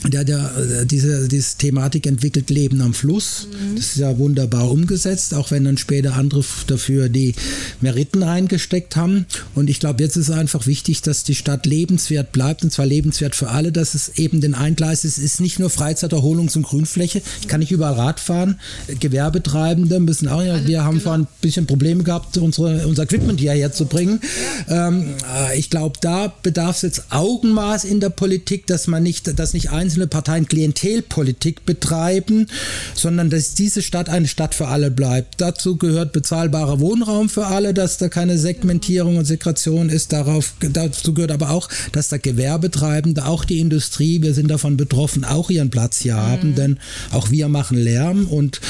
der, 0.07 0.23
der 0.23 0.51
äh, 0.57 0.85
diese, 0.85 1.27
diese 1.27 1.57
Thematik 1.57 2.07
entwickelt, 2.07 2.49
Leben 2.49 2.81
am 2.81 2.93
Fluss. 2.93 3.47
Mhm. 3.51 3.75
Das 3.75 3.85
ist 3.88 3.97
ja 3.97 4.17
wunderbar 4.17 4.71
umgesetzt, 4.71 5.33
auch 5.33 5.51
wenn 5.51 5.65
dann 5.65 5.77
später 5.77 6.15
andere 6.15 6.43
dafür 6.67 7.09
die 7.09 7.35
Meriten 7.81 8.23
reingesteckt 8.23 8.95
haben. 8.95 9.25
Und 9.55 9.69
ich 9.69 9.79
glaube, 9.79 10.03
jetzt 10.03 10.15
ist 10.15 10.29
einfach 10.29 10.67
wichtig, 10.67 11.01
dass 11.01 11.23
die 11.23 11.35
Stadt 11.35 11.65
lebenswert 11.65 12.31
bleibt, 12.31 12.63
und 12.63 12.71
zwar 12.71 12.85
lebenswert 12.85 13.35
für 13.35 13.49
alle, 13.49 13.71
dass 13.71 13.95
es 13.95 14.09
eben 14.17 14.41
den 14.41 14.53
Eingleis 14.53 15.03
ist, 15.03 15.17
ist 15.17 15.41
nicht 15.41 15.59
nur 15.59 15.69
Freizeit, 15.69 16.13
Erholungs- 16.13 16.55
und 16.55 16.63
Grünfläche. 16.63 17.21
Ich 17.41 17.47
kann 17.47 17.59
nicht 17.59 17.71
überall 17.71 17.93
Rad 17.93 18.19
fahren. 18.19 18.59
Gewerbetreibende 18.99 19.99
müssen 19.99 20.27
auch, 20.27 20.41
ja, 20.41 20.65
wir 20.65 20.83
haben 20.83 20.97
genau. 20.97 21.03
vorhin 21.03 21.21
ein 21.23 21.27
bisschen 21.41 21.65
Probleme 21.65 22.03
gehabt, 22.03 22.38
unsere, 22.38 22.88
unser 22.88 23.03
Equipment 23.03 23.39
hierher 23.39 23.71
zu 23.73 23.85
bringen. 23.85 24.21
Ähm, 24.69 25.13
äh, 25.49 25.59
ich 25.59 25.69
glaube, 25.69 25.97
da 26.01 26.33
bedarf 26.41 26.77
es 26.77 26.81
jetzt 26.83 27.03
Augenmaß 27.09 27.83
in 27.83 27.99
der 27.99 28.09
Politik, 28.09 28.67
dass 28.67 28.88
man 28.88 29.03
nicht, 29.03 29.39
dass 29.39 29.53
nicht 29.53 29.71
ein 29.71 29.88
einzelne 29.89 30.06
Parteien 30.06 30.47
Klientelpolitik 30.47 31.65
betreiben, 31.65 32.45
sondern 32.93 33.32
dass 33.32 33.56
diese 33.56 33.82
Stadt 33.82 34.08
eine 34.08 34.28
Stadt 34.28 34.54
für 34.54 34.67
alle 34.67 34.91
bleibt. 34.91 35.41
Dazu 35.41 35.78
gehört 35.78 36.13
bezahlbarer 36.13 36.80
Wohnraum 36.80 37.28
für 37.28 37.47
alle, 37.47 37.73
dass 37.73 37.97
da 37.97 38.08
keine 38.08 38.38
Segmentierung 38.38 39.17
und 39.17 39.25
Segregation 39.25 39.89
ist. 39.89 40.13
Darauf, 40.13 40.54
dazu 40.60 41.15
gehört 41.15 41.32
aber 41.32 41.49
auch, 41.49 41.69
dass 41.91 42.10
da 42.10 42.17
Gewerbetreibende, 42.17 43.25
auch 43.25 43.45
die 43.45 43.60
Industrie, 43.60 44.21
wir 44.21 44.36
sind 44.36 44.52
davon 44.52 44.78
betroffen, 44.78 45.25
auch 45.25 45.49
ihren 45.49 45.71
Platz 45.71 45.97
hier 46.02 46.15
mhm. 46.15 46.19
haben, 46.19 46.56
denn 46.56 46.80
auch 47.10 47.32
wir 47.32 47.47
machen 47.47 47.75
Lärm 47.75 48.28
und 48.28 48.62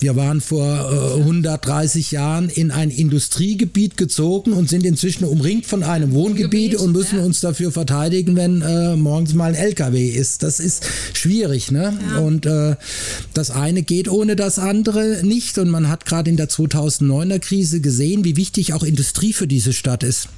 wir 0.00 0.16
waren 0.16 0.40
vor 0.40 1.14
äh, 1.16 1.18
130 1.20 2.10
Jahren 2.10 2.48
in 2.48 2.70
ein 2.70 2.90
Industriegebiet 2.90 3.96
gezogen 3.96 4.52
und 4.52 4.68
sind 4.68 4.84
inzwischen 4.84 5.24
umringt 5.24 5.66
von 5.66 5.82
einem 5.82 6.12
Wohngebiet 6.12 6.72
Gebiet, 6.72 6.76
und 6.76 6.92
müssen 6.92 7.18
ja. 7.18 7.24
uns 7.24 7.40
dafür 7.40 7.72
verteidigen, 7.72 8.36
wenn 8.36 8.60
äh, 8.60 8.96
morgens 8.96 9.34
mal 9.34 9.46
ein 9.46 9.54
LKW 9.54 10.06
ist. 10.08 10.42
Das 10.42 10.53
ist 10.60 10.84
schwierig. 11.12 11.70
Ne? 11.70 11.98
Ja. 12.10 12.18
Und 12.18 12.46
äh, 12.46 12.76
das 13.32 13.50
eine 13.50 13.82
geht 13.82 14.08
ohne 14.08 14.36
das 14.36 14.58
andere 14.58 15.20
nicht. 15.22 15.58
Und 15.58 15.70
man 15.70 15.88
hat 15.88 16.06
gerade 16.06 16.30
in 16.30 16.36
der 16.36 16.48
2009er 16.48 17.38
Krise 17.38 17.80
gesehen, 17.80 18.24
wie 18.24 18.36
wichtig 18.36 18.72
auch 18.72 18.82
Industrie 18.82 19.32
für 19.32 19.46
diese 19.46 19.72
Stadt 19.72 20.02
ist. 20.02 20.28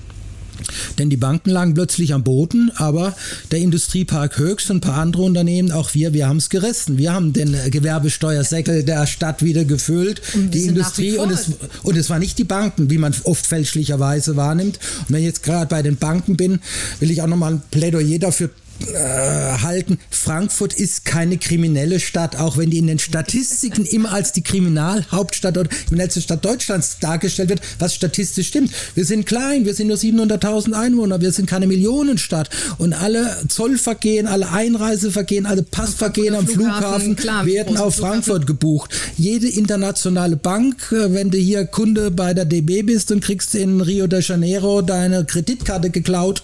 Denn 0.98 1.10
die 1.10 1.16
Banken 1.16 1.50
lagen 1.50 1.74
plötzlich 1.74 2.14
am 2.14 2.24
Boden, 2.24 2.70
aber 2.76 3.14
der 3.50 3.60
Industriepark 3.60 4.38
Höchst 4.38 4.70
und 4.70 4.78
ein 4.78 4.80
paar 4.80 4.98
andere 4.98 5.22
Unternehmen, 5.22 5.72
auch 5.72 5.94
wir, 5.94 6.12
wir 6.12 6.28
haben 6.28 6.38
es 6.38 6.48
gerissen. 6.48 6.98
Wir 6.98 7.12
haben 7.12 7.32
den 7.32 7.56
Gewerbesteuersäckel 7.70 8.82
der 8.82 9.06
Stadt 9.06 9.42
wieder 9.42 9.64
gefüllt, 9.64 10.22
die 10.34 10.62
Industrie 10.62 11.18
und 11.18 11.30
es, 11.30 11.50
und 11.82 11.96
es 11.96 12.10
war 12.10 12.18
nicht 12.18 12.38
die 12.38 12.44
Banken, 12.44 12.90
wie 12.90 12.98
man 12.98 13.14
oft 13.24 13.46
fälschlicherweise 13.46 14.36
wahrnimmt. 14.36 14.78
Und 15.00 15.10
wenn 15.10 15.20
ich 15.20 15.26
jetzt 15.26 15.42
gerade 15.42 15.66
bei 15.66 15.82
den 15.82 15.96
Banken 15.96 16.36
bin, 16.36 16.60
will 17.00 17.10
ich 17.10 17.22
auch 17.22 17.26
nochmal 17.26 17.54
ein 17.54 17.62
Plädoyer 17.70 18.18
dafür 18.18 18.50
äh, 18.92 19.58
halten, 19.62 19.98
Frankfurt 20.10 20.74
ist 20.74 21.04
keine 21.04 21.38
kriminelle 21.38 22.00
Stadt, 22.00 22.36
auch 22.36 22.56
wenn 22.56 22.70
die 22.70 22.78
in 22.78 22.86
den 22.86 22.98
Statistiken 22.98 23.84
immer 23.84 24.12
als 24.12 24.32
die 24.32 24.42
Kriminalhauptstadt 24.42 25.56
oder 25.58 25.68
kriminellste 25.68 26.20
Stadt 26.20 26.44
Deutschlands 26.44 26.98
dargestellt 27.00 27.48
wird, 27.48 27.60
was 27.78 27.94
statistisch 27.94 28.48
stimmt. 28.48 28.72
Wir 28.94 29.04
sind 29.04 29.26
klein, 29.26 29.64
wir 29.64 29.74
sind 29.74 29.88
nur 29.88 29.96
700.000 29.96 30.72
Einwohner, 30.72 31.20
wir 31.20 31.32
sind 31.32 31.48
keine 31.48 31.66
Millionenstadt 31.66 32.50
und 32.78 32.92
alle 32.92 33.36
Zollvergehen, 33.48 34.26
alle 34.26 34.50
Einreisevergehen, 34.50 35.46
alle 35.46 35.62
Passvergehen 35.62 36.34
am 36.34 36.46
Flughafen, 36.46 36.76
Flughafen 36.82 37.16
klar, 37.16 37.46
werden 37.46 37.76
auf 37.76 37.96
Frankfurt 37.96 38.44
Flughafen. 38.44 38.46
gebucht. 38.46 38.94
Jede 39.16 39.48
internationale 39.48 40.36
Bank, 40.36 40.92
äh, 40.92 41.12
wenn 41.12 41.30
du 41.30 41.38
hier 41.38 41.66
Kunde 41.66 42.10
bei 42.10 42.34
der 42.34 42.44
DB 42.44 42.82
bist 42.82 43.10
und 43.10 43.22
kriegst 43.22 43.54
in 43.54 43.80
Rio 43.80 44.06
de 44.06 44.20
Janeiro 44.22 44.82
deine 44.82 45.24
Kreditkarte 45.24 45.90
geklaut, 45.90 46.42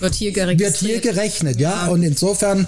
wird 0.00 0.14
hier 0.14 0.32
gerechnet. 0.32 0.60
Wird 0.60 0.76
hier 0.76 1.00
gerechnet, 1.00 1.60
ja. 1.60 1.86
ja. 1.86 1.88
Und 1.88 2.02
insofern, 2.02 2.66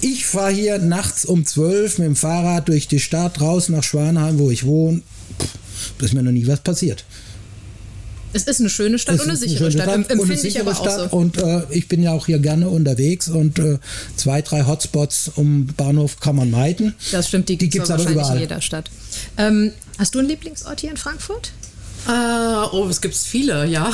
ich 0.00 0.26
fahre 0.26 0.52
hier 0.52 0.78
nachts 0.78 1.24
um 1.24 1.46
12 1.46 1.98
mit 1.98 2.06
dem 2.06 2.16
Fahrrad 2.16 2.68
durch 2.68 2.88
die 2.88 3.00
Stadt 3.00 3.40
raus 3.40 3.68
nach 3.68 3.82
Schwanheim, 3.82 4.38
wo 4.38 4.50
ich 4.50 4.64
wohne. 4.64 5.02
Da 5.98 6.06
ist 6.06 6.14
mir 6.14 6.22
noch 6.22 6.32
nie 6.32 6.46
was 6.46 6.60
passiert. 6.60 7.04
Es 8.32 8.44
ist 8.44 8.60
eine 8.60 8.70
schöne 8.70 8.98
Stadt 8.98 9.20
und 9.20 9.28
eine 9.28 9.36
sichere 9.36 9.70
Stadt. 9.72 9.82
Stadt. 9.82 10.10
Empfinde 10.10 10.22
und 10.22 10.44
ich 10.44 10.60
aber 10.60 10.74
Stadt. 10.74 11.00
auch 11.00 11.10
so. 11.10 11.16
Und 11.16 11.38
äh, 11.38 11.62
ich 11.70 11.88
bin 11.88 12.02
ja 12.02 12.12
auch 12.12 12.26
hier 12.26 12.38
gerne 12.38 12.68
unterwegs 12.68 13.28
und 13.28 13.58
äh, 13.58 13.78
zwei, 14.16 14.40
drei 14.40 14.66
Hotspots 14.66 15.32
um 15.34 15.66
Bahnhof 15.66 16.20
kann 16.20 16.36
man 16.36 16.50
meiden. 16.50 16.94
Das 17.10 17.28
stimmt, 17.28 17.48
die, 17.48 17.56
die 17.56 17.68
gibt 17.68 17.84
es 17.84 17.90
aber 17.90 18.08
überall. 18.08 18.36
in 18.36 18.42
jeder 18.42 18.60
Stadt. 18.60 18.90
Ähm, 19.36 19.72
hast 19.98 20.14
du 20.14 20.20
einen 20.20 20.28
Lieblingsort 20.28 20.80
hier 20.80 20.90
in 20.90 20.96
Frankfurt? 20.96 21.50
Uh, 22.08 22.66
oh, 22.72 22.86
es 22.88 23.00
gibt 23.00 23.14
viele, 23.14 23.66
ja. 23.66 23.92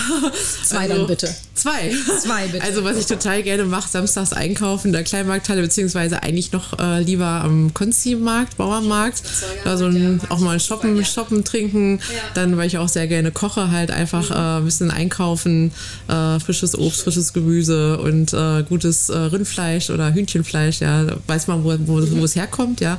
Zwei 0.64 0.78
also, 0.78 0.94
dann 0.94 1.06
bitte. 1.06 1.34
Zwei. 1.54 1.92
Zwei 2.20 2.46
bitte. 2.46 2.62
Also 2.62 2.84
was 2.84 2.96
ich 2.96 3.06
total 3.06 3.42
gerne 3.42 3.64
mache, 3.64 3.88
samstags 3.88 4.32
einkaufen 4.32 4.88
in 4.88 4.92
der 4.92 5.02
Kleinmarkthalle, 5.02 5.62
beziehungsweise 5.62 6.22
eigentlich 6.22 6.52
noch 6.52 6.78
äh, 6.78 7.02
lieber 7.02 7.26
am 7.26 7.74
Konzi-Markt, 7.74 8.56
Bauernmarkt. 8.56 9.22
Also 9.64 9.86
ein, 9.86 10.20
auch 10.28 10.38
mal 10.38 10.60
shoppen, 10.60 11.04
shoppen, 11.04 11.44
trinken. 11.44 12.00
Dann, 12.34 12.56
weil 12.56 12.68
ich 12.68 12.78
auch 12.78 12.88
sehr 12.88 13.06
gerne 13.06 13.32
koche, 13.32 13.70
halt 13.70 13.90
einfach 13.90 14.30
mhm. 14.30 14.36
äh, 14.36 14.58
ein 14.58 14.64
bisschen 14.64 14.90
einkaufen, 14.90 15.72
äh, 16.08 16.38
frisches 16.38 16.78
Obst, 16.78 17.02
frisches 17.02 17.32
Gemüse 17.32 17.98
und 17.98 18.32
äh, 18.32 18.62
gutes 18.62 19.08
äh, 19.08 19.16
Rindfleisch 19.16 19.90
oder 19.90 20.14
Hühnchenfleisch, 20.14 20.80
ja. 20.80 21.06
weiß 21.26 21.48
man, 21.48 21.64
wo, 21.64 21.74
wo, 21.86 22.18
wo 22.18 22.24
es 22.24 22.36
herkommt, 22.36 22.80
ja. 22.80 22.98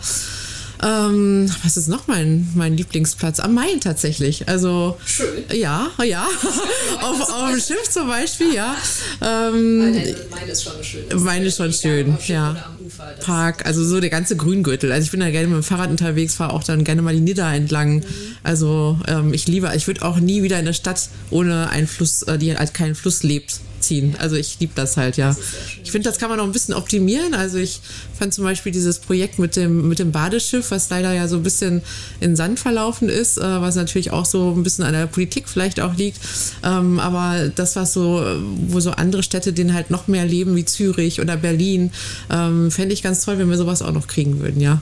Ähm, 0.84 1.50
was 1.64 1.78
ist 1.78 1.88
noch 1.88 2.08
mein, 2.08 2.48
mein 2.56 2.76
Lieblingsplatz? 2.76 3.40
Am 3.40 3.54
Main 3.54 3.80
tatsächlich. 3.82 4.48
Also 4.48 4.98
Schön. 5.06 5.44
ja, 5.54 5.90
ja. 6.04 6.28
auf, 7.02 7.22
auf 7.22 7.50
dem 7.52 7.60
Schiff 7.60 7.90
zum 7.90 8.08
Beispiel, 8.08 8.54
ja. 8.54 8.76
Ähm, 9.22 9.94
Meine 10.30 10.52
ist 10.52 10.64
schon 10.64 10.84
schön. 10.84 11.24
Main 11.24 11.44
ist 11.44 11.58
schon 11.58 11.74
schön, 11.74 12.18
ja. 12.28 12.74
Park, 13.22 13.66
also 13.66 13.84
so 13.84 14.00
der 14.00 14.10
ganze 14.10 14.36
Grüngürtel. 14.36 14.92
Also 14.92 15.06
ich 15.06 15.12
bin 15.12 15.20
da 15.20 15.30
gerne 15.30 15.48
mit 15.48 15.58
dem 15.58 15.64
Fahrrad 15.64 15.90
unterwegs, 15.90 16.36
fahre 16.36 16.54
auch 16.54 16.64
dann 16.64 16.84
gerne 16.84 17.02
mal 17.02 17.14
die 17.14 17.22
Nidda 17.22 17.54
entlang. 17.54 18.04
Also 18.44 19.00
ähm, 19.08 19.34
ich 19.34 19.48
liebe, 19.48 19.72
ich 19.76 19.88
würde 19.88 20.04
auch 20.04 20.18
nie 20.18 20.44
wieder 20.44 20.58
in 20.58 20.66
eine 20.66 20.74
Stadt 20.74 21.10
ohne 21.30 21.70
einen 21.70 21.88
Fluss, 21.88 22.24
äh, 22.24 22.38
die 22.38 22.56
halt 22.56 22.74
keinen 22.74 22.96
Fluss 22.96 23.24
lebt, 23.24 23.60
ziehen. 23.88 24.16
Also 24.20 24.36
ich 24.36 24.60
liebe 24.60 24.74
das 24.76 24.98
halt, 24.98 25.18
ja. 25.18 25.36
Ich 25.84 25.92
finde, 25.92 26.10
das 26.10 26.20
kann 26.20 26.30
man 26.30 26.38
noch 26.38 26.46
ein 26.46 26.52
bisschen 26.52 26.74
optimieren. 26.74 27.34
Also 27.34 27.58
ich 27.58 27.80
fand 28.18 28.34
zum 28.34 28.44
Beispiel 28.44 28.72
dieses 28.72 29.00
Projekt 29.00 29.40
mit 29.40 29.56
dem, 29.56 29.88
mit 29.88 30.00
dem 30.00 30.12
Badeschiff, 30.12 30.72
was 30.72 30.90
leider 30.90 31.14
ja 31.14 31.28
so 31.28 31.38
ein 31.38 31.44
bisschen 31.44 31.82
in 32.20 32.36
Sand 32.36 32.60
verlaufen 32.60 33.10
ist, 33.10 33.38
äh, 33.38 33.42
was 33.42 33.76
natürlich 33.76 34.12
auch 34.12 34.26
so 34.26 34.54
ein 34.56 34.64
bisschen 34.64 34.84
an 34.84 34.94
der 34.94 35.08
Politik 35.08 35.48
vielleicht 35.48 35.80
auch 35.80 35.96
liegt. 35.96 36.20
Ähm, 36.64 37.00
aber 37.00 37.50
das, 37.50 37.76
was 37.76 37.94
so, 37.94 38.24
wo 38.68 38.80
so 38.80 38.92
andere 38.92 39.24
Städte 39.24 39.54
den 39.54 39.74
halt 39.74 39.90
noch 39.90 40.08
mehr 40.08 40.26
leben, 40.26 40.56
wie 40.56 40.66
Zürich 40.66 41.22
oder 41.22 41.38
Berlin, 41.38 41.92
ähm, 42.30 42.72
fände 42.72 42.94
ich 42.94 43.04
ganz 43.04 43.24
toll, 43.24 43.38
wenn 43.40 43.50
wir 43.50 43.58
sowas 43.58 43.82
auch 43.82 43.94
noch 43.94 44.08
kriegen 44.08 44.40
würden, 44.40 44.62
ja. 44.62 44.82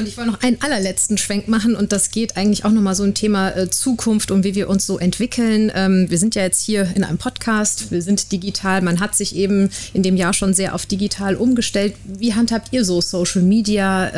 Und 0.00 0.08
ich 0.08 0.16
wollte 0.16 0.30
noch 0.30 0.42
einen 0.42 0.60
allerletzten 0.62 1.18
Schwenk 1.18 1.46
machen 1.46 1.76
und 1.76 1.92
das 1.92 2.10
geht 2.10 2.38
eigentlich 2.38 2.64
auch 2.64 2.70
nochmal 2.70 2.94
so 2.94 3.02
ein 3.02 3.12
Thema 3.12 3.50
äh, 3.50 3.68
Zukunft 3.68 4.30
und 4.30 4.44
wie 4.44 4.54
wir 4.54 4.70
uns 4.70 4.86
so 4.86 4.98
entwickeln. 4.98 5.70
Ähm, 5.74 6.08
wir 6.08 6.16
sind 6.16 6.34
ja 6.34 6.42
jetzt 6.42 6.62
hier 6.62 6.88
in 6.94 7.04
einem 7.04 7.18
Podcast, 7.18 7.90
wir 7.90 8.00
sind 8.00 8.32
digital, 8.32 8.80
man 8.80 8.98
hat 8.98 9.14
sich 9.14 9.36
eben 9.36 9.70
in 9.92 10.02
dem 10.02 10.16
Jahr 10.16 10.32
schon 10.32 10.54
sehr 10.54 10.74
auf 10.74 10.86
digital 10.86 11.36
umgestellt. 11.36 11.94
Wie 12.04 12.34
handhabt 12.34 12.68
ihr 12.72 12.84
so 12.86 13.02
Social 13.02 13.42
Media? 13.42 14.10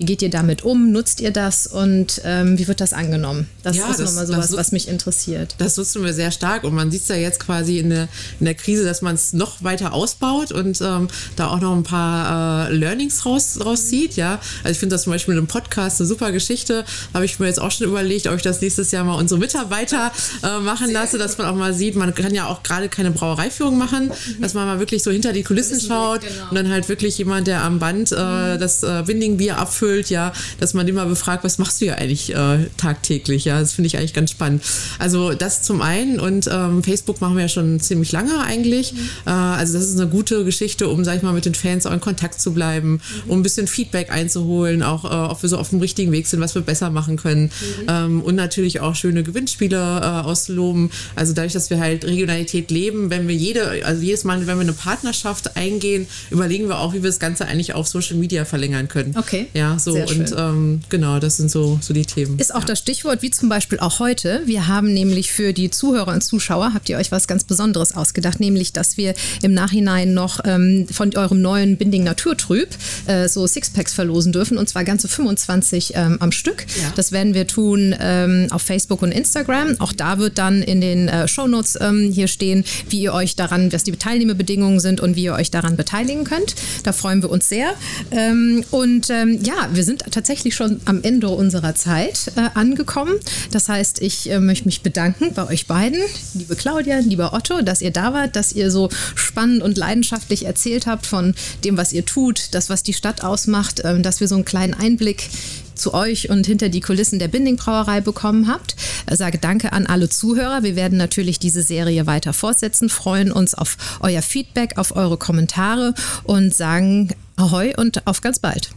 Wie 0.00 0.06
geht 0.06 0.22
ihr 0.22 0.30
damit 0.30 0.64
um? 0.64 0.92
Nutzt 0.92 1.20
ihr 1.20 1.30
das 1.30 1.66
und 1.66 2.22
ähm, 2.24 2.58
wie 2.58 2.66
wird 2.68 2.80
das 2.80 2.94
angenommen? 2.94 3.48
Das 3.62 3.76
Ja, 3.76 3.90
ist 3.90 4.00
das- 4.00 4.08
nochmal 4.08 4.24
das 4.26 4.34
sowas, 4.34 4.48
so- 4.48 4.56
was 4.56 4.72
mich 4.72 4.88
interessiert. 4.88 5.54
Das 5.58 5.76
nutzen 5.76 6.02
wir 6.02 6.14
sehr 6.14 6.30
stark 6.30 6.64
und 6.64 6.72
man 6.74 6.90
sieht 6.90 7.02
es 7.02 7.08
ja 7.08 7.16
jetzt 7.16 7.38
quasi 7.38 7.78
in 7.78 7.90
der, 7.90 8.08
in 8.38 8.46
der 8.46 8.54
Krise, 8.54 8.82
dass 8.86 9.02
man 9.02 9.14
es 9.14 9.34
noch 9.34 9.62
weiter 9.62 9.92
ausbaut 9.92 10.52
und 10.52 10.80
ähm, 10.80 11.08
da 11.36 11.48
auch 11.48 11.60
noch 11.60 11.76
ein 11.76 11.82
paar 11.82 12.70
äh, 12.70 12.72
Learnings 12.72 13.26
raus, 13.26 13.58
rauszieht. 13.62 14.16
Ja? 14.16 14.40
Also 14.64 14.72
ich 14.72 14.78
finde 14.78 14.94
das 14.94 15.02
zum 15.02 15.12
Beispiel 15.12 15.32
in 15.34 15.38
einem 15.38 15.48
Podcast 15.48 16.00
eine 16.00 16.08
super 16.08 16.32
Geschichte. 16.32 16.86
Habe 17.12 17.26
ich 17.26 17.38
mir 17.38 17.48
jetzt 17.48 17.60
auch 17.60 17.70
schon 17.70 17.86
überlegt, 17.86 18.26
ob 18.26 18.36
ich 18.36 18.42
das 18.42 18.62
nächstes 18.62 18.92
Jahr 18.92 19.04
mal 19.04 19.16
unsere 19.16 19.38
Mitarbeiter 19.38 20.12
äh, 20.42 20.60
machen 20.60 20.90
lasse, 20.90 21.18
dass 21.18 21.36
man 21.36 21.46
auch 21.46 21.54
mal 21.56 21.74
sieht, 21.74 21.94
man 21.94 22.14
kann 22.14 22.34
ja 22.34 22.46
auch 22.46 22.62
gerade 22.62 22.88
keine 22.88 23.10
Brauereiführung 23.10 23.76
machen, 23.76 24.10
dass 24.40 24.54
man 24.54 24.64
mal 24.66 24.78
wirklich 24.78 25.02
so 25.02 25.10
hinter 25.10 25.34
die 25.34 25.42
Kulissen 25.42 25.78
schaut 25.78 26.22
genau. 26.22 26.48
und 26.48 26.54
dann 26.56 26.70
halt 26.70 26.88
wirklich 26.88 27.18
jemand, 27.18 27.46
der 27.48 27.62
am 27.64 27.78
Band 27.78 28.12
äh, 28.12 28.56
das 28.56 28.82
äh, 28.82 29.06
Winding-Bier 29.06 29.58
abfüllt, 29.58 29.89
ja, 30.10 30.32
dass 30.58 30.74
man 30.74 30.86
den 30.86 30.94
mal 30.94 31.06
befragt, 31.06 31.44
was 31.44 31.58
machst 31.58 31.80
du 31.80 31.86
ja 31.86 31.94
eigentlich 31.94 32.34
äh, 32.34 32.66
tagtäglich, 32.76 33.44
ja, 33.44 33.60
das 33.60 33.72
finde 33.72 33.86
ich 33.88 33.98
eigentlich 33.98 34.14
ganz 34.14 34.30
spannend. 34.30 34.62
Also 34.98 35.32
das 35.32 35.62
zum 35.62 35.82
einen 35.82 36.20
und 36.20 36.48
ähm, 36.52 36.82
Facebook 36.82 37.20
machen 37.20 37.36
wir 37.36 37.42
ja 37.42 37.48
schon 37.48 37.80
ziemlich 37.80 38.12
lange 38.12 38.40
eigentlich, 38.40 38.94
äh, 39.26 39.30
also 39.30 39.74
das 39.74 39.88
ist 39.88 39.98
eine 39.98 40.08
gute 40.08 40.44
Geschichte, 40.44 40.88
um, 40.88 41.04
sag 41.04 41.16
ich 41.16 41.22
mal, 41.22 41.32
mit 41.32 41.44
den 41.44 41.54
Fans 41.54 41.86
auch 41.86 41.92
in 41.92 42.00
Kontakt 42.00 42.40
zu 42.40 42.52
bleiben, 42.52 43.00
um 43.26 43.40
ein 43.40 43.42
bisschen 43.42 43.66
Feedback 43.66 44.10
einzuholen, 44.10 44.82
auch 44.82 45.04
äh, 45.04 45.30
ob 45.30 45.42
wir 45.42 45.48
so 45.48 45.58
auf 45.58 45.70
dem 45.70 45.80
richtigen 45.80 46.12
Weg 46.12 46.26
sind, 46.26 46.40
was 46.40 46.54
wir 46.54 46.62
besser 46.62 46.90
machen 46.90 47.16
können. 47.16 47.50
Ähm, 47.88 48.22
und 48.22 48.34
natürlich 48.34 48.80
auch 48.80 48.94
schöne 48.94 49.22
Gewinnspiele 49.22 49.76
äh, 49.76 50.26
auszuloben, 50.26 50.90
also 51.16 51.32
dadurch, 51.32 51.52
dass 51.52 51.70
wir 51.70 51.80
halt 51.80 52.04
Regionalität 52.04 52.70
leben, 52.70 53.10
wenn 53.10 53.28
wir 53.28 53.34
jede, 53.34 53.84
also 53.84 54.02
jedes 54.02 54.24
Mal, 54.24 54.46
wenn 54.46 54.56
wir 54.56 54.60
eine 54.60 54.72
Partnerschaft 54.72 55.56
eingehen, 55.56 56.06
überlegen 56.30 56.68
wir 56.68 56.78
auch, 56.78 56.92
wie 56.92 57.02
wir 57.02 57.10
das 57.10 57.18
Ganze 57.18 57.46
eigentlich 57.46 57.74
auf 57.74 57.88
Social 57.88 58.16
Media 58.16 58.44
verlängern 58.44 58.88
können. 58.88 59.14
Okay. 59.16 59.46
Ja, 59.54 59.78
so 59.80 59.94
und 59.94 60.34
ähm, 60.36 60.80
genau, 60.88 61.18
das 61.18 61.36
sind 61.36 61.50
so, 61.50 61.78
so 61.80 61.94
die 61.94 62.04
Themen. 62.04 62.38
Ist 62.38 62.54
auch 62.54 62.60
ja. 62.60 62.66
das 62.66 62.78
Stichwort, 62.78 63.22
wie 63.22 63.30
zum 63.30 63.48
Beispiel 63.48 63.78
auch 63.78 63.98
heute. 63.98 64.42
Wir 64.46 64.68
haben 64.68 64.92
nämlich 64.92 65.32
für 65.32 65.52
die 65.52 65.70
Zuhörer 65.70 66.12
und 66.12 66.22
Zuschauer, 66.22 66.72
habt 66.74 66.88
ihr 66.88 66.98
euch 66.98 67.12
was 67.12 67.26
ganz 67.26 67.44
Besonderes 67.44 67.94
ausgedacht, 67.94 68.40
nämlich, 68.40 68.72
dass 68.72 68.96
wir 68.96 69.14
im 69.42 69.54
Nachhinein 69.54 70.14
noch 70.14 70.40
ähm, 70.44 70.86
von 70.90 71.14
eurem 71.16 71.40
neuen 71.40 71.76
Binding 71.76 72.04
Naturtrüb 72.04 72.68
äh, 73.06 73.28
so 73.28 73.46
Sixpacks 73.46 73.92
verlosen 73.92 74.32
dürfen 74.32 74.58
und 74.58 74.68
zwar 74.68 74.84
ganze 74.84 75.08
25 75.08 75.92
ähm, 75.94 76.16
am 76.20 76.32
Stück. 76.32 76.66
Ja. 76.80 76.92
Das 76.96 77.12
werden 77.12 77.34
wir 77.34 77.46
tun 77.46 77.94
ähm, 77.98 78.48
auf 78.50 78.62
Facebook 78.62 79.02
und 79.02 79.12
Instagram. 79.12 79.76
Auch 79.78 79.92
da 79.92 80.18
wird 80.18 80.38
dann 80.38 80.62
in 80.62 80.80
den 80.80 81.08
äh, 81.08 81.28
Shownotes 81.28 81.78
ähm, 81.80 82.10
hier 82.12 82.28
stehen, 82.28 82.64
wie 82.88 83.00
ihr 83.00 83.12
euch 83.12 83.36
daran, 83.36 83.72
was 83.72 83.84
die 83.84 83.92
Teilnehmerbedingungen 83.92 84.80
sind 84.80 85.00
und 85.00 85.16
wie 85.16 85.24
ihr 85.24 85.34
euch 85.34 85.50
daran 85.50 85.76
beteiligen 85.76 86.24
könnt. 86.24 86.54
Da 86.84 86.92
freuen 86.92 87.22
wir 87.22 87.30
uns 87.30 87.48
sehr. 87.48 87.74
Ähm, 88.10 88.64
und 88.70 89.08
ja, 89.08 89.69
wir 89.72 89.84
sind 89.84 90.04
tatsächlich 90.10 90.54
schon 90.54 90.80
am 90.84 91.02
Ende 91.02 91.28
unserer 91.28 91.74
Zeit 91.74 92.32
äh, 92.36 92.48
angekommen. 92.54 93.14
Das 93.50 93.68
heißt, 93.68 94.02
ich 94.02 94.30
äh, 94.30 94.40
möchte 94.40 94.66
mich 94.66 94.82
bedanken 94.82 95.32
bei 95.34 95.46
euch 95.46 95.66
beiden, 95.66 96.00
liebe 96.34 96.56
Claudia, 96.56 96.98
lieber 96.98 97.32
Otto, 97.32 97.62
dass 97.62 97.82
ihr 97.82 97.90
da 97.90 98.12
wart, 98.12 98.36
dass 98.36 98.52
ihr 98.52 98.70
so 98.70 98.88
spannend 99.14 99.62
und 99.62 99.78
leidenschaftlich 99.78 100.46
erzählt 100.46 100.86
habt 100.86 101.06
von 101.06 101.34
dem, 101.64 101.76
was 101.76 101.92
ihr 101.92 102.04
tut, 102.04 102.48
das, 102.52 102.70
was 102.70 102.82
die 102.82 102.92
Stadt 102.92 103.24
ausmacht, 103.24 103.82
ähm, 103.84 104.02
dass 104.02 104.20
wir 104.20 104.28
so 104.28 104.34
einen 104.34 104.44
kleinen 104.44 104.74
Einblick 104.74 105.28
zu 105.74 105.94
euch 105.94 106.28
und 106.30 106.46
hinter 106.46 106.68
die 106.68 106.80
Kulissen 106.80 107.18
der 107.18 107.28
Binding 107.28 107.56
Brauerei 107.56 108.00
bekommen 108.00 108.48
habt. 108.48 108.76
Ich 109.10 109.16
sage 109.16 109.38
danke 109.38 109.72
an 109.72 109.86
alle 109.86 110.08
Zuhörer. 110.08 110.62
Wir 110.62 110.76
werden 110.76 110.98
natürlich 110.98 111.38
diese 111.38 111.62
Serie 111.62 112.06
weiter 112.06 112.32
fortsetzen, 112.32 112.88
freuen 112.88 113.32
uns 113.32 113.54
auf 113.54 113.76
euer 114.00 114.22
Feedback, 114.22 114.76
auf 114.76 114.94
eure 114.94 115.16
Kommentare 115.16 115.94
und 116.24 116.54
sagen 116.54 117.08
Ahoi 117.36 117.72
und 117.76 118.06
auf 118.06 118.20
ganz 118.20 118.38
bald. 118.38 118.70